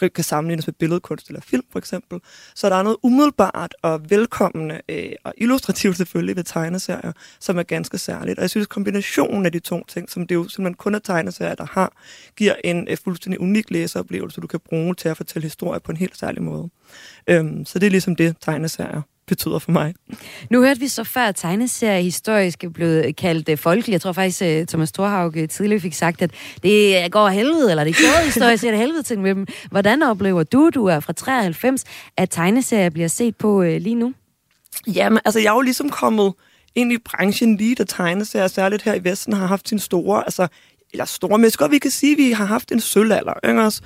kan 0.00 0.24
sammenlignes 0.24 0.66
med 0.66 0.74
billedkunst 0.74 1.28
eller 1.28 1.40
film 1.40 1.62
for 1.72 1.78
eksempel. 1.78 2.20
Så 2.54 2.68
der 2.68 2.76
er 2.76 2.82
noget 2.82 2.96
umiddelbart 3.02 3.74
og 3.82 4.10
velkommende 4.10 4.80
øh, 4.88 5.12
og 5.24 5.34
illustrativt 5.36 5.96
selvfølgelig 5.96 6.36
ved 6.36 6.44
tegneserier, 6.44 7.12
som 7.40 7.58
er 7.58 7.62
ganske 7.62 7.98
særligt. 7.98 8.38
Og 8.38 8.42
jeg 8.42 8.50
synes, 8.50 8.66
kombinationen 8.66 9.46
af 9.46 9.52
de 9.52 9.58
to 9.58 9.84
ting, 9.84 10.10
som 10.10 10.26
det 10.26 10.34
jo 10.34 10.48
simpelthen 10.48 10.74
kun 10.74 10.94
er 10.94 10.98
tegneserier, 10.98 11.54
der 11.54 11.66
har, 11.70 11.92
giver 12.36 12.54
en 12.64 12.88
øh, 12.90 12.96
fuldstændig 13.04 13.40
unik 13.40 13.70
læseoplevelse, 13.70 14.40
du 14.40 14.46
kan 14.46 14.60
bruge 14.60 14.94
til 14.94 15.08
at 15.08 15.16
fortælle 15.16 15.46
historier 15.46 15.78
på 15.78 15.92
en 15.92 15.96
helt 15.96 16.18
særlig 16.18 16.42
måde. 16.42 16.70
Øhm, 17.26 17.64
så 17.64 17.78
det 17.78 17.86
er 17.86 17.90
ligesom 17.90 18.16
det, 18.16 18.36
tegneserier 18.40 19.02
betyder 19.26 19.58
for 19.58 19.70
mig. 19.70 19.94
Nu 20.50 20.60
hørte 20.60 20.80
vi 20.80 20.88
så 20.88 21.04
før, 21.04 21.20
at 21.20 21.36
tegneserie 21.36 22.02
historisk 22.02 22.64
er 22.64 22.68
blevet 22.68 23.16
kaldt 23.16 23.48
uh, 23.48 23.58
folkelig. 23.58 23.92
Jeg 23.92 24.00
tror 24.00 24.12
faktisk, 24.12 24.42
uh, 24.42 24.66
Thomas 24.66 24.92
Thorhauge 24.92 25.46
tidligere 25.46 25.80
fik 25.80 25.94
sagt, 25.94 26.22
at 26.22 26.30
det 26.62 27.12
går 27.12 27.28
helvede, 27.28 27.70
eller 27.70 27.84
det 27.84 27.96
går 27.96 28.24
historisk, 28.24 28.62
det 28.62 28.78
helvede 28.78 29.02
til 29.02 29.20
med 29.20 29.34
dem. 29.34 29.46
Hvordan 29.70 30.02
oplever 30.02 30.42
du, 30.42 30.70
du 30.74 30.86
er 30.86 31.00
fra 31.00 31.12
93, 31.12 31.84
at 32.16 32.30
tegneserier 32.30 32.90
bliver 32.90 33.08
set 33.08 33.36
på 33.36 33.60
uh, 33.60 33.66
lige 33.66 33.94
nu? 33.94 34.14
Jamen, 34.86 35.18
altså 35.24 35.40
jeg 35.40 35.48
er 35.48 35.54
jo 35.54 35.60
ligesom 35.60 35.90
kommet 35.90 36.32
ind 36.74 36.92
i 36.92 36.98
branchen 36.98 37.56
lige, 37.56 37.74
da 37.74 37.84
tegneserier, 37.84 38.48
særligt 38.48 38.82
her 38.82 38.94
i 38.94 39.04
Vesten, 39.04 39.32
har 39.32 39.46
haft 39.46 39.68
sin 39.68 39.78
store, 39.78 40.24
altså 40.24 40.48
eller 40.92 41.04
store 41.04 41.38
mennesker, 41.38 41.68
vi 41.68 41.78
kan 41.78 41.90
sige, 41.90 42.12
at 42.12 42.18
vi 42.18 42.32
har 42.32 42.44
haft 42.44 42.72
en 42.72 42.80
sølvalder. 42.80 43.48
Ikke 43.48 43.62
også? 43.62 43.82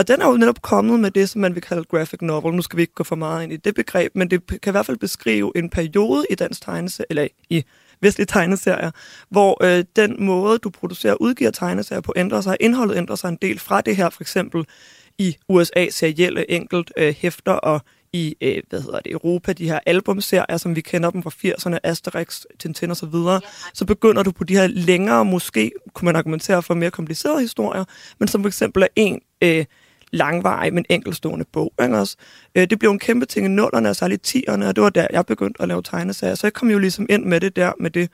Og 0.00 0.08
den 0.08 0.22
er 0.22 0.26
jo 0.26 0.36
netop 0.36 0.62
kommet 0.62 1.00
med 1.00 1.10
det, 1.10 1.28
som 1.28 1.40
man 1.40 1.54
vil 1.54 1.62
kalde 1.62 1.84
graphic 1.84 2.22
novel. 2.22 2.54
Nu 2.54 2.62
skal 2.62 2.76
vi 2.76 2.82
ikke 2.82 2.94
gå 2.94 3.04
for 3.04 3.16
meget 3.16 3.42
ind 3.42 3.52
i 3.52 3.56
det 3.56 3.74
begreb, 3.74 4.12
men 4.14 4.30
det 4.30 4.60
kan 4.62 4.70
i 4.70 4.70
hvert 4.70 4.86
fald 4.86 4.96
beskrive 4.96 5.52
en 5.56 5.70
periode 5.70 6.24
i 6.30 6.34
dansk 6.34 6.62
tegneserie, 6.62 7.06
eller 7.10 7.28
i 7.50 7.64
vestlige 8.00 8.26
tegneserier, 8.26 8.90
hvor 9.30 9.64
øh, 9.64 9.84
den 9.96 10.24
måde, 10.24 10.58
du 10.58 10.70
producerer 10.70 11.12
og 11.12 11.22
udgiver 11.22 11.50
tegneserier 11.50 12.00
på, 12.00 12.12
ændrer 12.16 12.40
sig. 12.40 12.56
Indholdet 12.60 12.96
ændrer 12.96 13.16
sig 13.16 13.28
en 13.28 13.38
del 13.42 13.58
fra 13.58 13.80
det 13.80 13.96
her, 13.96 14.10
for 14.10 14.22
eksempel 14.22 14.64
i 15.18 15.36
USA 15.48 15.88
serielle 15.90 16.50
enkelt 16.50 16.92
øh, 16.96 17.14
hæfter 17.18 17.52
og 17.52 17.80
i 18.12 18.36
øh, 18.40 18.62
hvad 18.68 18.80
hedder 18.80 19.00
det, 19.00 19.12
Europa, 19.12 19.52
de 19.52 19.68
her 19.68 19.78
albumserier, 19.86 20.56
som 20.56 20.76
vi 20.76 20.80
kender 20.80 21.10
dem 21.10 21.22
fra 21.22 21.30
80'erne, 21.30 21.78
Asterix, 21.82 22.42
Tintin 22.58 22.90
og 22.90 22.96
så 22.96 23.06
videre, 23.06 23.40
så 23.74 23.84
begynder 23.84 24.22
du 24.22 24.30
på 24.30 24.44
de 24.44 24.56
her 24.56 24.66
længere, 24.66 25.24
måske 25.24 25.72
kunne 25.94 26.06
man 26.06 26.16
argumentere 26.16 26.62
for 26.62 26.74
mere 26.74 26.90
komplicerede 26.90 27.40
historier, 27.40 27.84
men 28.18 28.28
som 28.28 28.42
for 28.42 28.48
eksempel 28.48 28.82
er 28.82 28.88
en 28.96 29.20
øh, 29.42 29.64
langvarig, 30.12 30.74
men 30.74 30.84
enkelstående 30.88 31.44
bog. 31.52 31.72
Ikke 31.82 31.98
også? 31.98 32.16
Øh, 32.54 32.70
det 32.70 32.78
blev 32.78 32.90
en 32.90 32.98
kæmpe 32.98 33.26
ting 33.26 33.46
i 33.46 33.48
nullerne, 33.48 33.88
og 33.88 33.96
særligt 33.96 34.22
tierne, 34.22 34.68
og 34.68 34.76
det 34.76 34.84
var 34.84 34.90
der, 34.90 35.06
jeg 35.10 35.26
begyndte 35.26 35.62
at 35.62 35.68
lave 35.68 35.82
tegneserier. 35.82 36.34
Så 36.34 36.46
jeg 36.46 36.52
kom 36.52 36.70
jo 36.70 36.78
ligesom 36.78 37.06
ind 37.10 37.24
med 37.24 37.40
det 37.40 37.56
der, 37.56 37.72
med 37.80 37.90
det 37.90 38.10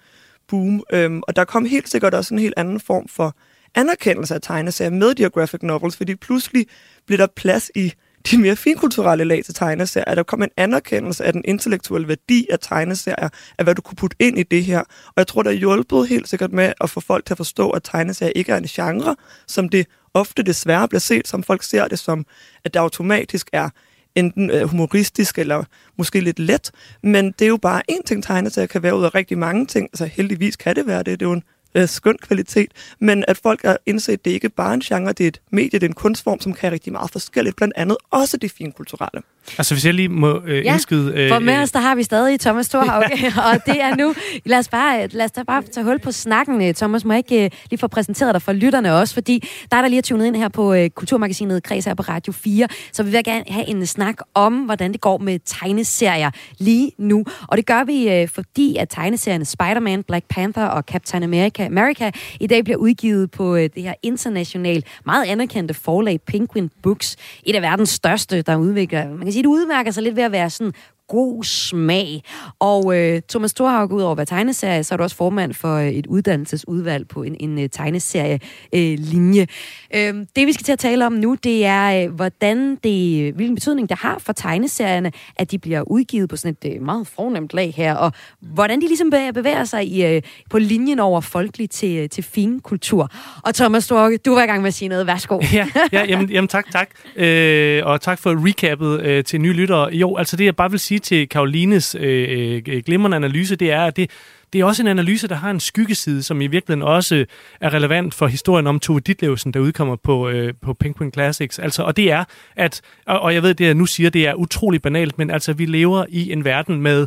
boom. 0.49 0.85
Øhm, 0.93 1.23
og 1.29 1.37
der 1.37 1.45
kom 1.45 1.65
helt 1.65 1.89
sikkert 1.89 2.15
også 2.15 2.35
en 2.35 2.41
helt 2.41 2.55
anden 2.57 2.81
form 2.81 3.09
for 3.09 3.37
anerkendelse 3.75 4.35
af 4.35 4.41
tegneserier 4.43 4.91
med 4.91 5.15
de 5.15 5.23
her 5.23 5.31
graphic 5.31 5.63
novels, 5.63 5.97
fordi 5.97 6.15
pludselig 6.15 6.67
blev 7.07 7.19
der 7.19 7.27
plads 7.37 7.71
i 7.75 7.93
de 8.31 8.39
mere 8.39 8.57
finkulturelle 8.57 9.25
lag 9.25 9.45
til 9.45 9.55
tegneserier. 9.55 10.15
Der 10.15 10.23
kom 10.23 10.43
en 10.43 10.49
anerkendelse 10.57 11.25
af 11.25 11.33
den 11.33 11.43
intellektuelle 11.45 12.09
værdi 12.09 12.47
af 12.51 12.59
tegneserier, 12.61 13.29
af 13.59 13.65
hvad 13.65 13.75
du 13.75 13.83
kunne 13.83 13.97
putte 13.97 14.17
ind 14.21 14.39
i 14.39 14.43
det 14.43 14.65
her. 14.65 14.81
Og 14.81 15.15
jeg 15.17 15.27
tror, 15.27 15.43
der 15.43 15.51
hjulpet 15.51 16.09
helt 16.09 16.29
sikkert 16.29 16.53
med 16.53 16.73
at 16.81 16.91
få 16.91 17.01
folk 17.01 17.27
til 17.27 17.35
at 17.35 17.37
forstå, 17.37 17.71
at 17.71 17.83
tegneserier 17.85 18.33
ikke 18.37 18.53
er 18.53 18.57
en 18.57 18.65
genre, 18.65 19.17
som 19.47 19.69
det 19.69 19.87
ofte 20.17 20.43
desværre 20.43 20.89
bliver 20.89 21.01
set, 21.01 21.29
som 21.29 21.43
folk 21.43 21.63
ser 21.63 21.89
det 21.89 21.99
som, 21.99 22.27
at 22.65 22.75
det 22.75 22.81
automatisk 22.81 23.49
er 23.53 23.69
enten 24.15 24.51
øh, 24.51 24.69
humoristisk 24.69 25.39
eller 25.39 25.65
måske 25.99 26.21
lidt 26.21 26.39
let. 26.39 26.71
Men 27.03 27.33
det 27.33 27.43
er 27.43 27.49
jo 27.49 27.57
bare 27.57 27.83
en 27.89 28.03
ting, 28.03 28.25
tegneserier 28.25 28.67
kan 28.67 28.83
være 28.83 28.97
ud 28.97 29.05
af 29.05 29.15
rigtig 29.15 29.39
mange 29.39 29.67
ting. 29.67 29.89
Altså 29.93 30.07
heldigvis 30.07 30.57
kan 30.57 30.77
det 30.77 30.87
være 30.87 30.99
det. 30.99 31.21
Det 31.21 31.27
er 31.27 31.31
jo 31.31 31.33
en 31.33 31.43
øh, 31.77 31.89
skøn 31.89 32.17
kvalitet, 32.23 32.71
men 33.01 33.25
at 33.29 33.37
folk 33.43 33.63
har 33.65 33.79
indset, 33.87 34.13
at 34.13 34.25
det 34.25 34.31
ikke 34.31 34.49
bare 34.49 34.71
er 34.71 34.75
en 34.75 34.81
genre, 34.81 35.13
det 35.13 35.25
er 35.25 35.29
et 35.29 35.41
medie, 35.53 35.71
det 35.71 35.83
er 35.83 35.89
en 35.89 35.95
kunstform, 35.95 36.41
som 36.41 36.53
kan 36.53 36.73
rigtig 36.73 36.93
meget 36.93 37.11
forskelligt, 37.11 37.57
blandt 37.57 37.75
andet 37.77 37.97
også 38.11 38.37
det 38.37 38.51
finkulturelle. 38.51 39.23
Altså 39.59 39.75
hvis 39.75 39.87
jeg 39.87 39.95
lige 39.95 40.09
må 40.09 40.43
øh, 40.47 40.65
ja, 40.65 40.73
indskyde... 40.73 41.13
Øh, 41.15 41.31
for 41.31 41.39
med 41.39 41.59
os, 41.59 41.73
der 41.73 41.81
har 41.81 41.95
vi 41.95 42.03
stadig 42.03 42.41
Thomas 42.41 42.69
Thorhaug, 42.69 43.05
og 43.53 43.67
det 43.67 43.83
er 43.83 43.97
nu... 43.97 44.15
Lad 44.45 44.59
os 44.59 44.69
bare, 44.69 45.07
lad 45.07 45.25
os 45.25 45.31
da 45.31 45.43
bare 45.43 45.63
tage 45.63 45.85
hul 45.85 45.99
på 45.99 46.13
snakken, 46.13 46.63
øh, 46.63 46.75
Thomas. 46.75 47.05
Må 47.05 47.13
jeg 47.13 47.19
ikke 47.19 47.45
øh, 47.45 47.51
lige 47.71 47.79
få 47.79 47.87
præsenteret 47.87 48.35
dig 48.35 48.43
for 48.43 48.53
lytterne 48.53 48.95
også, 48.95 49.15
fordi 49.15 49.49
der 49.71 49.77
er 49.77 49.83
der 49.83 49.89
lige 49.89 50.03
tunet 50.03 50.27
ind 50.27 50.37
her 50.37 50.49
på 50.49 50.75
øh, 50.75 50.91
Kulturmagasinet 50.91 51.63
Kreds 51.63 51.85
her 51.85 51.95
på 51.95 52.03
Radio 52.03 52.33
4, 52.33 52.69
så 52.93 53.03
vi 53.03 53.11
vil 53.11 53.25
gerne 53.25 53.45
have 53.49 53.69
en 53.69 53.87
snak 53.87 54.17
om, 54.35 54.55
hvordan 54.55 54.93
det 54.93 55.01
går 55.01 55.19
med 55.19 55.39
tegneserier 55.45 56.31
lige 56.59 56.93
nu. 56.99 57.25
Og 57.49 57.57
det 57.57 57.67
gør 57.67 57.85
vi, 57.85 58.11
øh, 58.11 58.29
fordi 58.29 58.77
at 58.77 58.89
tegneserierne 58.89 59.45
Spider-Man, 59.45 60.03
Black 60.03 60.25
Panther 60.29 60.67
og 60.67 60.83
Captain 60.83 61.23
America, 61.23 61.66
America 61.67 62.11
i 62.41 62.47
dag 62.47 62.65
bliver 62.65 62.77
udgivet 62.77 63.31
på 63.31 63.57
øh, 63.57 63.63
det 63.75 63.83
her 63.83 63.95
internationalt 64.03 64.87
meget 65.07 65.25
anerkendte 65.25 65.75
forlag 65.75 66.21
Penguin 66.27 66.71
Books, 66.83 67.17
et 67.43 67.57
af 67.57 67.63
verdens 67.63 67.91
største, 67.91 68.43
der 68.43 68.57
udvikler, 68.57 69.09
man 69.09 69.21
kan 69.21 69.33
sige, 69.33 69.43
det 69.43 69.49
udmærker 69.49 69.91
sig 69.91 70.03
lidt 70.03 70.17
ved 70.17 70.23
at 70.23 70.33
være 70.33 70.51
sådan 70.51 70.73
god 71.09 71.45
smag. 71.45 72.23
Og 72.59 72.99
øh, 72.99 73.23
Thomas 73.29 73.55
Thorhaug, 73.55 73.93
ud 73.93 74.03
over 74.03 74.13
at 74.13 74.17
være 74.17 74.27
tegneserie, 74.27 74.85
så 74.85 74.95
er 74.95 74.97
du 74.97 75.03
også 75.03 75.17
formand 75.17 75.55
for 75.55 75.77
øh, 75.77 75.89
et 75.89 76.07
uddannelsesudvalg 76.07 77.09
på 77.09 77.23
en, 77.23 77.37
en 77.41 77.71
tegneserie-linje. 77.71 79.47
Øh, 79.95 80.01
øh 80.03 80.09
øhm, 80.09 80.27
det, 80.37 80.47
vi 80.47 80.53
skal 80.53 80.65
til 80.65 80.73
at 80.73 80.79
tale 80.79 81.07
om 81.07 81.13
nu, 81.13 81.37
det 81.45 81.67
er, 81.67 82.05
øh, 82.05 82.15
hvordan 82.15 82.77
det, 82.85 83.33
hvilken 83.35 83.55
betydning 83.55 83.89
det 83.89 83.99
har 83.99 84.19
for 84.19 84.33
tegneserierne, 84.33 85.13
at 85.37 85.51
de 85.51 85.59
bliver 85.59 85.83
udgivet 85.83 86.29
på 86.29 86.37
sådan 86.37 86.57
et 86.63 86.83
meget 86.83 87.07
fornemt 87.07 87.55
lag 87.55 87.75
her, 87.77 87.95
og 87.95 88.13
hvordan 88.41 88.81
de 88.81 88.87
ligesom 88.87 89.11
bevæger 89.35 89.65
sig 89.65 89.87
i, 89.87 90.21
på 90.51 90.59
linjen 90.59 90.99
over 90.99 91.21
folkelig 91.21 91.71
til, 91.71 92.11
til 92.11 92.25
fin 92.25 92.61
kultur. 92.61 93.11
Og 93.43 93.55
Thomas 93.55 93.87
Thorhaug, 93.87 94.13
du 94.25 94.35
var 94.35 94.43
i 94.43 94.47
gang 94.47 94.63
med 94.63 94.69
at 94.69 94.75
sige 94.75 94.89
noget. 94.89 95.07
Værsgo. 95.07 95.41
ja, 95.53 95.69
ja 95.93 96.05
jamen, 96.05 96.31
jamen 96.31 96.49
tak, 96.49 96.71
tak. 96.73 96.89
Øh, 97.17 97.87
og 97.87 98.01
tak 98.01 98.19
for 98.19 98.47
recappet 98.47 99.01
øh, 99.01 99.25
til 99.25 99.41
nye 99.41 99.53
lyttere. 99.53 99.95
Jo, 99.95 100.17
altså 100.17 100.37
det 100.37 100.45
jeg 100.45 100.57
bare 100.57 100.71
vil 100.71 100.81
sige, 100.81 100.96
sige 100.97 101.19
til 101.19 101.29
Karolines 101.29 101.97
øh, 102.01 102.63
øh, 102.67 102.83
glimrende 102.87 103.17
analyse, 103.17 103.57
det 103.57 103.73
er, 103.73 103.85
at 103.85 103.97
det, 103.97 104.11
det 104.53 104.61
er 104.61 104.65
også 104.65 104.83
en 104.83 104.89
analyse, 104.89 105.29
der 105.29 105.35
har 105.35 105.51
en 105.51 105.61
skyggeside, 105.61 106.23
som 106.23 106.41
i 106.41 106.47
virkeligheden 106.47 106.83
også 106.83 107.25
er 107.61 107.75
relevant 107.75 108.15
for 108.15 108.27
historien 108.27 108.67
om 108.67 108.81
Tove 108.81 109.01
Ditlevsen, 109.01 109.53
der 109.53 109.61
udkommer 109.61 109.97
på, 109.97 110.29
øh, 110.29 110.55
på 110.63 110.75
Penguin 110.75 111.13
Classics. 111.13 111.59
Altså, 111.59 111.83
og 111.83 111.97
det 111.97 112.11
er, 112.11 112.25
at, 112.57 112.81
og, 113.07 113.21
og 113.21 113.35
jeg 113.35 113.43
ved, 113.43 113.55
det 113.55 113.65
jeg 113.65 113.75
nu 113.75 113.87
siger, 113.87 114.11
det 114.11 114.27
er 114.27 114.35
utrolig 114.35 114.83
banalt, 114.83 115.19
men 115.19 115.31
altså, 115.31 115.53
vi 115.53 115.67
lever 115.67 116.05
i 116.09 116.33
en 116.33 116.45
verden 116.45 116.81
med 116.81 117.07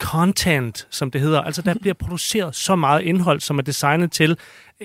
content, 0.00 0.86
som 0.90 1.10
det 1.10 1.20
hedder. 1.20 1.40
Altså, 1.40 1.62
der 1.62 1.74
bliver 1.80 1.94
produceret 1.94 2.54
så 2.54 2.76
meget 2.76 3.02
indhold, 3.02 3.40
som 3.40 3.58
er 3.58 3.62
designet 3.62 4.12
til 4.12 4.38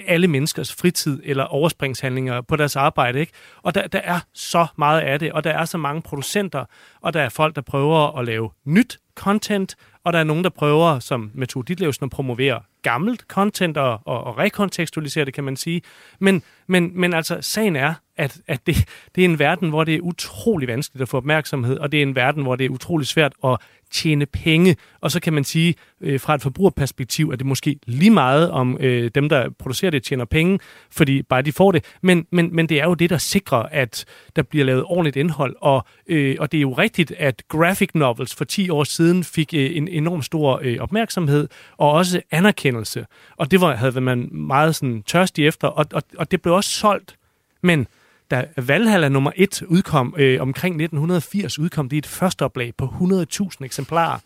alle 0.07 0.27
menneskers 0.27 0.73
fritid 0.73 1.21
eller 1.23 1.43
overspringshandlinger 1.43 2.41
på 2.41 2.55
deres 2.55 2.75
arbejde. 2.75 3.19
Ikke? 3.19 3.31
Og 3.63 3.75
der, 3.75 3.87
der 3.87 3.99
er 4.03 4.19
så 4.33 4.67
meget 4.77 5.01
af 5.01 5.19
det, 5.19 5.31
og 5.31 5.43
der 5.43 5.51
er 5.51 5.65
så 5.65 5.77
mange 5.77 6.01
producenter, 6.01 6.65
og 7.01 7.13
der 7.13 7.21
er 7.21 7.29
folk, 7.29 7.55
der 7.55 7.61
prøver 7.61 8.17
at 8.19 8.25
lave 8.25 8.49
nyt 8.65 8.99
content, 9.15 9.75
og 10.03 10.13
der 10.13 10.19
er 10.19 10.23
nogen, 10.23 10.43
der 10.43 10.49
prøver, 10.49 10.99
som 10.99 11.31
Metode 11.33 11.67
Ditlevsen, 11.67 12.03
at 12.03 12.09
promovere 12.09 12.61
gammelt 12.81 13.21
content 13.27 13.77
og, 13.77 13.99
og, 14.05 14.23
og 14.23 14.37
rekontekstualisere 14.37 15.25
det, 15.25 15.33
kan 15.33 15.43
man 15.43 15.55
sige. 15.55 15.81
Men, 16.19 16.43
men, 16.67 16.91
men 16.99 17.13
altså, 17.13 17.37
sagen 17.41 17.75
er, 17.75 17.93
at, 18.17 18.41
at 18.47 18.67
det, 18.67 18.75
det 19.15 19.21
er 19.21 19.25
en 19.25 19.39
verden, 19.39 19.69
hvor 19.69 19.83
det 19.83 19.95
er 19.95 19.99
utrolig 19.99 20.67
vanskeligt 20.67 21.01
at 21.01 21.09
få 21.09 21.17
opmærksomhed, 21.17 21.77
og 21.77 21.91
det 21.91 21.97
er 21.97 22.01
en 22.01 22.15
verden, 22.15 22.43
hvor 22.43 22.55
det 22.55 22.65
er 22.65 22.69
utrolig 22.69 23.07
svært 23.07 23.33
at 23.43 23.57
tjene 23.91 24.25
penge. 24.25 24.75
Og 25.01 25.11
så 25.11 25.19
kan 25.19 25.33
man 25.33 25.43
sige, 25.43 25.75
øh, 26.01 26.19
fra 26.19 26.35
et 26.35 26.41
forbrugerperspektiv, 26.41 27.29
at 27.33 27.39
det 27.39 27.47
måske 27.47 27.79
lige 27.85 28.11
meget 28.11 28.51
om 28.51 28.77
øh, 28.79 29.11
dem, 29.15 29.29
der 29.29 29.49
producerer 29.59 29.91
det, 29.91 30.03
tjener 30.03 30.25
penge, 30.25 30.59
fordi 30.91 31.21
bare 31.21 31.41
de 31.41 31.51
får 31.51 31.71
det. 31.71 31.85
Men, 32.01 32.25
men, 32.31 32.55
men 32.55 32.69
det 32.69 32.81
er 32.81 32.85
jo 32.85 32.93
det, 32.93 33.09
der 33.09 33.17
sikrer, 33.17 33.63
at 33.71 34.05
der 34.35 34.41
bliver 34.41 34.65
lavet 34.65 34.83
ordentligt 34.83 35.15
indhold. 35.15 35.55
Og, 35.61 35.85
øh, 36.07 36.35
og 36.39 36.51
det 36.51 36.57
er 36.57 36.61
jo 36.61 36.73
rigtigt, 36.73 37.11
at 37.11 37.43
graphic 37.47 37.89
novels 37.93 38.35
for 38.35 38.45
10 38.45 38.69
år 38.69 38.83
siden 38.83 39.23
fik 39.23 39.53
øh, 39.53 39.77
en 39.77 39.87
enorm 39.87 40.21
stor 40.21 40.59
øh, 40.63 40.77
opmærksomhed 40.79 41.47
og 41.77 41.91
også 41.91 42.21
anerkendelse. 42.31 43.05
Og 43.37 43.51
det 43.51 43.61
var, 43.61 43.75
havde 43.75 44.01
man 44.01 44.29
meget 44.31 44.75
sådan 44.75 45.03
tørstig 45.03 45.47
efter, 45.47 45.67
og, 45.67 45.85
og, 45.93 46.03
og 46.17 46.31
det 46.31 46.41
blev 46.41 46.53
også 46.53 46.69
solgt. 46.69 47.15
Men 47.61 47.87
da 48.31 48.45
Valhalla 48.57 49.09
nummer 49.09 49.31
1 49.35 49.61
udkom 49.67 50.15
øh, 50.17 50.41
omkring 50.41 50.73
1980, 50.73 51.59
udkom 51.59 51.89
det 51.89 51.95
i 51.95 51.97
et 51.97 52.05
første 52.07 52.45
oplag 52.45 52.73
på 52.77 52.85
100.000 52.85 53.65
eksemplarer. 53.65 54.19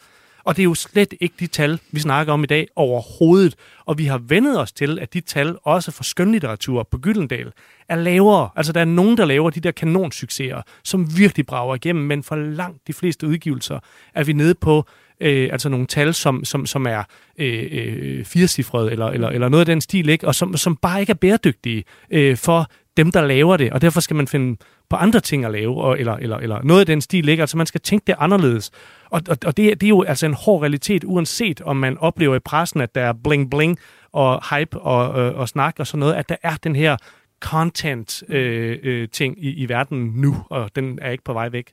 Og 0.44 0.56
det 0.56 0.62
er 0.62 0.66
jo 0.66 0.74
slet 0.74 1.14
ikke 1.20 1.36
de 1.40 1.48
tal, 1.48 1.80
vi 1.92 2.00
snakker 2.00 2.34
om 2.34 2.44
i 2.44 2.48
dag 2.48 2.68
overhovedet. 2.76 3.56
Og 3.86 3.98
vi 3.98 4.06
har 4.06 4.18
vendet 4.18 4.60
os 4.60 4.72
til, 4.72 5.00
at 5.00 5.14
de 5.14 5.22
tal, 5.22 5.58
også 5.64 5.92
for 5.92 6.04
skønlitteratur 6.04 6.88
på 6.92 6.98
Gyldendal, 6.98 7.52
er 7.90 7.96
lavere. 7.96 8.50
Altså, 8.56 8.74
der 8.74 8.82
er 8.82 8.86
nogen, 8.86 9.18
der 9.18 9.26
laver 9.26 9.50
de 9.50 9.60
der 9.60 9.72
kanonsucceser, 9.72 10.62
som 10.84 11.18
virkelig 11.18 11.46
brager 11.46 11.76
igennem, 11.76 12.06
men 12.06 12.24
for 12.24 12.36
langt 12.36 12.88
de 12.88 12.94
fleste 12.94 13.28
udgivelser 13.28 13.80
er 14.14 14.24
vi 14.24 14.34
nede 14.34 14.56
på 14.56 14.86
øh, 15.22 15.50
altså 15.52 15.70
nogle 15.70 15.88
tal, 15.88 16.14
som, 16.14 16.46
som, 16.46 16.66
som 16.66 16.86
er 16.86 17.04
øh, 17.40 17.68
øh, 17.72 18.26
firecifrede, 18.26 18.92
eller, 18.92 19.08
eller, 19.08 19.30
eller 19.30 19.50
noget 19.50 19.62
af 19.62 19.66
den 19.66 19.82
stil, 19.82 20.10
ikke? 20.10 20.28
og 20.28 20.36
som, 20.36 20.58
som 20.58 20.76
bare 20.76 21.00
ikke 21.00 21.12
er 21.12 21.16
bæredygtige 21.16 21.84
øh, 22.12 22.38
for 22.38 22.70
dem, 23.00 23.12
der 23.12 23.22
laver 23.22 23.58
det, 23.58 23.72
og 23.72 23.82
derfor 23.82 24.00
skal 24.00 24.16
man 24.16 24.28
finde 24.28 24.58
på 24.90 24.96
andre 24.96 25.20
ting 25.20 25.46
at 25.46 25.52
lave, 25.52 25.82
og, 25.82 26.00
eller, 26.00 26.14
eller, 26.14 26.38
eller 26.38 26.60
noget 26.64 26.80
af 26.80 26.86
den 26.86 27.02
stil, 27.02 27.26
ligger. 27.26 27.44
Altså 27.44 27.58
man 27.58 27.66
skal 27.66 27.82
tænke 27.82 28.04
det 28.08 28.16
anderledes. 28.20 28.72
Og, 29.10 29.22
og, 29.30 29.38
og 29.46 29.58
det, 29.58 29.82
det 29.82 29.88
er 29.88 29.90
jo 29.90 30.04
altså 30.04 30.26
en 30.26 30.34
hård 30.34 30.62
realitet, 30.62 31.04
uanset 31.04 31.62
om 31.62 31.76
man 31.76 31.98
oplever 31.98 32.36
i 32.36 32.40
pressen, 32.40 32.82
at 32.82 32.96
der 32.96 33.02
er 33.02 33.14
bling-bling 33.28 33.76
og 34.12 34.56
hype 34.56 34.80
og, 34.80 35.22
øh, 35.22 35.40
og 35.40 35.50
snak 35.50 35.76
og 35.80 35.88
sådan 35.88 36.00
noget, 36.00 36.14
at 36.14 36.30
der 36.30 36.36
er 36.44 36.56
den 36.64 36.76
her 36.76 36.98
content-ting 37.42 38.32
øh, 38.38 38.78
øh, 38.84 39.08
ting 39.10 39.44
i, 39.44 39.54
i 39.54 39.70
verden 39.70 40.14
nu, 40.16 40.36
og 40.50 40.70
den 40.76 41.00
er 41.02 41.12
ikke 41.12 41.24
på 41.24 41.34
vej 41.34 41.50
væk. 41.50 41.72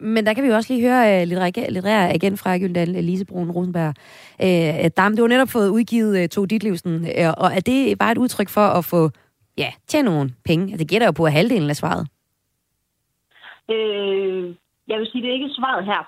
Men 0.00 0.26
der 0.26 0.34
kan 0.34 0.44
vi 0.44 0.48
jo 0.48 0.54
også 0.54 0.72
lige 0.72 0.88
høre 0.88 1.16
øh, 1.16 1.22
uh, 1.22 1.28
litterær 1.28 2.12
igen 2.12 2.36
fra 2.36 2.58
Gyldal 2.58 2.88
Lise 2.88 3.24
Brun 3.24 3.50
Rosenberg. 3.50 3.94
Øh, 4.42 4.84
uh, 4.84 4.90
Dam, 4.96 5.16
du 5.16 5.22
har 5.22 5.28
netop 5.28 5.48
fået 5.48 5.68
udgivet 5.68 6.22
uh, 6.22 6.28
To 6.28 6.44
Ditlevsen, 6.44 6.94
uh, 6.94 7.32
og 7.36 7.52
er 7.54 7.60
det 7.60 7.98
bare 7.98 8.12
et 8.12 8.18
udtryk 8.18 8.48
for 8.48 8.66
at 8.66 8.84
få 8.84 9.10
ja, 9.64 9.70
tjene 9.90 10.08
nogle 10.10 10.30
penge? 10.48 10.78
Det 10.78 10.88
gætter 10.90 11.06
jo 11.06 11.12
på 11.16 11.24
at 11.24 11.36
halvdelen 11.38 11.70
af 11.70 11.76
svaret. 11.76 12.04
Øh, 13.74 14.44
jeg 14.90 14.96
vil 14.98 15.08
sige, 15.10 15.22
det 15.22 15.30
er 15.30 15.38
ikke 15.40 15.58
svaret 15.58 15.84
her 15.84 16.02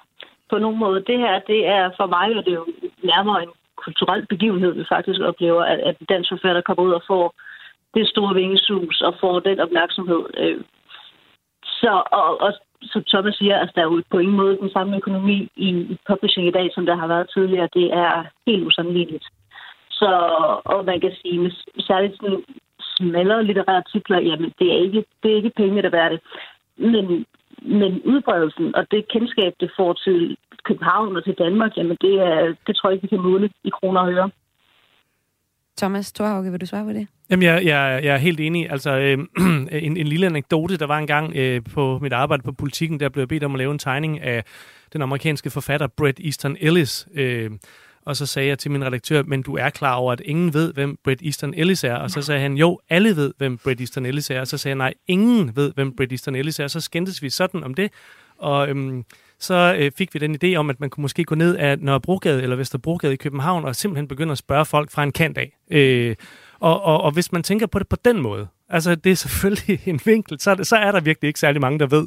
på 0.51 0.59
nogen 0.59 0.79
måde. 0.79 1.05
Det 1.11 1.19
her, 1.25 1.35
det 1.53 1.61
er 1.67 1.91
for 1.99 2.07
mig, 2.17 2.29
og 2.39 2.43
det 2.45 2.53
er 2.53 2.63
jo 2.63 2.67
nærmere 3.13 3.43
en 3.43 3.53
kulturel 3.85 4.27
begivenhed, 4.27 4.73
vi 4.73 4.85
faktisk 4.95 5.21
oplever, 5.21 5.63
at, 5.73 5.79
at 5.89 5.97
dansk 6.09 6.29
forfatter 6.31 6.63
kommer 6.63 6.83
ud 6.83 6.93
og 6.99 7.03
får 7.07 7.35
det 7.95 8.09
store 8.09 8.35
vingesus 8.35 9.01
og 9.01 9.15
får 9.21 9.41
den 9.41 9.61
opmærksomhed. 9.61 10.23
Øh, 10.43 10.61
så, 11.81 12.03
og, 12.21 12.41
og 12.41 12.53
som 12.83 13.03
Thomas 13.13 13.35
siger, 13.35 13.57
altså, 13.59 13.73
der 13.77 13.83
er 13.83 13.91
jo 13.91 14.03
på 14.11 14.19
ingen 14.19 14.37
måde 14.37 14.59
den 14.65 14.71
samme 14.71 14.97
økonomi 14.97 15.49
i, 15.57 15.69
i 15.93 15.97
publishing 16.09 16.47
i 16.49 16.57
dag, 16.59 16.71
som 16.75 16.87
der 16.87 16.97
har 16.97 17.07
været 17.07 17.31
tidligere. 17.35 17.69
Det 17.75 17.87
er 17.93 18.25
helt 18.47 18.67
usammenligneligt. 18.67 19.27
Så, 19.91 20.11
og 20.65 20.85
man 20.85 21.01
kan 21.01 21.13
sige, 21.23 21.53
særligt 21.79 22.17
sådan 22.17 22.45
smallere 22.97 23.45
litterære 23.45 23.83
titler, 23.93 24.21
jamen 24.21 24.53
det 24.59 24.67
er 24.75 24.79
ikke, 24.87 25.05
det 25.23 25.31
er 25.33 25.37
ikke 25.37 25.53
penge, 25.57 25.83
der 25.83 25.99
er 26.05 26.09
det. 26.09 26.21
Men, 26.77 27.27
men 27.63 27.93
udbredelsen 28.13 28.75
og 28.75 28.87
det 28.91 29.09
kendskab, 29.13 29.53
det 29.61 29.71
får 29.77 29.93
til 29.93 30.37
København 30.65 31.17
og 31.17 31.25
til 31.25 31.35
Danmark, 31.39 31.77
jamen 31.77 31.97
det, 32.01 32.15
er, 32.21 32.55
det 32.67 32.77
tror 32.77 32.89
jeg 32.89 32.95
ikke, 32.95 33.03
vi 33.03 33.17
kan 33.17 33.27
måle 33.31 33.51
i 33.65 33.71
kroner 33.71 34.01
og 34.01 34.13
øre. 34.13 34.31
Thomas 35.77 36.13
Thorhauge, 36.13 36.51
vil 36.51 36.61
du 36.61 36.67
svare 36.67 36.85
på 36.85 36.93
det? 36.93 37.07
Jamen, 37.31 37.43
jeg, 37.43 37.65
jeg, 37.65 38.01
jeg 38.05 38.15
er 38.15 38.19
helt 38.19 38.41
enig. 38.41 38.71
Altså, 38.71 38.91
øh, 38.91 39.19
en, 39.87 39.97
en 39.97 40.07
lille 40.07 40.27
anekdote, 40.27 40.77
der 40.77 40.87
var 40.87 40.99
engang 40.99 41.37
øh, 41.37 41.63
på 41.75 41.99
mit 42.03 42.13
arbejde 42.13 42.43
på 42.43 42.53
politikken, 42.53 43.01
der 43.01 43.09
blev 43.09 43.27
bedt 43.27 43.45
om 43.45 43.55
at 43.55 43.59
lave 43.59 43.73
en 43.73 43.79
tegning 43.79 44.21
af 44.21 44.45
den 44.93 45.03
amerikanske 45.03 45.51
forfatter 45.51 45.87
Bret 45.87 46.21
Easton 46.25 46.57
Ellis. 46.61 47.09
Øh, 47.15 47.51
og 48.07 48.17
så 48.17 48.27
sagde 48.27 48.49
jeg 48.49 48.59
til 48.59 48.71
min 48.71 48.85
redaktør, 48.85 49.23
men 49.23 49.43
du 49.43 49.57
er 49.57 49.71
klar 49.71 49.95
over, 49.95 50.13
at 50.13 50.21
ingen 50.25 50.55
ved, 50.55 50.73
hvem 50.73 50.99
Bret 51.05 51.21
Easton 51.25 51.55
Ellis 51.55 51.85
er. 51.85 51.95
Og 51.95 52.11
så 52.11 52.23
sagde 52.23 52.41
han, 52.41 52.57
jo, 52.57 52.81
alle 52.91 53.17
ved, 53.17 53.33
hvem 53.39 53.59
Bret 53.59 53.81
Easton 53.81 54.07
Ellis 54.07 54.31
er. 54.31 54.41
Og 54.41 54.47
så 54.47 54.59
sagde 54.59 54.71
jeg, 54.73 54.79
nej, 54.79 54.95
ingen 55.07 55.57
ved, 55.57 55.73
hvem 55.75 55.97
Bret 55.97 56.13
Easton 56.13 56.35
Ellis 56.35 56.61
er. 56.61 56.67
Så 56.67 56.81
skændtes 56.81 57.23
vi 57.23 57.31
sådan 57.31 57.65
om 57.65 57.75
det. 57.75 57.91
Og 58.39 58.69
øhm, 58.69 59.05
så 59.39 59.77
øh, 59.79 59.93
fik 59.99 60.15
vi 60.15 60.19
den 60.19 60.39
idé 60.45 60.57
om, 60.57 60.71
at 60.71 60.81
man 60.81 60.91
kunne 60.91 61.03
måske 61.03 61.25
gå 61.25 61.35
ned 61.35 61.57
af 61.57 61.79
Nørrebrogade 61.79 62.43
eller 62.43 62.57
Vesterbrogade 62.57 63.13
i 63.13 63.17
København 63.17 63.65
og 63.65 63.77
simpelthen 63.77 64.09
begynde 64.09 64.33
at 64.33 64.39
spørge 64.39 64.65
folk 64.65 64.91
fra 64.91 65.03
en 65.03 65.13
kant 65.13 65.39
af. 65.39 65.57
Øh, 65.71 66.17
og, 66.61 66.83
og, 66.83 67.01
og 67.01 67.13
hvis 67.13 67.33
man 67.33 67.43
tænker 67.43 67.67
på 67.67 67.79
det 67.79 67.89
på 67.89 67.97
den 68.05 68.21
måde, 68.21 68.47
altså 68.69 68.95
det 68.95 69.13
er 69.13 69.17
selvfølgelig 69.17 69.81
en 69.89 70.01
vinkel, 70.05 70.41
så 70.41 70.51
er, 70.51 70.55
det, 70.55 70.67
så 70.67 70.77
er 70.77 70.93
der 70.93 71.01
virkelig 71.01 71.29
ikke 71.29 71.41
særlig 71.41 71.61
mange, 71.61 71.79
der 71.79 71.87
ved, 71.87 72.07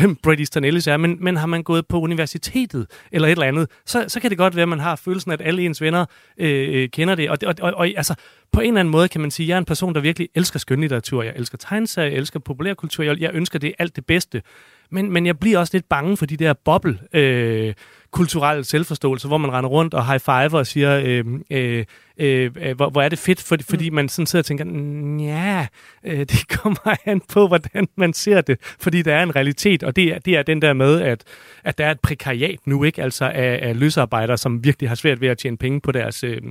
hvem 0.00 0.16
Bret 0.16 0.40
Easton 0.40 0.64
Ellis 0.64 0.86
er, 0.86 0.96
men, 0.96 1.16
men 1.20 1.36
har 1.36 1.46
man 1.46 1.62
gået 1.62 1.86
på 1.86 2.00
universitetet 2.00 2.86
eller 3.12 3.28
et 3.28 3.32
eller 3.32 3.46
andet, 3.46 3.70
så, 3.86 4.04
så 4.08 4.20
kan 4.20 4.30
det 4.30 4.38
godt 4.38 4.56
være, 4.56 4.62
at 4.62 4.68
man 4.68 4.80
har 4.80 4.96
følelsen, 4.96 5.32
at 5.32 5.40
alle 5.44 5.62
ens 5.62 5.80
venner 5.80 6.06
øh, 6.38 6.82
øh 6.82 6.88
kender 6.88 7.14
det. 7.14 7.30
Og, 7.30 7.38
og, 7.46 7.54
og, 7.60 7.72
og 7.74 7.86
altså, 7.86 8.14
på 8.52 8.60
en 8.60 8.66
eller 8.66 8.80
anden 8.80 8.92
måde 8.92 9.08
kan 9.08 9.20
man 9.20 9.30
sige, 9.30 9.44
at 9.44 9.48
jeg 9.48 9.54
er 9.54 9.58
en 9.58 9.64
person, 9.64 9.94
der 9.94 10.00
virkelig 10.00 10.28
elsker 10.34 10.58
skønlitteratur, 10.58 11.22
jeg 11.22 11.32
elsker 11.36 11.58
tegneserier, 11.58 12.10
jeg 12.10 12.18
elsker 12.18 12.40
populærkultur, 12.40 13.04
jeg, 13.04 13.20
jeg 13.20 13.30
ønsker 13.34 13.58
det 13.58 13.74
alt 13.78 13.96
det 13.96 14.06
bedste. 14.06 14.42
Men, 14.94 15.12
men 15.12 15.26
jeg 15.26 15.38
bliver 15.38 15.58
også 15.58 15.70
lidt 15.74 15.88
bange 15.88 16.16
for 16.16 16.26
de 16.26 16.36
der 16.36 16.52
boble 16.52 16.98
øh, 17.12 17.74
kulturelle 18.10 18.64
selvforståelse, 18.64 19.28
hvor 19.28 19.38
man 19.38 19.52
render 19.52 19.70
rundt 19.70 19.94
og 19.94 20.06
high 20.06 20.20
five 20.20 20.58
og 20.58 20.66
siger, 20.66 21.00
øh, 21.04 21.24
øh, 21.50 21.84
øh, 22.18 22.50
øh, 22.56 22.76
hvor, 22.76 22.90
hvor 22.90 23.02
er 23.02 23.08
det 23.08 23.18
fedt, 23.18 23.42
for, 23.42 23.56
fordi 23.68 23.90
mm. 23.90 23.94
man 23.94 24.08
sådan 24.08 24.26
sidder 24.26 24.40
og 24.42 24.46
tænker, 24.46 24.64
ja, 25.24 25.66
øh, 26.04 26.18
det 26.18 26.48
kommer 26.58 26.96
an 27.04 27.20
på, 27.28 27.46
hvordan 27.48 27.88
man 27.96 28.12
ser 28.12 28.40
det, 28.40 28.58
fordi 28.78 29.02
der 29.02 29.14
er 29.14 29.22
en 29.22 29.36
realitet, 29.36 29.82
og 29.82 29.96
det 29.96 30.04
er, 30.04 30.18
det 30.18 30.36
er 30.36 30.42
den 30.42 30.62
der 30.62 30.72
med, 30.72 31.00
at, 31.00 31.24
at 31.64 31.78
der 31.78 31.86
er 31.86 31.90
et 31.90 32.00
prekariat 32.00 32.58
nu, 32.66 32.84
ikke, 32.84 33.02
altså 33.02 33.24
af, 33.24 33.58
af 33.62 33.78
løsarbejdere, 33.78 34.36
som 34.36 34.64
virkelig 34.64 34.90
har 34.90 34.96
svært 34.96 35.20
ved 35.20 35.28
at 35.28 35.38
tjene 35.38 35.56
penge 35.56 35.80
på 35.80 35.92
deres 35.92 36.24
øh, 36.24 36.42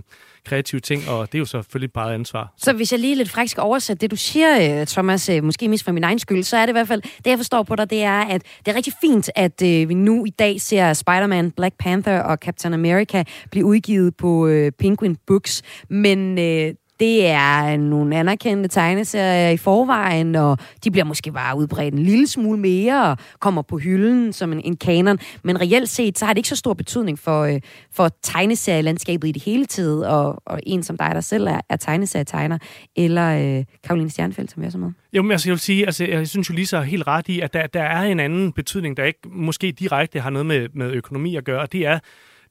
kreative 0.45 0.81
ting, 0.81 1.09
og 1.09 1.31
det 1.31 1.37
er 1.37 1.39
jo 1.39 1.45
selvfølgelig 1.45 1.93
bare 1.93 2.13
ansvar. 2.13 2.53
Så 2.57 2.73
hvis 2.73 2.91
jeg 2.91 2.99
lige 2.99 3.15
lidt 3.15 3.29
fræk 3.29 3.47
skal 3.47 3.61
oversætte 3.61 4.01
det, 4.01 4.11
du 4.11 4.15
siger, 4.15 4.79
øh, 4.81 4.87
Thomas, 4.87 5.29
øh, 5.29 5.43
måske 5.43 5.69
mest 5.69 5.83
for 5.83 5.91
min 5.91 6.03
egen 6.03 6.19
skyld, 6.19 6.43
så 6.43 6.57
er 6.57 6.61
det 6.61 6.69
i 6.69 6.77
hvert 6.77 6.87
fald, 6.87 7.01
det 7.01 7.27
jeg 7.27 7.37
forstår 7.37 7.63
på 7.63 7.75
dig, 7.75 7.89
det 7.89 8.03
er, 8.03 8.19
at 8.19 8.41
det 8.65 8.71
er 8.71 8.75
rigtig 8.75 8.93
fint, 9.01 9.29
at 9.35 9.61
øh, 9.61 9.89
vi 9.89 9.93
nu 9.93 10.25
i 10.25 10.29
dag 10.29 10.61
ser 10.61 10.93
Spider-Man, 10.93 11.51
Black 11.51 11.75
Panther 11.79 12.19
og 12.19 12.37
Captain 12.37 12.73
America 12.73 13.23
blive 13.51 13.65
udgivet 13.65 14.15
på 14.17 14.47
øh, 14.47 14.71
Penguin 14.71 15.17
Books, 15.27 15.61
men 15.89 16.39
øh, 16.39 16.73
det 17.03 17.27
er 17.27 17.77
nogle 17.77 18.15
anerkendte 18.15 18.69
tegneserier 18.69 19.49
i 19.49 19.57
forvejen, 19.57 20.35
og 20.35 20.57
de 20.83 20.91
bliver 20.91 21.05
måske 21.05 21.31
bare 21.31 21.57
udbredt 21.57 21.93
en 21.93 22.03
lille 22.03 22.27
smule 22.27 22.59
mere 22.59 23.09
og 23.09 23.17
kommer 23.39 23.61
på 23.61 23.77
hylden 23.77 24.33
som 24.33 24.51
en, 24.53 24.61
en 24.63 24.75
kanon. 24.75 25.19
Men 25.43 25.61
reelt 25.61 25.89
set, 25.89 26.19
så 26.19 26.25
har 26.25 26.33
det 26.33 26.37
ikke 26.37 26.49
så 26.49 26.55
stor 26.55 26.73
betydning 26.73 27.19
for, 27.19 27.43
øh, 27.43 27.59
for 27.91 28.09
tegneserielandskabet 28.21 29.27
i 29.27 29.31
det 29.31 29.43
hele 29.43 29.65
taget, 29.65 30.07
og, 30.07 30.41
og 30.45 30.59
en 30.65 30.83
som 30.83 30.97
dig, 30.97 31.11
der 31.13 31.21
selv 31.21 31.47
er, 31.47 31.59
er 31.69 31.75
tegneserietegner, 31.75 32.57
eller 32.95 33.57
øh, 33.57 33.65
Karoline 33.83 34.09
Stjernfeldt, 34.09 34.51
som 34.51 34.63
jeg 34.63 34.71
så 34.71 34.77
med. 34.77 34.91
Jo, 35.13 35.21
men 35.21 35.31
altså, 35.31 35.49
jeg 35.49 35.51
vil 35.51 35.59
sige, 35.59 35.85
altså, 35.85 36.05
jeg 36.05 36.27
synes 36.27 36.49
jo 36.49 36.55
lige 36.55 36.65
så 36.65 36.81
helt 36.81 37.07
ret 37.07 37.29
i, 37.29 37.39
at 37.39 37.53
der, 37.53 37.67
der 37.67 37.83
er 37.83 38.01
en 38.01 38.19
anden 38.19 38.51
betydning, 38.51 38.97
der 38.97 39.03
ikke 39.03 39.19
måske 39.25 39.71
direkte 39.71 40.19
har 40.19 40.29
noget 40.29 40.45
med, 40.45 40.67
med 40.73 40.91
økonomi 40.91 41.35
at 41.35 41.43
gøre, 41.43 41.61
og 41.61 41.71
det 41.71 41.85
er, 41.85 41.99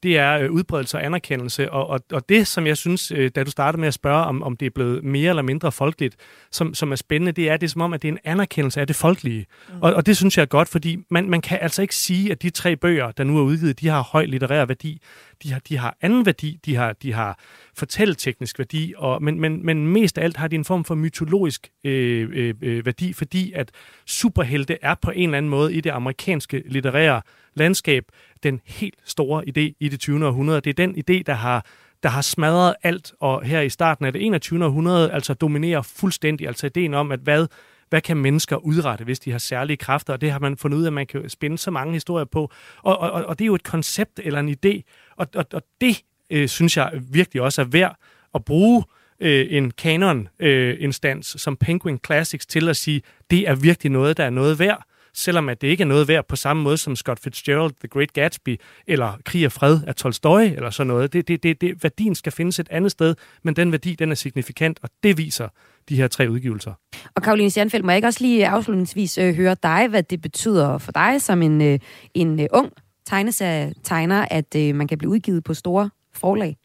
det 0.03 0.18
er 0.18 0.38
øh, 0.38 0.50
udbredelse 0.50 0.96
og 0.96 1.05
anerkendelse. 1.05 1.70
Og, 1.70 1.86
og, 1.86 2.00
og 2.12 2.28
det, 2.28 2.46
som 2.46 2.66
jeg 2.66 2.76
synes, 2.76 3.11
øh, 3.11 3.30
da 3.34 3.44
du 3.44 3.50
startede 3.50 3.80
med 3.80 3.88
at 3.88 3.94
spørge, 3.94 4.24
om, 4.24 4.42
om 4.42 4.57
det 4.57 4.66
er 4.66 4.70
blevet 4.70 5.05
mere 5.05 5.28
eller 5.28 5.42
mindre 5.42 5.72
folkeligt, 5.72 6.16
som, 6.50 6.74
som 6.74 6.92
er 6.92 6.96
spændende, 6.96 7.32
det 7.32 7.50
er 7.50 7.57
det 7.57 7.66
er 7.66 7.70
som 7.70 7.80
om, 7.80 7.92
at 7.92 8.03
det 8.03 8.09
er 8.09 8.12
en 8.12 8.18
anerkendelse 8.24 8.80
af 8.80 8.86
det 8.86 8.96
folkelige. 8.96 9.46
Mm. 9.68 9.82
Og, 9.82 9.94
og 9.94 10.07
det 10.07 10.16
synes 10.16 10.36
jeg 10.36 10.42
er 10.42 10.46
godt, 10.46 10.68
fordi 10.68 10.98
man, 11.11 11.30
man 11.30 11.40
kan 11.40 11.59
altså 11.61 11.82
ikke 11.82 11.96
sige, 11.96 12.32
at 12.32 12.42
de 12.42 12.50
tre 12.50 12.76
bøger, 12.76 13.11
der 13.11 13.24
nu 13.24 13.38
er 13.38 13.42
udgivet, 13.42 13.80
de 13.80 13.88
har 13.88 14.03
høj 14.03 14.24
litterær 14.24 14.64
værdi. 14.64 15.00
De 15.42 15.53
har, 15.53 15.61
de 15.68 15.78
har 15.78 15.96
anden 16.00 16.26
værdi, 16.26 16.61
de 16.64 16.76
har, 16.76 16.92
de 16.92 17.12
har 17.12 17.38
fortælleteknisk 17.76 18.59
værdi, 18.59 18.94
og, 18.96 19.22
men, 19.22 19.40
men, 19.40 19.66
men 19.66 19.88
mest 19.88 20.18
af 20.18 20.24
alt 20.24 20.36
har 20.36 20.48
de 20.48 20.57
en 20.57 20.64
form 20.64 20.84
for 20.84 20.94
mytologisk 20.94 21.68
øh, 21.84 22.28
øh, 22.32 22.55
øh 22.62 22.86
værdi, 22.86 23.12
fordi 23.12 23.53
at 23.53 23.70
superhelte 24.07 24.78
er 24.82 24.94
på 25.03 25.11
en 25.11 25.28
eller 25.28 25.38
anden 25.38 25.50
måde 25.50 25.74
i 25.74 25.80
det 25.80 25.90
amerikanske 25.90 26.62
litterære 26.66 27.22
landskab 27.55 28.05
den 28.42 28.61
helt 28.64 28.98
store 29.05 29.44
idé 29.48 29.76
i 29.80 29.88
det 29.88 30.00
20. 30.00 30.26
århundrede. 30.26 30.61
Det 30.61 30.70
er 30.70 30.86
den 30.86 30.96
idé, 30.96 31.22
der 31.26 31.34
har 31.34 31.66
der 32.03 32.09
har 32.09 32.22
smadret 32.22 32.74
alt, 32.82 33.12
og 33.20 33.42
her 33.44 33.61
i 33.61 33.68
starten 33.68 34.05
af 34.05 34.12
det 34.12 34.26
21. 34.26 34.64
århundrede 34.64 35.12
altså 35.12 35.34
dominerer 35.34 35.82
fuldstændig, 35.82 36.46
altså 36.46 36.66
ideen 36.66 36.94
om, 36.94 37.12
at 37.12 37.20
hvad, 37.20 37.46
hvad 37.88 38.00
kan 38.00 38.16
mennesker 38.16 38.57
udrette, 38.57 39.05
hvis 39.05 39.20
de 39.20 39.30
har 39.30 39.38
særlige 39.38 39.76
kræfter, 39.76 40.12
og 40.12 40.20
det 40.20 40.30
har 40.30 40.38
man 40.38 40.57
fundet 40.57 40.78
ud 40.78 40.82
af, 40.82 40.86
at 40.86 40.92
man 40.92 41.07
kan 41.07 41.28
spænde 41.28 41.59
så 41.59 41.70
mange 41.70 41.92
historier 41.92 42.24
på, 42.24 42.53
og, 42.82 42.98
og, 42.98 43.11
og 43.11 43.38
det 43.38 43.44
er 43.44 43.46
jo 43.46 43.55
et 43.55 43.62
koncept 43.62 44.20
eller 44.22 44.40
en 44.40 44.57
idé, 44.64 44.82
og, 45.16 45.26
og, 45.34 45.46
og 45.53 45.62
det 45.80 46.03
øh, 46.30 46.48
synes 46.48 46.76
jeg 46.76 46.90
virkelig 47.11 47.42
også 47.42 47.61
er 47.61 47.66
værd 47.66 47.96
at 48.34 48.44
bruge 48.44 48.84
øh, 49.20 49.46
en 49.50 49.70
kanon-instans 49.70 51.34
øh, 51.34 51.38
som 51.38 51.57
Penguin 51.57 51.98
Classics 52.07 52.46
til 52.46 52.68
at 52.68 52.76
sige, 52.76 53.03
det 53.30 53.48
er 53.48 53.55
virkelig 53.55 53.92
noget, 53.92 54.16
der 54.16 54.24
er 54.24 54.30
noget 54.30 54.59
værd, 54.59 54.84
selvom 55.14 55.48
at 55.48 55.60
det 55.60 55.68
ikke 55.68 55.82
er 55.82 55.86
noget 55.86 56.08
værd 56.08 56.26
på 56.28 56.36
samme 56.36 56.62
måde 56.62 56.76
som 56.76 56.96
Scott 56.96 57.20
Fitzgerald, 57.20 57.72
The 57.80 57.88
Great 57.88 58.12
Gatsby, 58.12 58.60
eller 58.86 59.18
Krig 59.24 59.46
og 59.46 59.52
Fred 59.52 59.80
af 59.86 59.94
Tolstoy, 59.94 60.40
eller 60.40 60.70
sådan 60.70 60.86
noget. 60.86 61.12
Det, 61.12 61.28
det, 61.28 61.42
det, 61.42 61.60
det, 61.60 61.82
værdien 61.82 62.14
skal 62.14 62.32
findes 62.32 62.58
et 62.58 62.68
andet 62.70 62.90
sted, 62.90 63.14
men 63.42 63.56
den 63.56 63.72
værdi, 63.72 63.94
den 63.94 64.10
er 64.10 64.14
signifikant, 64.14 64.78
og 64.82 64.90
det 65.02 65.18
viser 65.18 65.48
de 65.88 65.96
her 65.96 66.08
tre 66.08 66.30
udgivelser. 66.30 66.72
Og 67.14 67.22
Karoline 67.22 67.50
Stjernfeldt, 67.50 67.84
må 67.84 67.90
jeg 67.90 67.96
ikke 67.96 68.08
også 68.08 68.24
lige 68.24 68.48
afslutningsvis 68.48 69.18
øh, 69.18 69.34
høre 69.34 69.56
dig, 69.62 69.88
hvad 69.88 70.02
det 70.02 70.22
betyder 70.22 70.78
for 70.78 70.92
dig 70.92 71.22
som 71.22 71.42
en, 71.42 71.62
øh, 71.62 71.78
en 72.14 72.40
øh, 72.40 72.46
ung 72.52 72.72
tegneserietegner, 73.06 74.26
at 74.30 74.54
øh, 74.56 74.74
man 74.74 74.88
kan 74.88 74.98
blive 74.98 75.10
udgivet 75.10 75.44
på 75.44 75.54
store 75.54 75.90
forlag? 76.14 76.56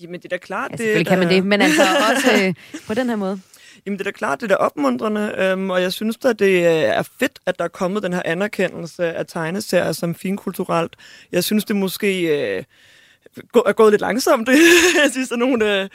Jamen, 0.00 0.20
det 0.20 0.24
er 0.24 0.28
da 0.28 0.36
klart. 0.36 0.70
Ja, 0.70 0.76
selvfølgelig 0.76 1.06
det, 1.06 1.10
kan 1.10 1.18
man 1.18 1.28
det, 1.28 1.46
men 1.46 1.60
altså 1.60 1.82
også 2.10 2.46
øh, 2.46 2.54
på 2.86 2.94
den 2.94 3.08
her 3.08 3.16
måde. 3.16 3.40
Jamen, 3.86 3.98
det 3.98 4.06
er 4.06 4.10
da 4.10 4.16
klart, 4.16 4.40
det 4.40 4.50
er 4.52 4.56
da 4.56 4.64
opmuntrende, 4.64 5.34
øhm, 5.38 5.70
og 5.70 5.82
jeg 5.82 5.92
synes 5.92 6.16
da, 6.16 6.32
det 6.32 6.46
øh, 6.46 6.64
er 6.72 7.02
fedt, 7.02 7.38
at 7.46 7.58
der 7.58 7.64
er 7.64 7.68
kommet 7.68 8.02
den 8.02 8.12
her 8.12 8.22
anerkendelse 8.24 9.04
af 9.14 9.26
tegneserier 9.26 9.92
som 9.92 10.14
finkulturelt. 10.14 10.96
Jeg 11.32 11.44
synes, 11.44 11.64
det 11.64 11.76
måske 11.76 12.22
øh, 12.56 12.64
er 13.54 13.72
gået 13.72 13.92
lidt 13.92 14.00
langsomt. 14.00 14.48
jeg 15.02 15.10
synes, 15.10 15.32
at 15.32 15.38
nogen, 15.38 15.62
øh, 15.62 15.88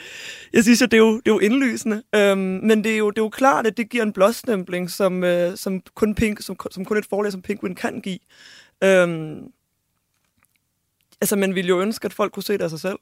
jeg 0.52 0.62
synes, 0.62 0.82
at 0.82 0.90
det 0.90 0.96
er 0.96 1.00
jo, 1.00 1.16
det 1.16 1.28
er 1.28 1.32
jo 1.34 1.38
indlysende. 1.38 2.02
Øhm, 2.14 2.38
men 2.38 2.84
det 2.84 2.92
er, 2.92 2.96
jo, 2.96 3.10
det 3.10 3.18
er 3.18 3.22
jo 3.22 3.28
klart, 3.28 3.66
at 3.66 3.76
det 3.76 3.90
giver 3.90 4.02
en 4.02 4.12
blåstempling, 4.12 4.90
som, 4.90 5.24
øh, 5.24 5.56
som, 5.56 5.80
kun 5.94 6.14
Pink, 6.14 6.42
som, 6.42 6.56
som 6.70 6.84
kun 6.84 6.96
et 6.96 7.06
forlag 7.06 7.32
som 7.32 7.42
Penguin 7.42 7.74
kan 7.74 8.00
give. 8.00 8.18
Øhm, 8.84 9.52
altså, 11.20 11.36
man 11.36 11.54
ville 11.54 11.68
jo 11.68 11.80
ønske, 11.80 12.04
at 12.04 12.12
folk 12.12 12.32
kunne 12.32 12.42
se 12.42 12.52
det 12.52 12.62
af 12.62 12.70
sig 12.70 12.80
selv. 12.80 12.98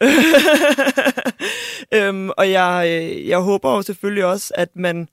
øhm, 1.94 2.30
og 2.36 2.50
jeg, 2.50 2.84
øh, 2.86 3.28
jeg 3.28 3.38
håber 3.38 3.70
jo 3.70 3.82
selvfølgelig 3.82 4.24
også, 4.24 4.52
at 4.56 4.76
man 4.76 5.08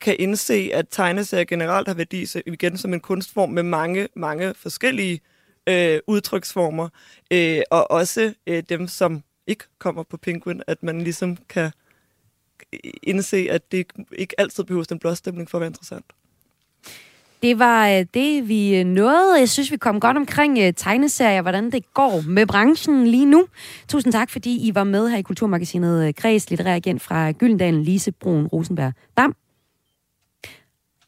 kan 0.00 0.16
indse, 0.18 0.70
at 0.72 0.86
tegneserier 0.90 1.44
generelt 1.44 1.88
har 1.88 1.94
værdi 1.94 2.26
igen 2.46 2.78
som 2.78 2.94
en 2.94 3.00
kunstform 3.00 3.50
med 3.50 3.62
mange, 3.62 4.08
mange 4.16 4.54
forskellige 4.54 5.20
øh, 5.68 6.00
udtryksformer. 6.06 6.88
Øh, 7.30 7.62
og 7.70 7.90
også 7.90 8.34
øh, 8.46 8.62
dem, 8.68 8.88
som 8.88 9.22
ikke 9.46 9.64
kommer 9.78 10.02
på 10.02 10.16
Penguin, 10.16 10.62
at 10.66 10.82
man 10.82 11.00
ligesom 11.00 11.36
kan 11.48 11.70
indse, 13.02 13.48
at 13.50 13.72
det 13.72 13.86
ikke 14.12 14.40
altid 14.40 14.64
behøver 14.64 14.84
den 14.84 14.98
blåstemning 14.98 15.50
for 15.50 15.58
at 15.58 15.60
være 15.60 15.68
interessant. 15.68 16.04
Det 17.42 17.58
var 17.58 17.88
øh, 17.88 18.06
det, 18.14 18.48
vi 18.48 18.76
øh, 18.76 18.84
nåede. 18.84 19.38
Jeg 19.38 19.48
synes, 19.48 19.70
vi 19.70 19.76
kom 19.76 20.00
godt 20.00 20.16
omkring 20.16 20.58
øh, 20.58 20.72
tegneserier, 20.76 21.42
hvordan 21.42 21.70
det 21.72 21.94
går 21.94 22.22
med 22.28 22.46
branchen 22.46 23.06
lige 23.06 23.26
nu. 23.26 23.46
Tusind 23.88 24.12
tak, 24.12 24.30
fordi 24.30 24.68
I 24.68 24.74
var 24.74 24.84
med 24.84 25.08
her 25.08 25.18
i 25.18 25.22
Kulturmagasinet 25.22 26.16
Græs, 26.16 26.50
litterær 26.50 26.74
igen 26.74 27.00
fra 27.00 27.32
Gyldendalen, 27.32 27.82
Lise 27.82 28.12
Brun 28.12 28.46
Rosenberg 28.46 28.92
Dam. 29.16 29.34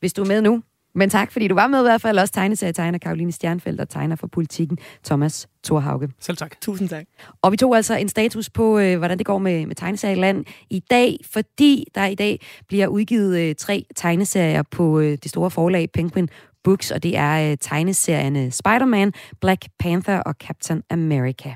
Hvis 0.01 0.13
du 0.13 0.23
er 0.23 0.27
med 0.27 0.43
nu, 0.43 0.63
men 0.95 1.11
tak, 1.11 1.33
fordi 1.33 1.49
du 1.49 1.55
var 1.55 1.67
med 1.67 1.81
i 1.81 1.83
hvert 1.83 2.01
fald. 2.01 2.19
Også 2.19 2.35
tegneserietegner 2.35 2.99
Karoline 2.99 3.33
Stjernfeldt 3.33 3.81
og 3.81 3.89
tegner 3.89 4.17
for 4.17 4.27
politikken 4.27 4.79
Thomas 5.05 5.49
Thorhauge. 5.65 6.09
Selv 6.21 6.37
tak. 6.37 6.61
Tusind 6.61 6.89
tak. 6.89 7.05
Og 7.43 7.53
vi 7.53 7.57
tog 7.57 7.77
altså 7.77 7.95
en 7.95 8.09
status 8.09 8.51
på, 8.51 8.79
øh, 8.79 8.99
hvordan 8.99 9.19
det 9.19 9.27
går 9.27 9.39
med, 9.39 9.67
med 9.67 9.75
tegneserieland 9.75 10.45
i 10.71 10.81
dag, 10.91 11.19
fordi 11.33 11.85
der 11.95 12.07
i 12.07 12.15
dag 12.15 12.41
bliver 12.69 12.87
udgivet 12.87 13.41
øh, 13.41 13.55
tre 13.55 13.85
tegneserier 13.97 14.63
på 14.71 15.01
øh, 15.01 15.19
det 15.23 15.31
store 15.31 15.51
forlag 15.51 15.89
Penguin 15.95 16.29
Books, 16.65 16.91
og 16.91 17.03
det 17.03 17.17
er 17.17 17.51
øh, 17.51 17.57
tegneserierne 17.61 18.51
Spider-Man, 18.51 19.13
Black 19.41 19.65
Panther 19.79 20.19
og 20.19 20.35
Captain 20.41 20.83
America. 20.91 21.55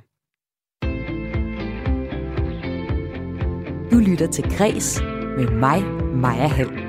Du 3.93 3.99
lytter 3.99 4.29
til 4.33 4.45
Græs 4.57 5.03
med 5.39 5.51
mig, 5.51 5.83
Maja 6.15 6.47
Hall. 6.47 6.84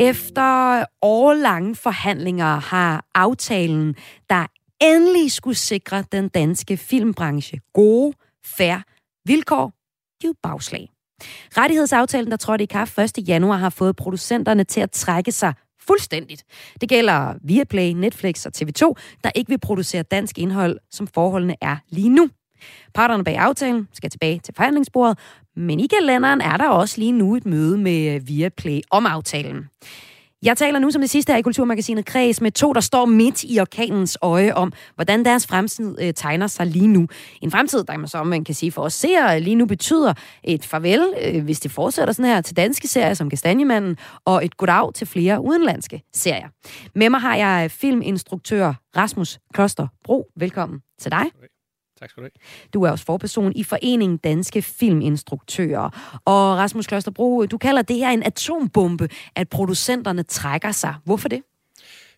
Efter 0.00 0.84
årlange 1.02 1.74
forhandlinger 1.74 2.60
har 2.60 3.04
aftalen, 3.14 3.94
der 4.30 4.46
endelig 4.80 5.32
skulle 5.32 5.56
sikre 5.56 6.04
den 6.12 6.28
danske 6.28 6.76
filmbranche 6.76 7.60
gode, 7.74 8.12
færre 8.44 8.82
vilkår, 9.24 9.72
givet 10.20 10.36
bagslag. 10.42 10.88
Rettighedsaftalen, 11.56 12.30
der 12.30 12.36
trådte 12.36 12.64
i 12.64 12.66
kraft 12.66 12.98
1. 12.98 13.28
januar, 13.28 13.56
har 13.56 13.70
fået 13.70 13.96
producenterne 13.96 14.64
til 14.64 14.80
at 14.80 14.90
trække 14.90 15.32
sig 15.32 15.54
fuldstændigt. 15.80 16.44
Det 16.80 16.88
gælder 16.88 17.34
Viaplay, 17.42 17.92
Netflix 17.92 18.46
og 18.46 18.52
TV2, 18.56 18.92
der 19.24 19.30
ikke 19.34 19.48
vil 19.48 19.58
producere 19.58 20.02
dansk 20.02 20.38
indhold, 20.38 20.78
som 20.90 21.06
forholdene 21.06 21.56
er 21.60 21.76
lige 21.88 22.08
nu. 22.08 22.28
Parterne 22.94 23.24
bag 23.24 23.36
aftalen 23.36 23.88
skal 23.92 24.10
tilbage 24.10 24.38
til 24.38 24.54
forhandlingsbordet, 24.54 25.18
men 25.58 25.80
i 25.80 25.86
kalenderen 25.86 26.40
er 26.40 26.56
der 26.56 26.68
også 26.68 26.98
lige 26.98 27.12
nu 27.12 27.36
et 27.36 27.46
møde 27.46 27.78
med 27.78 28.14
øh, 28.14 28.28
Viaplay 28.28 28.80
om 28.90 29.06
aftalen. 29.06 29.64
Jeg 30.42 30.56
taler 30.56 30.78
nu 30.78 30.90
som 30.90 31.00
det 31.00 31.10
sidste 31.10 31.32
her 31.32 31.38
i 31.38 31.42
Kulturmagasinet 31.42 32.06
Kreds 32.06 32.40
med 32.40 32.52
to, 32.52 32.72
der 32.72 32.80
står 32.80 33.06
midt 33.06 33.44
i 33.44 33.60
orkanens 33.60 34.18
øje 34.22 34.54
om, 34.54 34.72
hvordan 34.94 35.24
deres 35.24 35.46
fremtid 35.46 35.96
øh, 36.00 36.14
tegner 36.14 36.46
sig 36.46 36.66
lige 36.66 36.86
nu. 36.86 37.08
En 37.42 37.50
fremtid, 37.50 37.84
der 37.84 37.96
man 37.96 38.08
så 38.08 38.24
man 38.24 38.44
kan 38.44 38.54
sige 38.54 38.72
for 38.72 38.82
os 38.82 38.94
seere 38.94 39.40
lige 39.40 39.56
nu 39.56 39.66
betyder 39.66 40.14
et 40.44 40.64
farvel, 40.64 41.14
øh, 41.24 41.44
hvis 41.44 41.60
det 41.60 41.70
fortsætter 41.70 42.14
sådan 42.14 42.30
her, 42.30 42.40
til 42.40 42.56
danske 42.56 42.88
serier 42.88 43.14
som 43.14 43.30
Kastanjemanden, 43.30 43.96
og 44.24 44.44
et 44.44 44.56
goddag 44.56 44.94
til 44.94 45.06
flere 45.06 45.40
udenlandske 45.40 46.02
serier. 46.14 46.48
Med 46.94 47.10
mig 47.10 47.20
har 47.20 47.36
jeg 47.36 47.70
filminstruktør 47.70 48.74
Rasmus 48.96 49.38
Kloster 49.54 49.86
Bro. 50.04 50.26
Velkommen 50.36 50.80
til 51.00 51.10
dig. 51.12 51.24
Tak 52.00 52.10
skal 52.10 52.22
du 52.22 52.24
have. 52.24 52.70
Du 52.74 52.82
er 52.82 52.90
også 52.90 53.04
forperson 53.04 53.52
i 53.56 53.64
Foreningen 53.64 54.18
Danske 54.18 54.62
Filminstruktører. 54.62 56.20
Og 56.24 56.56
Rasmus 56.56 56.86
Klosterbro, 56.86 57.46
du 57.46 57.58
kalder 57.58 57.82
det 57.82 57.96
her 57.96 58.10
en 58.10 58.22
atombombe, 58.22 59.08
at 59.34 59.48
producenterne 59.48 60.22
trækker 60.22 60.72
sig. 60.72 60.94
Hvorfor 61.04 61.28
det? 61.28 61.42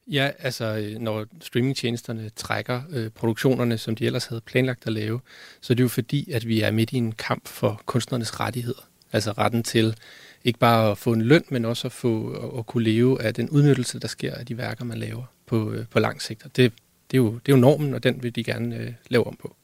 Ja, 0.07 0.31
altså 0.39 0.97
når 1.01 1.27
streamingtjenesterne 1.41 2.29
trækker 2.29 2.83
øh, 2.91 3.11
produktionerne, 3.11 3.79
som 3.79 3.95
de 3.95 4.07
ellers 4.07 4.27
havde 4.27 4.41
planlagt 4.41 4.87
at 4.87 4.93
lave, 4.93 5.21
så 5.61 5.73
er 5.73 5.75
det 5.75 5.83
jo 5.83 5.89
fordi, 5.89 6.31
at 6.31 6.49
vi 6.49 6.61
er 6.61 6.71
midt 6.71 6.93
i 6.93 6.97
en 6.97 7.13
kamp 7.13 7.49
for 7.49 7.83
kunstnernes 7.87 8.41
rettigheder. 8.41 8.89
Altså 9.13 9.33
retten 9.33 9.63
til 9.63 9.97
ikke 10.45 10.59
bare 10.59 10.91
at 10.91 10.99
få 10.99 11.13
en 11.13 11.23
løn, 11.23 11.45
men 11.51 11.65
også 11.65 11.89
at, 11.89 11.93
få, 11.93 12.33
at, 12.59 12.67
kunne 12.67 12.85
leve 12.85 13.23
af 13.23 13.35
den 13.35 13.51
udnyttelse, 13.51 14.01
der 14.01 14.09
sker 14.09 14.35
af 14.35 14.47
de 14.47 14.59
værker, 14.59 14.85
man 14.85 14.99
laver 14.99 15.23
på, 15.47 15.73
øh, 15.73 15.87
på 15.91 15.99
lang 15.99 16.23
sigt. 16.23 16.45
Og 16.45 16.57
det, 16.57 16.73
det, 17.11 17.17
er 17.17 17.23
jo, 17.23 17.33
det 17.33 17.53
er 17.53 17.57
jo 17.57 17.61
normen, 17.61 17.95
og 17.95 18.03
den 18.03 18.23
vil 18.23 18.37
de 18.37 18.45
gerne 18.45 18.77
øh, 18.77 18.93
lave 19.09 19.27
om 19.27 19.37
på. 19.37 19.57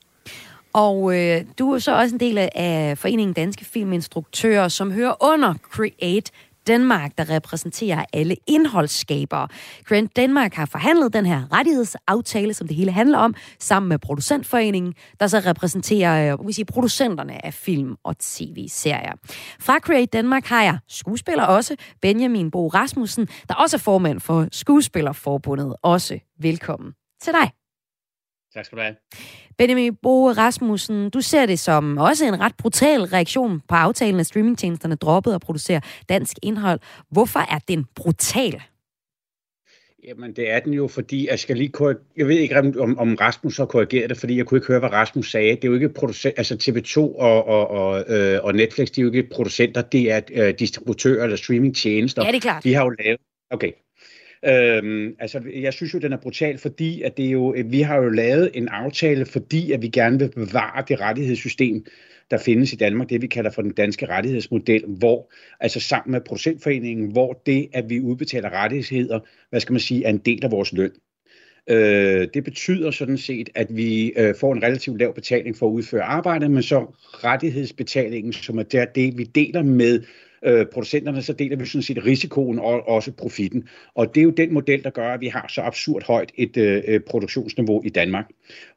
Og 0.76 1.16
øh, 1.16 1.44
du 1.58 1.72
er 1.72 1.78
så 1.78 1.96
også 1.96 2.14
en 2.14 2.20
del 2.20 2.38
af 2.54 2.98
Foreningen 2.98 3.34
Danske 3.34 3.64
Filminstruktører, 3.64 4.68
som 4.68 4.92
hører 4.92 5.32
under 5.32 5.54
Create 5.54 6.32
Danmark, 6.66 7.18
der 7.18 7.30
repræsenterer 7.30 8.04
alle 8.12 8.36
indholdsskabere. 8.46 9.48
Grant 9.84 10.16
Danmark 10.16 10.54
har 10.54 10.66
forhandlet 10.66 11.12
den 11.12 11.26
her 11.26 11.52
rettighedsaftale, 11.52 12.54
som 12.54 12.68
det 12.68 12.76
hele 12.76 12.92
handler 12.92 13.18
om, 13.18 13.34
sammen 13.58 13.88
med 13.88 13.98
Producentforeningen, 13.98 14.94
der 15.20 15.26
så 15.26 15.38
repræsenterer 15.38 16.32
øh, 16.32 16.46
vi 16.46 16.52
sige, 16.52 16.64
producenterne 16.64 17.46
af 17.46 17.54
film 17.54 17.96
og 18.04 18.18
tv-serier. 18.18 19.12
Fra 19.60 19.78
Create 19.78 20.06
Danmark 20.06 20.44
har 20.44 20.62
jeg 20.62 20.78
skuespiller 20.88 21.44
også, 21.44 21.76
Benjamin 22.02 22.50
Bo 22.50 22.68
Rasmussen, 22.68 23.28
der 23.48 23.54
også 23.54 23.76
er 23.76 23.80
formand 23.80 24.20
for 24.20 24.48
Skuespillerforbundet. 24.52 25.76
Også 25.82 26.18
velkommen 26.40 26.92
til 27.22 27.32
dig. 27.32 27.65
Tak 28.56 28.64
skal 28.64 28.78
du 28.78 28.82
have. 28.82 28.96
Benjamin 29.58 29.96
Bo 30.02 30.30
Rasmussen, 30.30 31.10
du 31.10 31.20
ser 31.20 31.46
det 31.46 31.58
som 31.58 31.98
også 31.98 32.26
en 32.26 32.40
ret 32.40 32.56
brutal 32.58 33.02
reaktion 33.02 33.60
på 33.68 33.74
aftalen, 33.74 34.20
at 34.20 34.26
streamingtjenesterne 34.26 34.94
droppede 34.94 35.34
at 35.34 35.40
producere 35.40 35.80
dansk 36.08 36.36
indhold. 36.42 36.80
Hvorfor 37.10 37.40
er 37.40 37.58
den 37.68 37.84
brutal? 37.94 38.62
Jamen, 40.08 40.32
det 40.36 40.50
er 40.50 40.60
den 40.60 40.74
jo, 40.74 40.88
fordi 40.88 41.28
jeg 41.30 41.38
skal 41.38 41.56
lige 41.56 41.72
jeg 42.16 42.28
ved 42.28 42.38
ikke, 42.38 42.58
om, 42.58 42.98
om 42.98 43.14
Rasmus 43.14 43.56
har 43.56 43.66
korrigeret 43.66 44.10
det, 44.10 44.18
fordi 44.18 44.36
jeg 44.36 44.46
kunne 44.46 44.58
ikke 44.58 44.66
høre, 44.66 44.78
hvad 44.78 44.92
Rasmus 44.92 45.30
sagde. 45.30 45.56
Det 45.56 45.64
er 45.64 45.68
jo 45.68 45.74
ikke 45.74 45.88
producent, 45.88 46.34
altså 46.36 46.54
TV2 46.54 46.98
og, 46.98 47.46
og, 47.46 47.68
og, 47.68 48.04
øh, 48.08 48.44
og 48.44 48.54
Netflix, 48.54 48.90
de 48.90 49.00
er 49.00 49.04
jo 49.04 49.12
ikke 49.12 49.28
producenter, 49.34 49.82
det 49.82 50.12
er 50.12 50.20
øh, 50.32 50.54
distributører 50.58 51.24
eller 51.24 51.36
streamingtjenester. 51.36 52.24
Ja, 52.24 52.30
det 52.30 52.36
er 52.36 52.40
klart. 52.40 52.64
De 52.64 52.74
har 52.74 52.84
jo 52.84 52.90
lavet, 52.90 53.20
okay, 53.50 53.72
Øhm, 54.48 55.16
altså, 55.18 55.42
jeg 55.54 55.72
synes 55.72 55.94
jo, 55.94 55.98
den 55.98 56.12
er 56.12 56.16
brutal, 56.16 56.58
fordi 56.58 57.02
at 57.02 57.16
det 57.16 57.26
er 57.26 57.30
jo, 57.30 57.54
øh, 57.54 57.72
vi 57.72 57.80
har 57.80 57.96
jo 57.96 58.08
lavet 58.08 58.50
en 58.54 58.68
aftale, 58.68 59.26
fordi 59.26 59.72
at 59.72 59.82
vi 59.82 59.88
gerne 59.88 60.18
vil 60.18 60.30
bevare 60.34 60.84
det 60.88 61.00
rettighedssystem, 61.00 61.86
der 62.30 62.38
findes 62.38 62.72
i 62.72 62.76
Danmark, 62.76 63.10
det 63.10 63.22
vi 63.22 63.26
kalder 63.26 63.50
for 63.50 63.62
den 63.62 63.72
danske 63.72 64.06
rettighedsmodel, 64.06 64.84
hvor, 64.86 65.32
altså 65.60 65.80
sammen 65.80 66.12
med 66.12 66.20
producentforeningen, 66.20 67.12
hvor 67.12 67.42
det, 67.46 67.68
at 67.72 67.90
vi 67.90 68.00
udbetaler 68.00 68.50
rettigheder, 68.50 69.20
hvad 69.50 69.60
skal 69.60 69.72
man 69.72 69.80
sige, 69.80 70.04
er 70.04 70.10
en 70.10 70.18
del 70.18 70.44
af 70.44 70.50
vores 70.50 70.72
løn. 70.72 70.90
Øh, 71.70 72.28
det 72.34 72.44
betyder 72.44 72.90
sådan 72.90 73.18
set, 73.18 73.48
at 73.54 73.76
vi 73.76 74.12
øh, 74.16 74.34
får 74.40 74.52
en 74.52 74.62
relativt 74.62 74.98
lav 74.98 75.14
betaling 75.14 75.56
for 75.56 75.66
at 75.66 75.72
udføre 75.72 76.02
arbejdet, 76.02 76.50
men 76.50 76.62
så 76.62 76.78
rettighedsbetalingen, 77.24 78.32
som 78.32 78.58
er 78.58 78.62
der, 78.62 78.84
det, 78.84 79.18
vi 79.18 79.24
deler 79.24 79.62
med 79.62 80.02
øh, 80.44 80.66
producenterne, 80.66 81.22
så 81.22 81.32
deler 81.32 81.56
vi 81.56 81.66
sådan 81.66 81.82
set 81.82 82.04
risikoen 82.06 82.58
og 82.58 82.88
også 82.88 83.12
profitten. 83.12 83.68
Og 83.94 84.14
det 84.14 84.20
er 84.20 84.24
jo 84.24 84.30
den 84.30 84.54
model, 84.54 84.84
der 84.84 84.90
gør, 84.90 85.14
at 85.14 85.20
vi 85.20 85.28
har 85.28 85.46
så 85.48 85.60
absurd 85.60 86.06
højt 86.06 86.32
et 86.34 86.56
øh, 86.56 86.82
øh, 86.88 87.00
produktionsniveau 87.00 87.82
i 87.84 87.88
Danmark. 87.88 88.26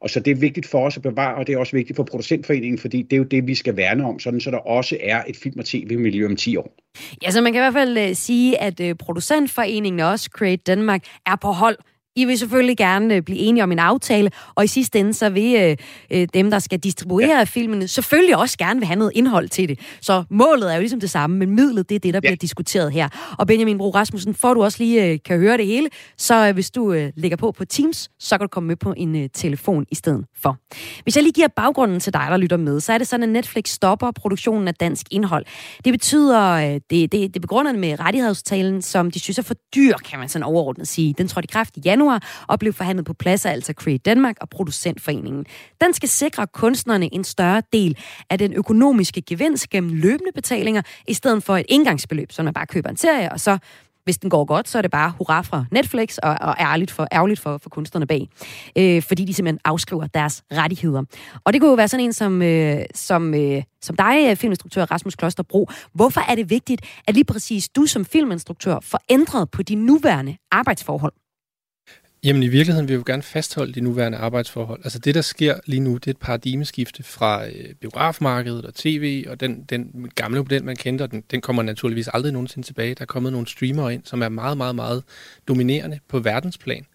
Og 0.00 0.10
så 0.10 0.20
det 0.20 0.30
er 0.30 0.34
vigtigt 0.34 0.66
for 0.66 0.86
os 0.86 0.96
at 0.96 1.02
bevare, 1.02 1.34
og 1.34 1.46
det 1.46 1.52
er 1.52 1.58
også 1.58 1.76
vigtigt 1.76 1.96
for 1.96 2.02
producentforeningen, 2.02 2.78
fordi 2.78 3.02
det 3.02 3.12
er 3.12 3.18
jo 3.18 3.24
det, 3.24 3.46
vi 3.46 3.54
skal 3.54 3.76
værne 3.76 4.04
om, 4.04 4.18
sådan 4.18 4.40
så 4.40 4.50
der 4.50 4.58
også 4.58 4.96
er 5.00 5.22
et 5.28 5.36
film- 5.36 5.58
og 5.58 5.64
tv-miljø 5.64 6.26
om 6.26 6.36
10 6.36 6.56
år. 6.56 6.76
Ja, 7.22 7.30
så 7.30 7.40
man 7.40 7.52
kan 7.52 7.60
i 7.60 7.64
hvert 7.64 7.72
fald 7.72 7.98
øh, 7.98 8.14
sige, 8.14 8.60
at 8.60 8.80
øh, 8.80 8.94
producentforeningen 8.94 9.60
producentforeningen 9.60 10.00
også, 10.00 10.30
Create 10.32 10.62
Danmark, 10.66 11.02
er 11.26 11.36
på 11.36 11.48
hold 11.48 11.76
i 12.20 12.24
vil 12.24 12.38
selvfølgelig 12.38 12.76
gerne 12.76 13.14
øh, 13.14 13.22
blive 13.22 13.38
enige 13.38 13.62
om 13.62 13.72
en 13.72 13.78
aftale, 13.78 14.30
og 14.54 14.64
i 14.64 14.66
sidste 14.66 14.98
ende 14.98 15.14
så 15.14 15.28
vil 15.28 15.56
øh, 15.56 15.76
øh, 16.10 16.28
dem, 16.34 16.50
der 16.50 16.58
skal 16.58 16.78
distribuere 16.78 17.38
ja. 17.38 17.44
filmene, 17.44 17.88
selvfølgelig 17.88 18.36
også 18.36 18.58
gerne 18.58 18.80
vil 18.80 18.86
have 18.86 18.98
noget 18.98 19.12
indhold 19.14 19.48
til 19.48 19.68
det. 19.68 19.78
Så 20.00 20.24
målet 20.30 20.70
er 20.70 20.74
jo 20.74 20.80
ligesom 20.80 21.00
det 21.00 21.10
samme, 21.10 21.38
men 21.38 21.50
midlet, 21.50 21.88
det 21.88 21.94
er 21.94 21.98
det, 21.98 22.14
der 22.14 22.20
ja. 22.24 22.28
bliver 22.28 22.36
diskuteret 22.36 22.92
her. 22.92 23.08
Og 23.38 23.46
Benjamin 23.46 23.78
Bro 23.78 23.90
Rasmussen, 23.90 24.34
for 24.34 24.54
du 24.54 24.62
også 24.62 24.78
lige 24.80 25.06
øh, 25.06 25.18
kan 25.24 25.38
høre 25.38 25.56
det 25.56 25.66
hele, 25.66 25.88
så 26.18 26.48
øh, 26.48 26.54
hvis 26.54 26.70
du 26.70 26.92
øh, 26.92 27.12
lægger 27.16 27.36
på 27.36 27.52
på 27.52 27.64
Teams, 27.64 28.10
så 28.18 28.38
kan 28.38 28.44
du 28.44 28.48
komme 28.48 28.66
med 28.66 28.76
på 28.76 28.94
en 28.96 29.16
øh, 29.16 29.28
telefon 29.34 29.86
i 29.90 29.94
stedet 29.94 30.24
for. 30.42 30.56
Hvis 31.02 31.16
jeg 31.16 31.22
lige 31.22 31.32
giver 31.32 31.48
baggrunden 31.56 32.00
til 32.00 32.12
dig, 32.12 32.26
der 32.30 32.36
lytter 32.36 32.56
med, 32.56 32.80
så 32.80 32.92
er 32.92 32.98
det 32.98 33.08
sådan, 33.08 33.22
at 33.22 33.28
Netflix 33.28 33.68
stopper 33.68 34.10
produktionen 34.10 34.68
af 34.68 34.74
dansk 34.74 35.06
indhold. 35.10 35.44
Det 35.84 35.92
betyder, 35.92 36.50
øh, 36.50 36.80
det, 36.90 37.12
det, 37.12 37.34
det 37.34 37.42
begrunder 37.42 37.72
med 37.72 38.00
rettighedstalen, 38.00 38.82
som 38.82 39.10
de 39.10 39.20
synes 39.20 39.38
er 39.38 39.42
for 39.42 39.54
dyr, 39.74 39.96
kan 39.96 40.18
man 40.18 40.28
sådan 40.28 40.44
overordnet 40.44 40.88
sige. 40.88 41.14
Den 41.18 41.28
trådte 41.28 41.46
i 41.46 41.52
kraft 41.52 41.76
i 41.76 41.80
januar 41.84 42.09
januar 42.10 42.44
og 42.48 42.58
blev 42.58 42.72
forhandlet 42.72 43.06
på 43.06 43.12
plads 43.12 43.46
af 43.46 43.50
altså 43.50 43.72
Create 43.72 43.98
Danmark 43.98 44.36
og 44.40 44.48
Producentforeningen. 44.48 45.46
Den 45.80 45.94
skal 45.94 46.08
sikre 46.08 46.46
kunstnerne 46.46 47.14
en 47.14 47.24
større 47.24 47.62
del 47.72 47.96
af 48.30 48.38
den 48.38 48.52
økonomiske 48.52 49.22
gevinst 49.22 49.70
gennem 49.70 49.92
løbende 49.92 50.32
betalinger, 50.34 50.82
i 51.08 51.14
stedet 51.14 51.42
for 51.42 51.56
et 51.56 51.66
indgangsbeløb, 51.68 52.32
så 52.32 52.42
man 52.42 52.54
bare 52.54 52.66
køber 52.66 52.90
en 52.90 52.96
serie, 52.96 53.32
og 53.32 53.40
så 53.40 53.58
hvis 54.04 54.18
den 54.18 54.30
går 54.30 54.44
godt, 54.44 54.68
så 54.68 54.78
er 54.78 54.82
det 54.82 54.90
bare 54.90 55.12
hurra 55.18 55.42
fra 55.42 55.64
Netflix 55.70 56.18
og, 56.18 56.36
og 56.40 56.54
ærligt 56.60 56.90
for, 56.90 57.06
ærgerligt 57.12 57.40
for, 57.40 57.58
for 57.58 57.70
kunstnerne 57.70 58.06
bag. 58.06 58.28
Øh, 58.76 59.02
fordi 59.02 59.24
de 59.24 59.34
simpelthen 59.34 59.60
afskriver 59.64 60.06
deres 60.06 60.42
rettigheder. 60.52 61.02
Og 61.44 61.52
det 61.52 61.60
kunne 61.60 61.70
jo 61.70 61.76
være 61.76 61.88
sådan 61.88 62.04
en 62.04 62.12
som, 62.12 62.42
øh, 62.42 62.84
som, 62.94 63.34
øh, 63.34 63.62
som 63.82 63.96
dig, 63.96 64.26
øh, 64.30 64.36
filminstruktør 64.36 64.84
Rasmus 64.84 65.14
Klosterbro. 65.14 65.68
Hvorfor 65.94 66.20
er 66.30 66.34
det 66.34 66.50
vigtigt, 66.50 66.82
at 67.06 67.14
lige 67.14 67.24
præcis 67.24 67.68
du 67.68 67.86
som 67.86 68.04
filminstruktør 68.04 68.78
får 68.82 69.00
ændret 69.08 69.50
på 69.50 69.62
de 69.62 69.74
nuværende 69.74 70.36
arbejdsforhold? 70.50 71.12
Jamen 72.24 72.42
i 72.42 72.48
virkeligheden 72.48 72.88
vil 72.88 72.94
vi 72.94 72.98
jo 72.98 73.02
gerne 73.06 73.22
fastholde 73.22 73.72
de 73.72 73.80
nuværende 73.80 74.18
arbejdsforhold. 74.18 74.80
Altså 74.84 74.98
det, 74.98 75.14
der 75.14 75.20
sker 75.20 75.60
lige 75.66 75.80
nu, 75.80 75.94
det 75.94 76.06
er 76.06 76.10
et 76.10 76.16
paradigmeskifte 76.18 77.02
fra 77.02 77.46
øh, 77.46 77.74
biografmarkedet 77.80 78.64
og 78.64 78.74
tv, 78.74 79.24
og 79.28 79.40
den, 79.40 79.62
den 79.62 80.10
gamle 80.14 80.38
model, 80.38 80.64
man 80.64 80.76
kendte, 80.76 81.06
den, 81.06 81.24
den 81.30 81.40
kommer 81.40 81.62
naturligvis 81.62 82.08
aldrig 82.08 82.32
nogensinde 82.32 82.68
tilbage. 82.68 82.94
Der 82.94 83.02
er 83.02 83.06
kommet 83.06 83.32
nogle 83.32 83.46
streamere 83.46 83.94
ind, 83.94 84.02
som 84.04 84.22
er 84.22 84.28
meget, 84.28 84.56
meget, 84.56 84.74
meget 84.74 85.02
dominerende 85.48 85.98
på 86.08 86.18
verdensplan. 86.18 86.86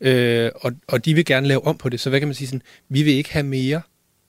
Øh, 0.00 0.50
og, 0.54 0.72
og 0.88 1.04
de 1.04 1.14
vil 1.14 1.24
gerne 1.24 1.46
lave 1.46 1.66
om 1.66 1.78
på 1.78 1.88
det. 1.88 2.00
Så 2.00 2.10
hvad 2.10 2.20
kan 2.20 2.28
man 2.28 2.34
sige 2.34 2.48
sådan, 2.48 2.62
vi 2.88 3.02
vil 3.02 3.12
ikke 3.12 3.32
have 3.32 3.46
mere, 3.46 3.80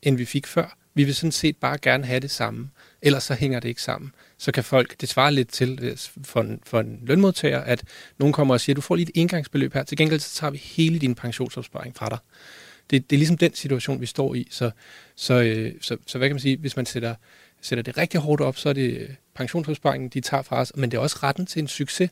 end 0.02 0.18
vi 0.18 0.26
fik 0.26 0.48
før. 0.48 0.78
Vi 0.94 1.04
vil 1.04 1.16
sådan 1.16 1.32
set 1.32 1.58
bare 1.58 1.78
gerne 1.78 2.06
have 2.06 2.20
det 2.20 2.32
samme. 2.32 2.70
Ellers 3.02 3.24
så 3.24 3.34
hænger 3.34 3.60
det 3.60 3.70
ikke 3.70 3.82
sammen 3.82 4.12
så 4.38 4.52
kan 4.52 4.64
folk, 4.64 5.02
det 5.02 5.10
svarer 5.10 5.30
lidt 5.30 5.50
til 5.50 5.80
øh, 5.82 5.98
for 6.24 6.42
en, 6.42 6.60
for 6.66 6.80
en 6.80 7.00
lønmodtager, 7.04 7.60
at 7.60 7.84
nogen 8.18 8.34
kommer 8.34 8.54
og 8.54 8.62
siger, 8.62 8.74
du 8.74 8.82
får 8.82 8.96
lige 8.96 9.10
et 9.10 9.12
indgangsbeløb 9.16 9.74
her, 9.74 9.84
til 9.84 9.98
gengæld 9.98 10.20
så 10.20 10.40
tager 10.40 10.52
vi 10.52 10.58
hele 10.58 11.00
din 11.00 11.16
pensionsopsparing 11.16 11.96
fra 11.96 12.10
dig. 12.10 12.18
Det, 12.90 13.10
det 13.10 13.16
er 13.16 13.18
ligesom 13.18 13.38
den 13.38 13.54
situation, 13.54 14.02
vi 14.02 14.06
står 14.06 14.36
i. 14.36 14.48
Så, 14.52 14.72
så, 15.16 15.34
øh, 15.42 15.74
så, 15.82 15.98
så 16.08 16.18
hvad 16.18 16.30
kan 16.30 16.36
man 16.36 16.40
sige, 16.40 16.58
hvis 16.58 16.76
man 16.76 16.86
sætter, 16.86 17.16
sætter 17.62 17.84
det 17.84 17.98
rigtig 17.98 18.20
hårdt 18.20 18.42
op, 18.42 18.58
så 18.58 18.70
er 18.70 18.74
det 18.74 18.98
øh, 18.98 19.10
pensionsopsparingen, 19.36 20.10
de 20.10 20.22
tager 20.22 20.44
fra 20.44 20.60
os, 20.62 20.72
men 20.76 20.92
det 20.92 20.98
er 20.98 21.02
også 21.02 21.20
retten 21.24 21.46
til 21.46 21.60
en 21.60 21.68
succes. 21.68 22.10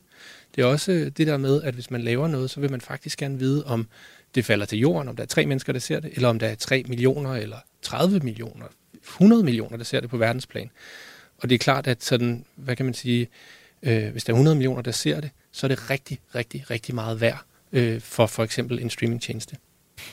Det 0.54 0.62
er 0.62 0.66
også 0.66 0.92
øh, 0.92 1.06
det 1.16 1.26
der 1.26 1.36
med, 1.36 1.62
at 1.62 1.74
hvis 1.74 1.90
man 1.90 2.00
laver 2.00 2.28
noget, 2.28 2.50
så 2.50 2.60
vil 2.60 2.70
man 2.70 2.80
faktisk 2.80 3.18
gerne 3.18 3.38
vide, 3.38 3.64
om 3.64 3.88
det 4.34 4.44
falder 4.44 4.66
til 4.66 4.78
jorden, 4.78 5.08
om 5.08 5.16
der 5.16 5.22
er 5.22 5.26
tre 5.26 5.46
mennesker, 5.46 5.72
der 5.72 5.80
ser 5.80 6.00
det, 6.00 6.10
eller 6.14 6.28
om 6.28 6.38
der 6.38 6.46
er 6.46 6.54
3 6.54 6.84
millioner, 6.88 7.32
eller 7.34 7.56
30 7.82 8.20
millioner, 8.20 8.66
100 9.06 9.42
millioner, 9.42 9.76
der 9.76 9.84
ser 9.84 10.00
det 10.00 10.10
på 10.10 10.16
verdensplan. 10.16 10.70
Og 11.38 11.48
det 11.48 11.54
er 11.54 11.58
klart, 11.58 11.86
at 11.86 12.04
sådan, 12.04 12.44
hvad 12.56 12.76
kan 12.76 12.84
man 12.84 12.94
sige, 12.94 13.28
øh, 13.82 14.08
hvis 14.08 14.24
der 14.24 14.32
er 14.32 14.34
100 14.34 14.56
millioner, 14.56 14.82
der 14.82 14.90
ser 14.90 15.20
det, 15.20 15.30
så 15.52 15.66
er 15.66 15.68
det 15.68 15.90
rigtig, 15.90 16.20
rigtig, 16.34 16.70
rigtig 16.70 16.94
meget 16.94 17.20
værd 17.20 17.44
øh, 17.72 18.00
for 18.00 18.26
for 18.26 18.44
eksempel 18.44 18.80
en 18.80 18.90
streamingtjeneste. 18.90 19.56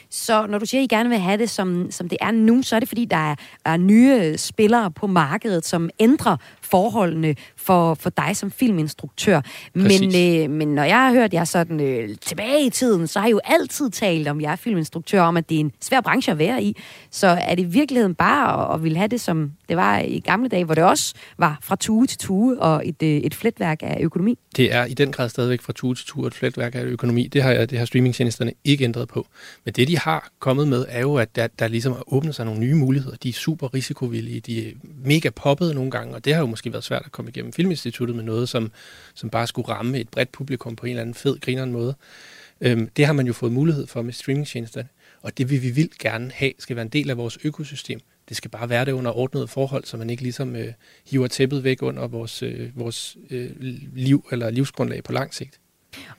Så 0.09 0.47
når 0.47 0.59
du 0.59 0.65
siger, 0.65 0.81
at 0.81 0.83
I 0.91 0.95
gerne 0.95 1.09
vil 1.09 1.17
have 1.17 1.37
det, 1.37 1.49
som, 1.49 1.91
som 1.91 2.09
det 2.09 2.17
er 2.21 2.31
nu, 2.31 2.61
så 2.61 2.75
er 2.75 2.79
det 2.79 2.89
fordi, 2.89 3.05
der 3.05 3.31
er, 3.31 3.35
er 3.65 3.77
nye 3.77 4.37
spillere 4.37 4.91
på 4.91 5.07
markedet, 5.07 5.65
som 5.65 5.89
ændrer 5.99 6.37
forholdene 6.73 7.35
for, 7.57 7.93
for 7.93 8.09
dig 8.09 8.37
som 8.37 8.51
filminstruktør. 8.51 9.41
Men, 9.73 10.03
øh, 10.03 10.49
men 10.49 10.67
når 10.67 10.83
jeg 10.83 10.97
har 10.97 11.13
hørt 11.13 11.33
jer 11.33 11.43
sådan 11.43 11.79
øh, 11.79 12.09
tilbage 12.21 12.65
i 12.65 12.69
tiden, 12.69 13.07
så 13.07 13.19
har 13.19 13.27
I 13.27 13.31
jo 13.31 13.39
altid 13.43 13.89
talt 13.89 14.27
om 14.27 14.41
jer 14.41 14.55
filminstruktør, 14.55 15.21
om 15.21 15.37
at 15.37 15.49
det 15.49 15.55
er 15.55 15.59
en 15.59 15.71
svær 15.81 16.01
branche 16.01 16.31
at 16.31 16.37
være 16.37 16.63
i. 16.63 16.77
Så 17.11 17.27
er 17.27 17.55
det 17.55 17.63
i 17.63 17.65
virkeligheden 17.65 18.15
bare 18.15 18.69
at, 18.69 18.75
at 18.75 18.83
ville 18.83 18.97
have 18.97 19.07
det, 19.07 19.21
som 19.21 19.51
det 19.69 19.77
var 19.77 19.99
i 19.99 20.19
gamle 20.19 20.49
dage, 20.49 20.65
hvor 20.65 20.75
det 20.75 20.83
også 20.83 21.13
var 21.37 21.57
fra 21.61 21.75
tue 21.75 22.07
til 22.07 22.17
tue 22.17 22.59
og 22.59 22.87
et, 22.87 23.03
øh, 23.03 23.09
et 23.09 23.35
fletværk 23.35 23.79
af 23.81 23.97
økonomi? 24.01 24.37
Det 24.55 24.73
er 24.73 24.85
i 24.85 24.93
den 24.93 25.11
grad 25.11 25.29
stadigvæk 25.29 25.61
fra 25.61 25.73
tue 25.73 25.95
til 25.95 26.05
tue 26.05 26.27
et 26.27 26.33
fletværk 26.33 26.75
af 26.75 26.83
økonomi. 26.83 27.27
Det 27.27 27.43
har, 27.43 27.65
det 27.65 27.77
har 27.77 27.85
streamingtjenesterne 27.85 28.51
ikke 28.63 28.83
ændret 28.83 29.07
på. 29.07 29.27
Men 29.65 29.73
det, 29.73 29.87
de 29.87 29.97
har 29.97 30.29
kommet 30.39 30.67
med, 30.67 30.85
er 30.89 31.01
jo, 31.01 31.15
at 31.15 31.35
der, 31.35 31.47
der 31.59 31.67
ligesom 31.67 31.93
har 31.93 32.13
åbnet 32.13 32.35
sig 32.35 32.45
nogle 32.45 32.59
nye 32.59 32.75
muligheder. 32.75 33.17
De 33.23 33.29
er 33.29 33.33
super 33.33 33.73
risikovillige, 33.73 34.39
de 34.39 34.67
er 34.67 34.71
mega 35.05 35.29
poppede 35.29 35.73
nogle 35.73 35.91
gange, 35.91 36.15
og 36.15 36.25
det 36.25 36.33
har 36.33 36.41
jo 36.41 36.47
måske 36.47 36.62
været 36.71 36.83
svært 36.83 37.01
at 37.05 37.11
komme 37.11 37.29
igennem 37.29 37.53
Filminstituttet 37.53 38.15
med 38.15 38.23
noget, 38.23 38.49
som, 38.49 38.71
som 39.13 39.29
bare 39.29 39.47
skulle 39.47 39.67
ramme 39.67 39.99
et 39.99 40.09
bredt 40.09 40.31
publikum 40.31 40.75
på 40.75 40.85
en 40.85 40.89
eller 40.89 41.01
anden 41.01 41.15
fed, 41.15 41.39
grineren 41.39 41.71
måde. 41.71 41.95
Øhm, 42.61 42.87
det 42.87 43.05
har 43.05 43.13
man 43.13 43.27
jo 43.27 43.33
fået 43.33 43.51
mulighed 43.51 43.87
for 43.87 44.01
med 44.01 44.13
streamingtjenesterne, 44.13 44.87
og 45.21 45.37
det 45.37 45.49
vil 45.49 45.61
vi 45.61 45.69
vildt 45.69 45.97
gerne 45.97 46.31
have, 46.33 46.51
skal 46.59 46.75
være 46.75 46.83
en 46.83 46.89
del 46.89 47.09
af 47.09 47.17
vores 47.17 47.37
økosystem. 47.43 47.99
Det 48.29 48.37
skal 48.37 48.51
bare 48.51 48.69
være 48.69 48.85
det 48.85 48.91
under 48.91 49.11
ordnede 49.11 49.47
forhold, 49.47 49.83
så 49.85 49.97
man 49.97 50.09
ikke 50.09 50.23
ligesom 50.23 50.55
øh, 50.55 50.73
hiver 51.09 51.27
tæppet 51.27 51.63
væk 51.63 51.81
under 51.81 52.07
vores, 52.07 52.43
øh, 52.43 52.79
vores 52.79 53.17
øh, 53.29 53.51
liv 53.95 54.27
eller 54.31 54.49
livsgrundlag 54.49 55.03
på 55.03 55.11
lang 55.11 55.33
sigt. 55.33 55.59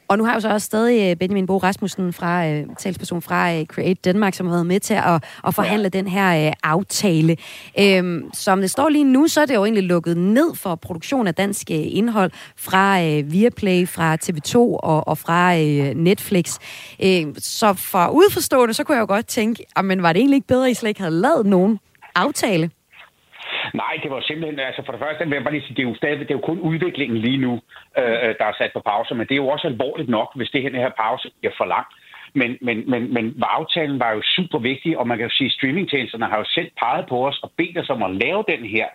Og 0.08 0.18
nu 0.18 0.24
har 0.24 0.30
jeg 0.30 0.36
jo 0.36 0.40
så 0.40 0.48
også 0.48 0.64
stadig 0.64 1.10
øh, 1.10 1.16
Benjamin 1.16 1.46
Bo 1.46 1.58
Rasmussen, 1.58 2.12
fra, 2.12 2.46
øh, 2.46 2.66
talsperson 2.78 3.22
fra 3.22 3.54
øh, 3.54 3.66
Create 3.66 4.00
Denmark, 4.04 4.34
som 4.34 4.46
har 4.46 4.54
været 4.54 4.66
med 4.66 4.80
til 4.80 4.94
at, 4.94 5.24
at 5.46 5.54
forhandle 5.54 5.90
ja. 5.94 5.98
den 5.98 6.08
her 6.08 6.46
øh, 6.46 6.52
aftale. 6.62 7.36
Øhm, 7.80 8.30
som 8.34 8.60
det 8.60 8.70
står 8.70 8.88
lige 8.88 9.04
nu, 9.04 9.28
så 9.28 9.40
er 9.40 9.46
det 9.46 9.54
jo 9.54 9.64
egentlig 9.64 9.84
lukket 9.84 10.16
ned 10.16 10.54
for 10.54 10.74
produktion 10.74 11.26
af 11.26 11.34
dansk 11.34 11.70
øh, 11.70 11.82
indhold 11.82 12.30
fra 12.56 13.02
øh, 13.02 13.32
Viaplay, 13.32 13.88
fra 13.88 14.16
TV2 14.24 14.56
og, 14.56 15.08
og 15.08 15.18
fra 15.18 15.56
øh, 15.56 15.94
Netflix. 15.94 16.58
Øh, 17.02 17.26
så 17.38 17.72
for 17.72 18.08
udforstående, 18.08 18.74
så 18.74 18.84
kunne 18.84 18.94
jeg 18.94 19.00
jo 19.00 19.06
godt 19.06 19.26
tænke, 19.26 19.64
men 19.84 20.02
var 20.02 20.12
det 20.12 20.20
egentlig 20.20 20.36
ikke 20.36 20.46
bedre, 20.46 20.64
at 20.64 20.70
I 20.70 20.74
slet 20.74 20.88
ikke 20.88 21.00
havde 21.00 21.20
lavet 21.20 21.46
nogen 21.46 21.78
aftale? 22.14 22.70
Nej, 23.74 23.94
det 24.02 24.10
var 24.10 24.20
simpelthen, 24.20 24.58
altså 24.58 24.82
for 24.84 24.92
det 24.92 25.00
første 25.00 25.24
vil 25.24 25.36
jeg 25.36 25.44
bare 25.44 25.54
lige 25.54 25.66
sige, 25.66 25.76
det 25.76 25.84
er 25.84 25.88
jo 25.88 25.94
stadig, 25.94 26.18
det 26.18 26.30
er 26.30 26.40
jo 26.40 26.50
kun 26.50 26.60
udviklingen 26.60 27.18
lige 27.18 27.38
nu, 27.46 27.52
øh, 27.98 28.18
øh, 28.24 28.34
der 28.38 28.46
er 28.46 28.58
sat 28.58 28.72
på 28.72 28.80
pause, 28.80 29.14
men 29.14 29.26
det 29.26 29.32
er 29.34 29.42
jo 29.44 29.48
også 29.48 29.66
alvorligt 29.66 30.08
nok, 30.08 30.28
hvis 30.36 30.50
det 30.50 30.62
her, 30.62 30.70
her 30.70 30.90
pause 31.04 31.30
bliver 31.40 31.54
for 31.56 31.64
langt. 31.64 31.94
Men, 32.40 32.58
men, 32.60 32.90
men, 32.90 33.14
men 33.14 33.42
aftalen 33.42 34.00
var 34.00 34.12
jo 34.12 34.22
super 34.36 34.58
vigtig, 34.58 34.98
og 34.98 35.08
man 35.08 35.18
kan 35.18 35.26
jo 35.26 35.34
sige, 35.34 35.46
at 35.46 35.52
streamingtjenesterne 35.52 36.26
har 36.26 36.38
jo 36.38 36.44
selv 36.44 36.70
peget 36.82 37.06
på 37.08 37.26
os 37.28 37.38
og 37.42 37.52
bedt 37.56 37.78
os 37.78 37.90
om 37.90 38.02
at 38.02 38.14
lave 38.14 38.44
den 38.48 38.64
her 38.64 38.86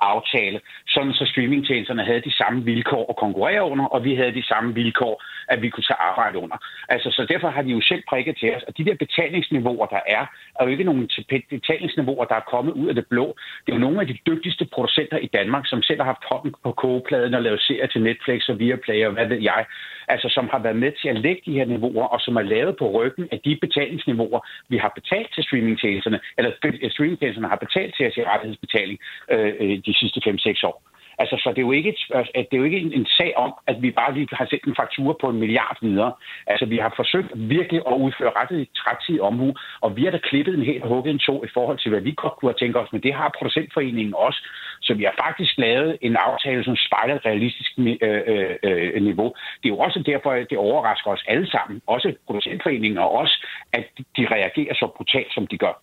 aftale, 0.00 0.60
sådan 0.88 1.12
så 1.12 1.24
streamingtjenesterne 1.26 2.04
havde 2.04 2.20
de 2.20 2.36
samme 2.36 2.64
vilkår 2.64 3.06
at 3.10 3.16
konkurrere 3.16 3.64
under, 3.64 3.84
og 3.84 4.04
vi 4.04 4.14
havde 4.14 4.34
de 4.34 4.46
samme 4.46 4.74
vilkår, 4.74 5.22
at 5.48 5.62
vi 5.62 5.68
kunne 5.70 5.88
tage 5.90 6.02
arbejde 6.10 6.38
under. 6.38 6.56
Altså, 6.88 7.10
så 7.10 7.26
derfor 7.32 7.48
har 7.48 7.62
de 7.62 7.70
jo 7.70 7.80
selv 7.80 8.02
prikket 8.08 8.36
til 8.36 8.56
os, 8.56 8.62
og 8.62 8.78
de 8.78 8.84
der 8.84 8.94
betalingsniveauer, 8.94 9.86
der 9.86 10.00
er, 10.06 10.24
er 10.60 10.64
jo 10.64 10.70
ikke 10.70 10.84
nogen 10.84 11.10
betalingsniveauer, 11.50 12.24
der 12.24 12.34
er 12.34 12.50
kommet 12.54 12.72
ud 12.72 12.88
af 12.88 12.94
det 12.94 13.06
blå. 13.06 13.36
Det 13.66 13.72
er 13.72 13.76
jo 13.76 13.86
nogle 13.86 14.00
af 14.00 14.06
de 14.06 14.18
dygtigste 14.26 14.64
producenter 14.72 15.18
i 15.18 15.26
Danmark, 15.26 15.66
som 15.66 15.82
selv 15.82 16.00
har 16.00 16.04
haft 16.12 16.24
hånden 16.32 16.54
på 16.62 16.72
kogepladen 16.72 17.34
og 17.34 17.42
lavet 17.42 17.60
serier 17.60 17.86
til 17.86 18.02
Netflix 18.02 18.48
og 18.48 18.58
Viaplay 18.58 19.06
og 19.06 19.12
hvad 19.12 19.26
ved 19.26 19.40
jeg, 19.40 19.64
altså 20.08 20.28
som 20.28 20.48
har 20.52 20.58
været 20.58 20.76
med 20.76 20.92
til 21.00 21.08
at 21.08 21.20
lægge 21.20 21.42
de 21.46 21.52
her 21.52 21.64
niveauer, 21.64 22.06
og 22.06 22.20
som 22.20 22.36
er 22.36 22.42
lavet 22.42 22.76
på 22.76 22.90
ryggen 22.90 23.28
af 23.32 23.40
de 23.44 23.58
betalingsniveauer, 23.60 24.40
vi 24.68 24.76
har 24.76 24.92
betalt 24.94 25.34
til 25.34 25.44
streamingtjenesterne, 25.44 26.20
eller 26.38 26.50
streamingtjenesterne 26.94 27.48
har 27.48 27.60
betalt 27.66 27.94
til 27.96 28.06
os 28.08 28.16
i 28.16 28.24
rettighedsbetaling 28.24 28.98
øh, 29.30 29.54
øh 29.60 29.78
de 29.88 29.94
sidste 30.00 30.20
5-6 30.20 30.66
år. 30.70 30.76
Altså, 31.22 31.36
så 31.42 31.48
det 31.50 31.58
er 31.58 31.68
jo 31.68 31.72
ikke, 31.72 31.88
et, 31.88 32.02
altså, 32.18 32.32
at 32.34 32.44
det 32.48 32.56
er 32.56 32.62
jo 32.62 32.68
ikke 32.70 32.80
en, 32.80 32.92
en 32.92 33.06
sag 33.18 33.32
om, 33.36 33.52
at 33.66 33.76
vi 33.82 33.90
bare 33.90 34.14
lige 34.14 34.28
har 34.32 34.46
sendt 34.50 34.64
en 34.64 34.78
faktura 34.80 35.14
på 35.20 35.26
en 35.28 35.38
milliard 35.42 35.78
videre. 35.82 36.12
Altså, 36.46 36.66
vi 36.66 36.76
har 36.76 36.92
forsøgt 36.96 37.30
virkelig 37.34 37.80
at 37.90 37.96
udføre 38.04 38.32
rettet 38.40 38.68
rettidig 38.88 39.22
omhu, 39.22 39.48
og 39.80 39.96
vi 39.96 40.04
har 40.04 40.10
da 40.10 40.18
klippet 40.18 40.54
en 40.54 40.68
helt 40.70 40.86
hugget 40.86 41.10
en 41.12 41.18
to 41.18 41.44
i 41.44 41.50
forhold 41.54 41.78
til, 41.78 41.90
hvad 41.90 42.00
vi 42.00 42.12
godt 42.16 42.34
kunne 42.36 42.50
have 42.50 42.60
tænkt 42.60 42.76
os, 42.76 42.92
men 42.92 43.02
det 43.02 43.14
har 43.14 43.34
producentforeningen 43.38 44.14
også. 44.26 44.40
Så 44.80 44.94
vi 44.94 45.04
har 45.04 45.14
faktisk 45.24 45.58
lavet 45.58 45.98
en 46.00 46.16
aftale, 46.16 46.64
som 46.64 46.76
spejler 46.86 47.14
et 47.16 47.26
realistisk 47.26 47.70
øh, 47.78 47.96
øh, 48.02 48.56
øh, 48.64 49.02
niveau. 49.02 49.28
Det 49.60 49.66
er 49.68 49.74
jo 49.76 49.78
også 49.78 50.02
derfor, 50.06 50.30
at 50.30 50.46
det 50.50 50.58
overrasker 50.58 51.10
os 51.10 51.24
alle 51.28 51.50
sammen, 51.50 51.80
også 51.86 52.14
producentforeningen 52.26 52.98
og 52.98 53.14
os, 53.14 53.42
at 53.72 53.84
de 54.16 54.26
reagerer 54.30 54.74
så 54.74 54.86
brutalt, 54.96 55.34
som 55.34 55.46
de 55.46 55.58
gør. 55.58 55.82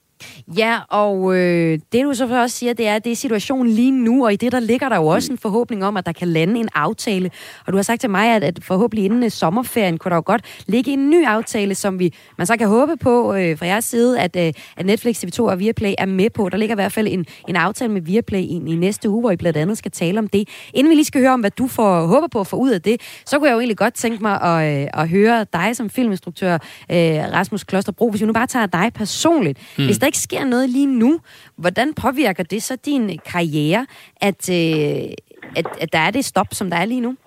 Ja, 0.58 0.80
og 0.90 1.36
øh, 1.36 1.80
det 1.92 2.04
du 2.04 2.14
så 2.14 2.42
også 2.42 2.58
siger, 2.58 2.74
det 2.74 2.88
er, 2.88 2.96
at 2.96 3.04
det 3.04 3.12
er 3.12 3.16
situationen 3.16 3.68
lige 3.68 3.92
nu, 3.92 4.26
og 4.26 4.34
i 4.34 4.36
det 4.36 4.52
der 4.52 4.60
ligger 4.60 4.90
der 4.90 4.96
jo 4.96 5.08
også 5.08 5.25
en 5.32 5.38
forhåbning 5.38 5.86
om, 5.86 5.98
at 5.98 6.06
der 6.06 6.12
kan 6.12 6.28
lande 6.28 6.60
en 6.60 6.70
aftale. 6.74 7.32
Og 7.66 7.74
du 7.74 7.78
har 7.78 7.84
sagt 7.84 8.02
til 8.02 8.10
mig, 8.10 8.36
at, 8.36 8.44
at 8.44 8.60
forhåbentlig 8.64 9.06
inden 9.06 9.30
sommerferien 9.30 9.98
kunne 9.98 10.10
der 10.10 10.16
jo 10.16 10.24
godt 10.26 10.42
ligge 10.68 10.92
en 10.92 11.10
ny 11.10 11.26
aftale, 11.26 11.76
som 11.76 12.00
vi 12.00 12.14
man 12.38 12.48
så 12.48 12.58
kan 12.58 12.68
håbe 12.68 12.98
på 12.98 13.34
øh, 13.34 13.58
fra 13.58 13.66
jeres 13.66 13.86
side, 13.86 14.20
at, 14.20 14.36
øh, 14.36 14.54
at 14.78 14.86
Netflix, 14.86 15.24
TV2 15.24 15.42
og 15.42 15.60
Viaplay 15.60 15.94
er 15.98 16.06
med 16.06 16.30
på. 16.30 16.50
Der 16.50 16.58
ligger 16.58 16.76
i 16.76 16.78
hvert 16.78 16.92
fald 16.92 17.08
en, 17.08 17.26
en 17.48 17.56
aftale 17.56 17.92
med 17.94 18.02
Viaplay 18.02 18.40
i, 18.40 18.62
i 18.68 18.76
næste 18.76 19.10
uge, 19.10 19.22
hvor 19.22 19.32
I 19.32 19.36
blandt 19.36 19.58
andet 19.58 19.78
skal 19.78 19.92
tale 19.92 20.20
om 20.20 20.28
det. 20.28 20.50
Inden 20.74 20.90
vi 20.90 20.96
lige 20.96 21.06
skal 21.06 21.22
høre 21.22 21.32
om, 21.32 21.40
hvad 21.40 21.52
du 21.52 21.68
får 21.68 22.06
håber 22.06 22.28
på 22.28 22.40
at 22.40 22.48
få 22.48 22.56
ud 22.56 22.70
af 22.70 22.82
det, 22.82 23.02
så 23.26 23.40
kunne 23.40 23.48
jeg 23.48 23.54
jo 23.54 23.60
egentlig 23.60 23.78
godt 23.78 23.94
tænke 23.94 24.22
mig 24.22 24.42
at, 24.42 24.82
øh, 24.82 24.88
at 24.94 25.10
høre 25.10 25.46
dig 25.54 25.76
som 25.76 25.90
filminstruktør, 25.90 26.54
øh, 26.92 27.34
Rasmus 27.34 27.64
Klosterbro, 27.64 28.10
hvis 28.10 28.22
vi 28.22 28.26
nu 28.26 28.34
bare 28.34 28.48
tager 28.48 28.66
dig 28.66 28.92
personligt. 28.94 29.60
Hmm. 29.76 29.86
Hvis 29.86 29.98
der 29.98 30.06
ikke 30.06 30.18
sker 30.18 30.46
noget 30.46 30.70
lige 30.70 30.86
nu, 30.86 31.20
hvordan 31.56 31.94
påvirker 31.94 32.44
det 32.44 32.64
så 32.64 32.76
din 32.86 33.20
karriere, 33.26 33.86
at, 34.22 34.50
øh, 34.50 35.15
at, 35.56 35.66
at 35.82 35.94
der 35.94 36.00
er 36.00 36.12
det 36.12 36.26
stop, 36.26 36.48
som 36.52 36.70
der 36.70 36.78
er 36.78 36.86
lige 36.86 37.02
nu? 37.02 37.18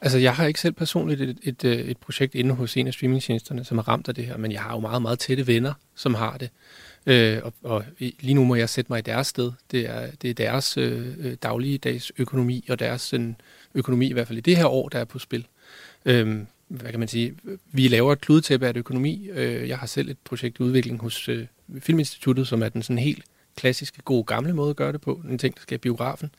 Altså, 0.00 0.18
jeg 0.18 0.34
har 0.34 0.46
ikke 0.46 0.60
selv 0.60 0.74
personligt 0.74 1.20
et, 1.20 1.38
et, 1.42 1.64
øh, 1.64 1.78
et 1.78 1.96
projekt 1.96 2.34
inde 2.34 2.54
hos 2.54 2.76
en 2.76 2.86
af 2.86 2.94
streamingtjenesterne, 2.94 3.64
som 3.64 3.78
er 3.78 3.88
ramt 3.88 4.08
af 4.08 4.14
det 4.14 4.26
her, 4.26 4.36
men 4.36 4.52
jeg 4.52 4.60
har 4.60 4.74
jo 4.74 4.80
meget, 4.80 5.02
meget 5.02 5.18
tætte 5.18 5.46
venner, 5.46 5.72
som 5.94 6.14
har 6.14 6.36
det. 6.36 6.50
Øh, 7.06 7.40
og, 7.44 7.52
og 7.62 7.84
lige 7.98 8.34
nu 8.34 8.44
må 8.44 8.54
jeg 8.54 8.68
sætte 8.68 8.92
mig 8.92 8.98
i 8.98 9.02
deres 9.02 9.26
sted. 9.26 9.52
Det 9.70 9.80
er, 9.90 10.06
det 10.22 10.30
er 10.30 10.34
deres 10.34 10.76
øh, 10.76 11.06
øh 11.18 11.36
dagligdags 11.42 12.06
daglige 12.06 12.22
økonomi, 12.22 12.64
og 12.68 12.78
deres 12.78 13.02
sådan, 13.02 13.36
økonomi, 13.74 14.10
i 14.10 14.12
hvert 14.12 14.26
fald 14.26 14.38
i 14.38 14.40
det 14.40 14.56
her 14.56 14.66
år, 14.66 14.88
der 14.88 14.98
er 14.98 15.04
på 15.04 15.18
spil. 15.18 15.46
Øh, 16.04 16.38
hvad 16.68 16.90
kan 16.90 16.98
man 16.98 17.08
sige, 17.08 17.34
vi 17.72 17.88
laver 17.88 18.12
et 18.12 18.20
kludetæppe 18.20 18.66
af 18.66 18.72
økonomi. 18.76 19.28
Øh, 19.32 19.68
jeg 19.68 19.78
har 19.78 19.86
selv 19.86 20.10
et 20.10 20.18
projekt 20.24 20.58
i 20.58 20.62
udvikling 20.62 21.00
hos 21.00 21.28
øh, 21.28 21.46
Filminstituttet, 21.80 22.48
som 22.48 22.62
er 22.62 22.68
den 22.68 22.82
sådan 22.82 22.98
helt 22.98 23.24
klassiske, 23.56 24.02
gode, 24.02 24.24
gamle 24.24 24.52
måde 24.52 24.70
at 24.70 24.76
gøre 24.76 24.92
det 24.92 25.00
på. 25.00 25.22
En 25.30 25.38
ting, 25.38 25.54
der 25.54 25.60
skal 25.62 25.74
i 25.74 25.78
biografen. 25.78 26.30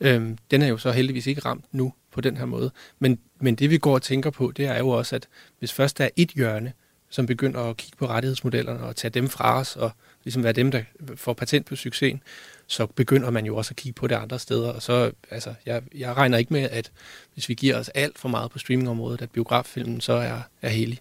Øhm, 0.00 0.38
den 0.50 0.62
er 0.62 0.66
jo 0.66 0.78
så 0.78 0.90
heldigvis 0.90 1.26
ikke 1.26 1.40
ramt 1.40 1.64
nu 1.72 1.92
på 2.12 2.20
den 2.20 2.36
her 2.36 2.44
måde. 2.44 2.70
Men, 2.98 3.18
men 3.40 3.54
det 3.54 3.70
vi 3.70 3.78
går 3.78 3.94
og 3.94 4.02
tænker 4.02 4.30
på, 4.30 4.52
det 4.56 4.66
er 4.66 4.78
jo 4.78 4.88
også, 4.88 5.16
at 5.16 5.28
hvis 5.58 5.72
først 5.72 5.98
der 5.98 6.04
er 6.04 6.10
et 6.16 6.28
hjørne, 6.28 6.72
som 7.10 7.26
begynder 7.26 7.60
at 7.60 7.76
kigge 7.76 7.96
på 7.96 8.06
rettighedsmodellerne 8.06 8.80
og 8.80 8.96
tage 8.96 9.10
dem 9.10 9.28
fra 9.28 9.58
os, 9.58 9.76
og 9.76 9.90
ligesom 10.24 10.44
være 10.44 10.52
dem, 10.52 10.70
der 10.70 10.82
får 11.14 11.32
patent 11.32 11.66
på 11.66 11.76
succesen, 11.76 12.22
så 12.66 12.86
begynder 12.86 13.30
man 13.30 13.46
jo 13.46 13.56
også 13.56 13.72
at 13.72 13.76
kigge 13.76 13.94
på 13.94 14.06
det 14.06 14.14
andre 14.14 14.38
steder. 14.38 14.72
Og 14.72 14.82
så, 14.82 15.12
altså, 15.30 15.54
jeg, 15.66 15.82
jeg 15.94 16.16
regner 16.16 16.38
ikke 16.38 16.52
med, 16.52 16.68
at 16.70 16.92
hvis 17.34 17.48
vi 17.48 17.54
giver 17.54 17.76
os 17.76 17.88
alt 17.88 18.18
for 18.18 18.28
meget 18.28 18.50
på 18.50 18.58
streamingområdet, 18.58 19.22
at 19.22 19.30
biograffilmen 19.30 20.00
så 20.00 20.12
er, 20.12 20.40
er 20.62 20.68
helig. 20.68 20.98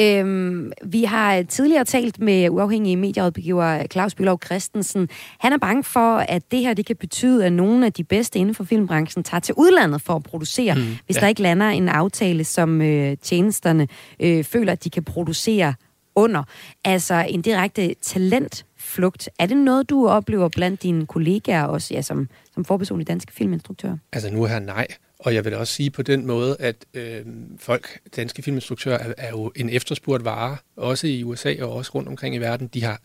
Øhm, 0.00 0.72
vi 0.84 1.04
har 1.04 1.42
tidligere 1.42 1.84
talt 1.84 2.20
med 2.20 2.48
uafhængige 2.48 2.96
medierådgiver 2.96 3.86
Claus 3.86 4.14
Bylov 4.14 4.40
Christensen. 4.44 5.08
Han 5.38 5.52
er 5.52 5.58
bange 5.58 5.84
for, 5.84 6.16
at 6.16 6.42
det 6.50 6.58
her 6.58 6.74
det 6.74 6.86
kan 6.86 6.96
betyde, 6.96 7.46
at 7.46 7.52
nogle 7.52 7.86
af 7.86 7.92
de 7.92 8.04
bedste 8.04 8.38
inden 8.38 8.54
for 8.54 8.64
filmbranchen 8.64 9.24
tager 9.24 9.40
til 9.40 9.54
udlandet 9.58 10.02
for 10.02 10.14
at 10.14 10.22
producere, 10.22 10.74
mm, 10.74 10.82
hvis 11.06 11.16
ja. 11.16 11.20
der 11.20 11.28
ikke 11.28 11.42
lander 11.42 11.66
en 11.66 11.88
aftale, 11.88 12.44
som 12.44 12.82
øh, 12.82 13.16
tjenesterne 13.22 13.88
øh, 14.20 14.44
føler, 14.44 14.72
at 14.72 14.84
de 14.84 14.90
kan 14.90 15.04
producere 15.04 15.74
under. 16.14 16.42
Altså 16.84 17.26
en 17.28 17.42
direkte 17.42 17.94
talentflugt. 17.94 19.28
Er 19.38 19.46
det 19.46 19.56
noget, 19.56 19.90
du 19.90 20.08
oplever 20.08 20.48
blandt 20.48 20.82
dine 20.82 21.06
kollegaer 21.06 21.64
også, 21.64 21.94
ja, 21.94 22.02
som, 22.02 22.28
som 22.54 22.64
forperson 22.64 23.00
i 23.00 23.04
Danske 23.04 23.32
Filminstruktører? 23.32 23.96
Altså 24.12 24.30
nu 24.30 24.42
er 24.42 24.48
her 24.48 24.58
nej. 24.58 24.86
Og 25.20 25.34
jeg 25.34 25.44
vil 25.44 25.54
også 25.54 25.74
sige 25.74 25.90
på 25.90 26.02
den 26.02 26.26
måde, 26.26 26.56
at 26.60 26.76
øh, 26.94 27.26
folk, 27.58 28.00
danske 28.16 28.42
filminstruktører, 28.42 28.98
er, 28.98 29.12
er 29.18 29.30
jo 29.30 29.52
en 29.56 29.70
efterspurgt 29.70 30.24
vare, 30.24 30.56
også 30.76 31.06
i 31.06 31.24
USA 31.24 31.54
og 31.62 31.72
også 31.72 31.90
rundt 31.94 32.08
omkring 32.08 32.34
i 32.34 32.38
verden. 32.38 32.68
De 32.68 32.84
har 32.84 33.00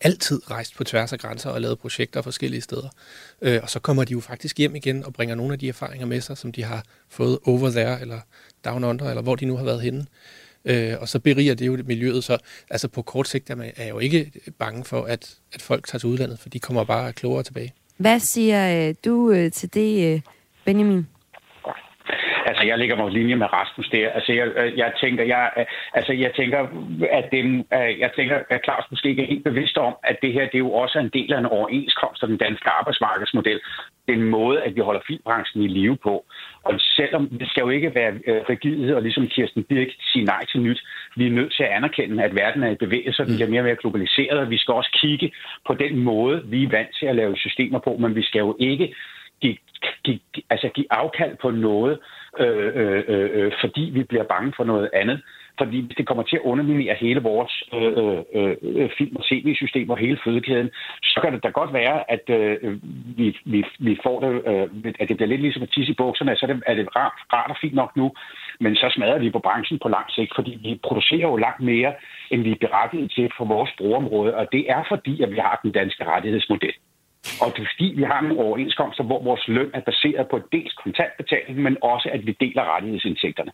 altid 0.00 0.50
rejst 0.50 0.76
på 0.76 0.84
tværs 0.84 1.12
af 1.12 1.18
grænser 1.18 1.50
og 1.50 1.60
lavet 1.60 1.78
projekter 1.78 2.22
forskellige 2.22 2.60
steder. 2.60 2.88
Øh, 3.42 3.60
og 3.62 3.70
så 3.70 3.78
kommer 3.78 4.04
de 4.04 4.12
jo 4.12 4.20
faktisk 4.20 4.58
hjem 4.58 4.74
igen 4.74 5.04
og 5.04 5.12
bringer 5.12 5.34
nogle 5.34 5.52
af 5.52 5.58
de 5.58 5.68
erfaringer 5.68 6.06
med 6.06 6.20
sig, 6.20 6.38
som 6.38 6.52
de 6.52 6.64
har 6.64 6.84
fået 7.08 7.38
over 7.46 7.70
there, 7.70 8.00
eller 8.00 8.20
down 8.64 8.84
under, 8.84 9.08
eller 9.08 9.22
hvor 9.22 9.34
de 9.36 9.46
nu 9.46 9.56
har 9.56 9.64
været 9.64 9.80
henne. 9.80 10.06
Øh, 10.64 10.94
og 11.00 11.08
så 11.08 11.18
beriger 11.18 11.54
det 11.54 11.66
jo 11.66 11.78
miljøet. 11.84 12.24
Så 12.24 12.38
altså 12.70 12.88
på 12.88 13.02
kort 13.02 13.28
sigt 13.28 13.50
er, 13.50 13.54
man, 13.54 13.72
er 13.76 13.84
jeg 13.84 13.94
jo 13.94 13.98
ikke 13.98 14.32
bange 14.58 14.84
for, 14.84 15.04
at, 15.04 15.38
at 15.52 15.62
folk 15.62 15.86
tager 15.86 15.98
til 15.98 16.08
udlandet, 16.08 16.38
for 16.38 16.48
de 16.48 16.60
kommer 16.60 16.84
bare 16.84 17.12
klogere 17.12 17.42
tilbage. 17.42 17.74
Hvad 17.96 18.20
siger 18.20 18.88
øh, 18.88 18.94
du 19.04 19.30
øh, 19.30 19.52
til 19.52 19.74
det, 19.74 20.14
øh, 20.14 20.20
Benjamin? 20.64 21.06
Altså, 22.54 22.66
jeg 22.66 22.78
ligger 22.78 22.96
på 22.96 23.08
linje 23.08 23.36
med 23.36 23.52
Rasmus 23.52 23.88
der. 23.88 24.08
Altså, 24.10 24.32
jeg, 24.32 24.46
øh, 24.46 24.78
jeg 24.78 24.92
tænker, 25.00 25.24
jeg, 25.24 25.50
altså, 25.94 26.12
jeg 26.12 26.32
tænker, 26.36 26.60
at 27.10 27.26
det, 27.32 27.64
jeg 27.98 28.10
tænker, 28.16 28.36
at 28.50 28.60
Claus 28.64 28.84
måske 28.90 29.08
ikke 29.08 29.22
er 29.22 29.26
helt 29.26 29.44
bevidst 29.44 29.76
om, 29.78 29.94
at 30.04 30.16
det 30.22 30.32
her, 30.32 30.44
det 30.44 30.54
er 30.54 30.66
jo 30.68 30.72
også 30.72 30.98
en 30.98 31.08
del 31.08 31.32
af 31.32 31.38
en 31.38 31.46
overenskomst 31.46 32.22
af 32.22 32.28
den 32.28 32.36
danske 32.36 32.68
arbejdsmarkedsmodel. 32.70 33.60
Det 34.06 34.12
er 34.14 34.18
en 34.18 34.30
måde, 34.38 34.62
at 34.62 34.76
vi 34.76 34.80
holder 34.80 35.00
filmbranchen 35.06 35.62
i 35.62 35.68
live 35.68 35.96
på. 35.96 36.24
Og 36.64 36.74
selvom 36.80 37.28
det 37.28 37.48
skal 37.50 37.60
jo 37.60 37.68
ikke 37.68 37.94
være 37.94 38.12
øh, 38.26 38.42
rigide 38.50 38.96
og 38.96 39.02
ligesom 39.02 39.26
Kirsten 39.26 39.64
Birk 39.64 39.88
sige 40.12 40.24
nej 40.24 40.44
til 40.44 40.60
nyt, 40.60 40.80
vi 41.16 41.26
er 41.26 41.30
nødt 41.30 41.54
til 41.54 41.62
at 41.62 41.70
anerkende, 41.70 42.24
at 42.24 42.34
verden 42.34 42.62
er 42.62 42.70
i 42.70 42.82
bevægelse, 42.84 43.22
og 43.22 43.26
den 43.26 43.36
bliver 43.36 43.50
mere 43.50 43.60
og 43.60 43.64
mere 43.64 43.76
globaliseret, 43.76 44.38
og 44.38 44.50
vi 44.50 44.58
skal 44.58 44.74
også 44.74 44.98
kigge 45.00 45.32
på 45.66 45.74
den 45.74 45.98
måde, 45.98 46.42
vi 46.46 46.64
er 46.64 46.68
vant 46.68 46.96
til 46.98 47.06
at 47.06 47.16
lave 47.16 47.36
systemer 47.36 47.78
på, 47.78 47.96
men 47.96 48.16
vi 48.16 48.22
skal 48.22 48.38
jo 48.38 48.56
ikke 48.60 48.94
give, 49.40 49.56
give, 50.04 50.20
altså 50.50 50.68
give 50.68 50.86
afkald 50.90 51.36
på 51.42 51.50
noget, 51.50 51.98
Øh, 52.38 52.72
øh, 52.74 53.02
øh, 53.08 53.30
øh, 53.32 53.52
fordi 53.60 53.90
vi 53.94 54.02
bliver 54.02 54.24
bange 54.24 54.52
for 54.56 54.64
noget 54.64 54.90
andet. 54.92 55.22
Fordi 55.58 55.86
hvis 55.86 55.96
det 55.96 56.06
kommer 56.06 56.22
til 56.22 56.36
at 56.36 56.42
underminere 56.42 56.94
hele 56.94 57.20
vores 57.20 57.62
øh, 57.74 58.22
øh, 58.34 58.56
øh, 58.62 58.90
film- 58.98 59.16
og 59.16 59.24
tv-system 59.24 59.90
og 59.90 59.98
hele 59.98 60.18
fødekæden, 60.24 60.70
så 61.02 61.20
kan 61.22 61.32
det 61.32 61.42
da 61.42 61.48
godt 61.48 61.72
være, 61.72 62.10
at 62.10 62.24
øh, 62.28 62.78
vi, 63.18 63.38
vi, 63.44 63.64
vi 63.78 63.98
får 64.02 64.20
det, 64.20 64.32
øh, 64.50 64.94
at 65.00 65.08
det 65.08 65.16
bliver 65.16 65.28
lidt 65.28 65.40
ligesom 65.40 65.62
at 65.62 65.70
tisse 65.74 65.92
i 65.92 65.94
bukserne, 65.94 66.36
så 66.36 66.46
er 66.46 66.52
det, 66.52 66.62
er 66.66 66.74
det 66.74 66.96
rart, 66.96 67.18
rart 67.32 67.50
og 67.50 67.56
fint 67.60 67.74
nok 67.74 67.96
nu, 67.96 68.12
men 68.60 68.76
så 68.76 68.86
smadrer 68.94 69.18
vi 69.18 69.30
på 69.30 69.38
branchen 69.38 69.78
på 69.82 69.88
lang 69.88 70.10
sigt, 70.10 70.32
fordi 70.34 70.58
vi 70.62 70.80
producerer 70.82 71.28
jo 71.28 71.36
langt 71.36 71.60
mere, 71.60 71.92
end 72.30 72.42
vi 72.42 72.50
er 72.50 72.66
berettiget 72.66 73.10
til 73.10 73.30
for 73.36 73.44
vores 73.44 73.70
brugerområde, 73.78 74.34
og 74.36 74.46
det 74.52 74.70
er 74.70 74.82
fordi, 74.88 75.22
at 75.22 75.30
vi 75.30 75.36
har 75.36 75.60
den 75.62 75.72
danske 75.72 76.04
rettighedsmodel. 76.04 76.74
Og 77.40 77.52
det 77.54 77.62
er 77.62 77.68
fordi, 77.74 77.88
vi 77.96 78.02
har 78.02 78.20
nogle 78.20 78.38
overenskomster, 78.46 79.04
hvor 79.04 79.22
vores 79.22 79.44
løn 79.48 79.70
er 79.74 79.80
baseret 79.80 80.26
på 80.30 80.36
dels 80.52 80.72
kontantbetaling, 80.82 81.58
men 81.66 81.76
også, 81.82 82.08
at 82.12 82.26
vi 82.26 82.36
deler 82.40 82.74
rettighedsindtægterne. 82.74 83.52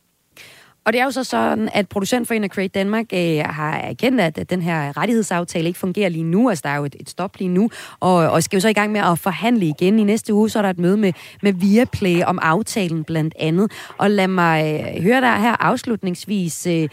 Og 0.85 0.93
det 0.93 1.01
er 1.01 1.05
jo 1.05 1.11
så 1.11 1.25
sådan, 1.25 1.69
at 1.75 1.89
producentforeningen 1.89 2.55
Create 2.55 2.79
Danmark 2.79 3.07
øh, 3.15 3.39
har 3.45 3.75
erkendt, 3.75 4.21
at 4.21 4.51
den 4.51 4.63
her 4.63 4.97
rettighedsaftale 4.97 5.67
ikke 5.67 5.79
fungerer 5.79 6.09
lige 6.09 6.25
nu. 6.25 6.49
Altså, 6.49 6.63
der 6.63 6.71
er 6.71 6.77
jo 6.77 6.85
et, 6.85 6.97
et 7.01 7.11
stop 7.11 7.37
lige 7.39 7.49
nu. 7.49 7.71
Og, 8.01 8.15
og 8.15 8.43
skal 8.43 8.57
jo 8.57 8.61
så 8.61 8.69
i 8.69 8.73
gang 8.73 8.93
med 8.93 9.01
at 9.01 9.19
forhandle 9.19 9.67
igen. 9.67 9.99
I 9.99 10.05
næste 10.05 10.35
uge, 10.35 10.49
så 10.49 10.59
er 10.59 10.63
der 10.63 10.71
et 10.71 10.79
møde 10.79 10.97
med, 10.97 11.13
med 11.43 11.53
Viaplay 11.53 12.23
om 12.23 12.39
aftalen 12.43 13.05
blandt 13.05 13.35
andet. 13.39 13.73
Og 13.99 14.11
lad 14.11 14.29
mig 14.29 14.81
øh, 14.81 15.03
høre 15.03 15.21
dig 15.21 15.37
her 15.37 15.57
afslutningsvis, 15.61 16.67
øh, 16.67 16.89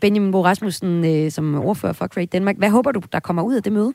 Benjamin 0.00 0.32
Bo 0.32 0.44
Rasmussen, 0.44 1.04
øh, 1.04 1.30
som 1.30 1.54
ordfører 1.64 1.92
for 1.92 2.06
Create 2.06 2.30
Danmark. 2.30 2.56
Hvad 2.56 2.70
håber 2.70 2.92
du, 2.92 3.00
der 3.12 3.20
kommer 3.20 3.42
ud 3.42 3.54
af 3.54 3.62
det 3.62 3.72
møde? 3.72 3.92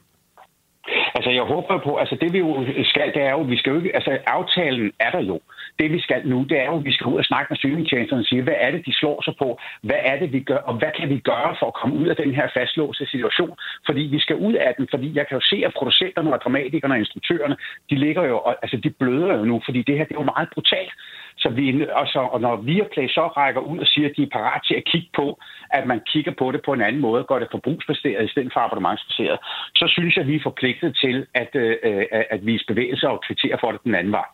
Altså, 1.15 1.29
jeg 1.29 1.43
håber 1.43 1.77
på, 1.77 1.95
altså 1.95 2.15
det 2.21 2.33
vi 2.33 2.39
jo 2.39 2.65
skal, 2.83 3.13
det 3.13 3.21
er 3.21 3.31
jo, 3.31 3.41
vi 3.41 3.57
skal 3.57 3.69
jo 3.71 3.77
ikke, 3.77 3.95
altså 3.95 4.17
aftalen 4.25 4.91
er 4.99 5.11
der 5.11 5.21
jo. 5.21 5.39
Det 5.79 5.91
vi 5.91 5.99
skal 6.01 6.27
nu, 6.27 6.43
det 6.49 6.57
er 6.59 6.65
jo, 6.65 6.77
at 6.77 6.85
vi 6.85 6.93
skal 6.93 7.07
ud 7.07 7.17
og 7.17 7.25
snakke 7.25 7.47
med 7.49 7.57
streamingtjenesterne 7.57 8.21
og 8.21 8.25
sige, 8.25 8.41
hvad 8.41 8.57
er 8.57 8.71
det, 8.71 8.85
de 8.85 8.93
slår 8.93 9.21
sig 9.23 9.33
på? 9.39 9.59
Hvad 9.81 10.01
er 10.11 10.19
det, 10.19 10.33
vi 10.33 10.39
gør? 10.39 10.57
Og 10.69 10.73
hvad 10.79 10.91
kan 10.99 11.09
vi 11.09 11.17
gøre 11.19 11.55
for 11.59 11.67
at 11.67 11.73
komme 11.73 11.95
ud 11.95 12.07
af 12.07 12.15
den 12.15 12.35
her 12.35 12.47
fastlåste 12.53 13.05
situation? 13.05 13.57
Fordi 13.85 14.01
vi 14.01 14.19
skal 14.19 14.35
ud 14.35 14.53
af 14.53 14.73
den, 14.77 14.87
fordi 14.93 15.07
jeg 15.17 15.27
kan 15.27 15.37
jo 15.37 15.43
se, 15.51 15.57
at 15.65 15.73
producenterne 15.73 16.33
og 16.33 16.41
dramatikerne 16.41 16.93
og 16.93 16.99
instruktørerne, 16.99 17.57
de 17.89 17.95
ligger 17.95 18.23
jo, 18.23 18.37
altså 18.61 18.77
de 18.77 18.89
bløder 18.89 19.37
jo 19.37 19.43
nu, 19.45 19.61
fordi 19.65 19.81
det 19.81 19.97
her, 19.97 20.05
det 20.05 20.15
er 20.15 20.21
jo 20.21 20.33
meget 20.35 20.49
brutalt. 20.53 20.93
Så 21.37 21.49
vi, 21.49 21.87
og, 21.91 22.07
så, 22.07 22.19
og 22.19 22.41
når 22.41 22.55
Viaplay 22.55 23.07
så 23.07 23.27
rækker 23.27 23.61
ud 23.61 23.79
og 23.79 23.87
siger, 23.87 24.09
at 24.09 24.15
de 24.17 24.23
er 24.23 24.33
parat 24.37 24.61
til 24.67 24.75
at 24.75 24.85
kigge 24.85 25.09
på, 25.15 25.39
at 25.69 25.87
man 25.87 26.01
kigger 26.11 26.33
på 26.39 26.51
det 26.51 26.61
på 26.65 26.73
en 26.73 26.81
anden 26.81 27.01
måde, 27.01 27.23
gør 27.23 27.39
det 27.39 27.47
forbrugsbaseret 27.51 28.25
i 28.25 28.31
stedet 28.31 28.53
for 28.53 28.59
abonnementsbaseret, 28.59 29.39
så 29.75 29.85
synes 29.87 30.15
jeg, 30.15 30.21
at 30.21 30.27
vi 30.27 30.35
er 30.35 30.43
forpligtet 30.43 30.97
til 31.03 31.27
at, 31.33 31.55
øh, 31.55 31.77
øh, 31.83 32.05
at 32.29 32.45
vise 32.45 32.65
bevægelse 32.67 33.09
og 33.09 33.23
kvittere 33.27 33.57
for 33.61 33.71
det 33.71 33.83
den 33.83 33.95
anden 33.95 34.11
vej. 34.11 34.25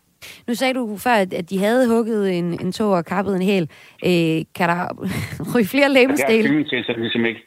Nu 0.48 0.54
sagde 0.54 0.74
du 0.74 0.96
før, 0.96 1.10
at 1.10 1.50
de 1.50 1.58
havde 1.58 1.88
hugget 1.88 2.38
en, 2.38 2.60
en 2.60 2.72
tog 2.72 2.92
og 2.92 3.04
kappet 3.04 3.36
en 3.36 3.42
hæl. 3.42 3.62
Øh, 4.04 4.44
kan 4.54 4.68
der 4.68 4.80
ryge 5.54 5.66
flere 5.66 5.88
læbestele? 5.88 6.48
Ja, 6.48 6.76
det 6.76 6.88
er 6.88 6.96
ligesom 6.96 7.24
ikke. 7.24 7.40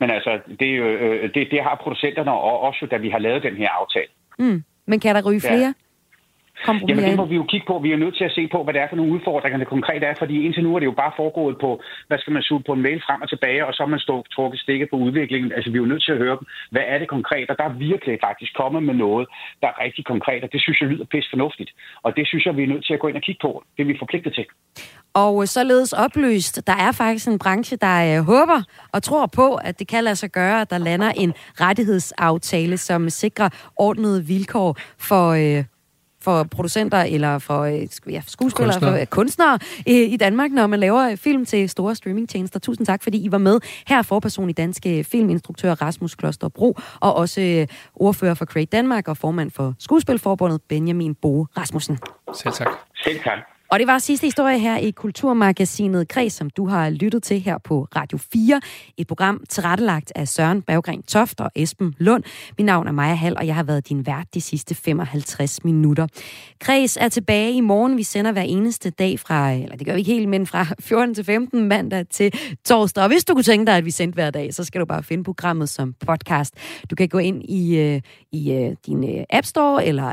Men 0.00 0.10
altså, 0.10 0.40
det, 0.60 0.68
er 0.70 0.76
jo, 0.76 0.84
øh, 0.84 1.34
det, 1.34 1.48
det 1.50 1.62
har 1.62 1.80
producenterne 1.82 2.32
og 2.32 2.60
også, 2.60 2.86
da 2.90 2.96
vi 2.96 3.08
har 3.08 3.18
lavet 3.18 3.42
den 3.42 3.56
her 3.56 3.68
aftale. 3.80 4.10
Mm. 4.38 4.64
Men 4.86 5.00
kan 5.00 5.14
der 5.14 5.22
ryge 5.30 5.40
flere? 5.40 5.58
Ja. 5.58 5.72
Jamen 6.68 7.04
det 7.08 7.16
må 7.16 7.24
vi 7.24 7.34
jo 7.34 7.44
kigge 7.52 7.66
på. 7.66 7.78
Vi 7.78 7.92
er 7.92 7.96
nødt 7.96 8.16
til 8.16 8.24
at 8.24 8.34
se 8.38 8.48
på, 8.54 8.58
hvad 8.64 8.74
det 8.74 8.82
er 8.82 8.88
for 8.88 8.96
nogle 8.96 9.12
udfordringer, 9.12 9.58
det 9.58 9.68
konkret 9.76 10.02
er. 10.02 10.14
Fordi 10.18 10.44
indtil 10.44 10.62
nu 10.64 10.74
er 10.74 10.80
det 10.80 10.86
jo 10.86 11.00
bare 11.02 11.12
foregået 11.16 11.56
på, 11.64 11.70
hvad 12.08 12.18
skal 12.18 12.32
man 12.32 12.42
suge 12.42 12.62
på 12.66 12.72
en 12.72 12.82
mail 12.82 13.00
frem 13.06 13.22
og 13.22 13.28
tilbage, 13.28 13.66
og 13.66 13.74
så 13.74 13.82
har 13.82 13.90
man 13.94 13.98
stået 14.06 14.26
trukket 14.36 14.60
stikket 14.60 14.88
på 14.90 14.96
udviklingen. 14.96 15.52
Altså 15.52 15.70
vi 15.70 15.76
er 15.76 15.82
jo 15.84 15.92
nødt 15.92 16.04
til 16.04 16.12
at 16.12 16.18
høre 16.18 16.36
dem. 16.38 16.46
Hvad 16.70 16.82
er 16.92 16.98
det 16.98 17.08
konkret? 17.08 17.50
Og 17.50 17.56
der 17.58 17.64
er 17.64 17.72
virkelig 17.88 18.18
faktisk 18.28 18.52
kommet 18.54 18.82
med 18.82 18.94
noget, 18.94 19.28
der 19.60 19.68
er 19.68 19.76
rigtig 19.84 20.04
konkret, 20.04 20.42
og 20.44 20.52
det 20.52 20.60
synes 20.62 20.80
jeg 20.80 20.88
lyder 20.88 21.04
pisse 21.04 21.30
fornuftigt. 21.30 21.70
Og 22.02 22.16
det 22.16 22.24
synes 22.26 22.46
jeg, 22.46 22.56
vi 22.56 22.62
er 22.62 22.72
nødt 22.72 22.84
til 22.86 22.94
at 22.94 23.00
gå 23.00 23.08
ind 23.08 23.16
og 23.16 23.22
kigge 23.22 23.40
på. 23.42 23.64
Det 23.76 23.82
er 23.82 23.86
vi 23.86 23.96
forpligtet 23.98 24.34
til. 24.34 24.46
Og 25.14 25.48
således 25.48 25.92
oplyst, 25.92 26.66
der 26.66 26.76
er 26.86 26.92
faktisk 26.92 27.28
en 27.28 27.38
branche, 27.38 27.76
der 27.76 28.18
øh, 28.18 28.24
håber 28.24 28.62
og 28.92 29.02
tror 29.02 29.26
på, 29.26 29.54
at 29.54 29.78
det 29.78 29.88
kan 29.88 30.04
lade 30.04 30.16
sig 30.16 30.30
gøre, 30.30 30.60
at 30.60 30.70
der 30.70 30.78
lander 30.78 31.10
en 31.16 31.32
rettighedsaftale, 31.60 32.76
som 32.76 33.10
sikrer 33.10 33.48
ordnede 33.76 34.24
vilkår 34.26 34.76
for, 34.98 35.30
øh, 35.30 35.64
for 36.24 36.42
producenter 36.42 36.98
eller 36.98 37.38
for 37.38 37.60
øh, 37.60 37.72
ja, 38.12 38.22
skuespillere, 38.26 38.72
kunstnere. 38.72 38.92
for 38.92 39.00
øh, 39.00 39.06
kunstnere 39.06 39.58
øh, 39.88 39.94
i 39.94 40.16
Danmark, 40.16 40.50
når 40.50 40.66
man 40.66 40.80
laver 40.80 41.16
film 41.16 41.46
til 41.46 41.68
store 41.68 41.94
streamingtjenester. 41.94 42.60
Tusind 42.60 42.86
tak, 42.86 43.02
fordi 43.02 43.24
I 43.24 43.32
var 43.32 43.38
med. 43.38 43.60
Her 43.86 43.98
er 43.98 44.02
forperson 44.02 44.50
i 44.50 44.52
Danske 44.52 45.04
Filminstruktør 45.04 45.72
Rasmus 45.74 46.14
Klosterbro, 46.14 46.78
og 47.00 47.16
også 47.16 47.66
ordfører 47.94 48.34
for 48.34 48.44
Create 48.44 48.70
Danmark 48.76 49.08
og 49.08 49.16
formand 49.16 49.50
for 49.50 49.74
Skuespilforbundet 49.78 50.60
Benjamin 50.68 51.14
Bo 51.14 51.46
Rasmussen. 51.56 51.98
Selv 52.34 52.52
tak. 52.52 52.68
Selv 53.04 53.18
tak. 53.24 53.53
Og 53.70 53.78
det 53.78 53.86
var 53.86 53.98
sidste 53.98 54.26
historie 54.26 54.58
her 54.58 54.76
i 54.76 54.90
Kulturmagasinet 54.90 56.08
Kreds, 56.08 56.32
som 56.32 56.50
du 56.50 56.66
har 56.66 56.90
lyttet 56.90 57.22
til 57.22 57.40
her 57.40 57.58
på 57.58 57.88
Radio 57.96 58.18
4. 58.18 58.60
Et 58.96 59.06
program 59.06 59.44
tilrettelagt 59.48 60.12
af 60.14 60.28
Søren 60.28 60.62
Berggren 60.62 61.02
Toft 61.02 61.40
og 61.40 61.50
Esben 61.54 61.94
Lund. 61.98 62.22
Mit 62.58 62.64
navn 62.64 62.88
er 62.88 62.92
Maja 62.92 63.14
Hall, 63.14 63.36
og 63.36 63.46
jeg 63.46 63.54
har 63.54 63.62
været 63.62 63.88
din 63.88 64.06
vært 64.06 64.34
de 64.34 64.40
sidste 64.40 64.74
55 64.74 65.64
minutter. 65.64 66.06
Kreds 66.60 66.96
er 66.96 67.08
tilbage 67.08 67.52
i 67.52 67.60
morgen. 67.60 67.96
Vi 67.96 68.02
sender 68.02 68.32
hver 68.32 68.42
eneste 68.42 68.90
dag 68.90 69.20
fra, 69.20 69.52
eller 69.52 69.76
det 69.76 69.86
gør 69.86 69.92
vi 69.92 69.98
ikke 69.98 70.12
helt, 70.12 70.28
men 70.28 70.46
fra 70.46 70.66
14 70.80 71.14
til 71.14 71.24
15 71.24 71.68
mandag 71.68 72.06
til 72.10 72.32
torsdag. 72.64 73.02
Og 73.02 73.08
hvis 73.08 73.24
du 73.24 73.34
kunne 73.34 73.42
tænke 73.42 73.66
dig, 73.66 73.76
at 73.76 73.84
vi 73.84 73.90
sendte 73.90 74.14
hver 74.14 74.30
dag, 74.30 74.54
så 74.54 74.64
skal 74.64 74.80
du 74.80 74.86
bare 74.86 75.02
finde 75.02 75.24
programmet 75.24 75.68
som 75.68 75.94
podcast. 76.06 76.54
Du 76.90 76.96
kan 76.96 77.08
gå 77.08 77.18
ind 77.18 77.42
i, 77.44 77.78
øh, 77.78 78.00
i 78.32 78.52
øh, 78.52 78.76
din 78.86 79.18
øh, 79.18 79.24
App 79.30 79.46
Store 79.46 79.86
eller 79.86 80.12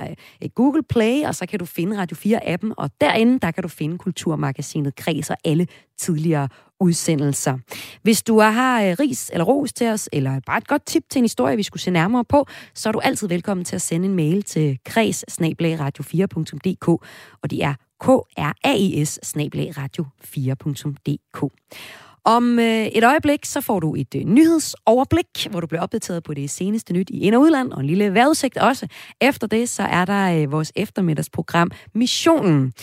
Google 0.56 0.84
Play, 0.84 1.24
og 1.26 1.36
så 1.36 1.46
kan 1.46 1.60
du 1.60 1.66
finde 1.66 1.98
Radio 1.98 2.18
4-appen, 2.18 2.74
og 2.78 2.90
derinde, 3.02 3.40
der 3.40 3.51
kan 3.52 3.64
du 3.64 3.68
finde 3.68 3.98
Kulturmagasinet 3.98 4.96
Kreds 4.96 5.30
og 5.30 5.38
alle 5.46 5.68
tidligere 5.98 6.48
udsendelser. 6.80 7.58
Hvis 8.04 8.24
du 8.24 8.40
har 8.40 8.84
øh, 8.84 8.96
ris 9.00 9.30
eller 9.34 9.46
ros 9.46 9.74
til 9.74 9.88
os, 9.88 10.10
eller 10.14 10.40
bare 10.46 10.58
et 10.58 10.68
godt 10.68 10.86
tip 10.86 11.04
til 11.10 11.20
en 11.20 11.24
historie, 11.24 11.58
vi 11.58 11.64
skulle 11.64 11.84
se 11.84 11.92
nærmere 11.92 12.26
på, 12.26 12.46
så 12.74 12.90
er 12.90 12.94
du 12.94 13.00
altid 13.00 13.28
velkommen 13.28 13.66
til 13.66 13.76
at 13.76 13.82
sende 13.82 14.08
en 14.08 14.16
mail 14.16 14.44
til 14.44 14.80
kreds 14.86 15.24
4dk 15.42 16.88
og 17.42 17.52
det 17.52 17.64
er 17.64 17.74
k 18.00 18.08
r 18.08 18.54
a 18.64 18.74
i 18.74 19.06
s 19.06 19.20
radio 19.78 20.06
4dk 20.26 21.50
om 22.26 22.60
øh, 22.60 22.86
et 22.86 23.04
øjeblik, 23.04 23.46
så 23.46 23.62
får 23.62 23.80
du 23.80 23.96
et 23.96 24.16
øh, 24.16 24.24
nyhedsoverblik, 24.24 25.48
hvor 25.50 25.60
du 25.60 25.68
bliver 25.68 25.82
opdateret 25.82 26.24
på 26.24 26.34
det 26.34 26.50
seneste 26.50 26.94
nyt 26.94 27.10
i 27.10 27.20
ind- 27.20 27.36
og 27.36 27.42
udland, 27.42 27.72
og 27.72 27.80
en 27.80 27.86
lille 27.86 28.14
vejrudsigt 28.14 28.58
også. 28.58 28.88
Efter 29.22 29.48
det, 29.48 29.70
så 29.70 29.84
er 29.84 30.06
der 30.06 30.42
øh, 30.42 30.52
vores 30.52 30.72
eftermiddagsprogram 30.76 31.72
Missionen. 31.94 32.74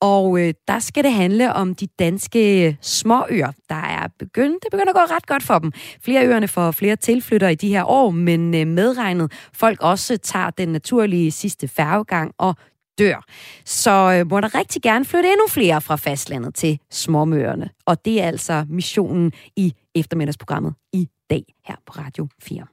Og 0.00 0.40
øh, 0.40 0.54
der 0.68 0.78
skal 0.78 1.04
det 1.04 1.12
handle 1.12 1.52
om 1.52 1.74
de 1.74 1.86
danske 1.86 2.66
øh, 2.66 2.74
småøer, 2.80 3.52
der 3.68 3.74
er 3.74 4.08
begyndt, 4.18 4.62
det 4.62 4.70
begynder 4.70 4.92
at 4.92 5.08
gå 5.08 5.14
ret 5.14 5.26
godt 5.26 5.42
for 5.42 5.58
dem. 5.58 5.72
Flere 6.02 6.26
øerne 6.26 6.48
får 6.48 6.70
flere 6.70 6.96
tilflyttere 6.96 7.52
i 7.52 7.54
de 7.54 7.68
her 7.68 7.84
år, 7.84 8.10
men 8.10 8.54
øh, 8.54 8.66
medregnet 8.66 9.32
folk 9.52 9.82
også 9.82 10.16
tager 10.16 10.50
den 10.50 10.68
naturlige 10.68 11.30
sidste 11.30 11.68
færgegang 11.68 12.34
og 12.38 12.54
dør. 12.98 13.24
Så 13.64 13.90
øh, 13.90 14.30
må 14.30 14.40
der 14.40 14.54
rigtig 14.54 14.82
gerne 14.82 15.04
flytte 15.04 15.28
endnu 15.28 15.46
flere 15.48 15.80
fra 15.80 15.96
fastlandet 15.96 16.54
til 16.54 16.78
småøerne. 16.90 17.70
Og 17.86 18.04
det 18.04 18.22
er 18.22 18.26
altså 18.26 18.64
missionen 18.68 19.32
i 19.56 19.74
eftermiddagsprogrammet 19.94 20.74
i 20.92 21.08
dag 21.30 21.44
her 21.66 21.76
på 21.86 21.92
Radio 21.92 22.28
4. 22.42 22.66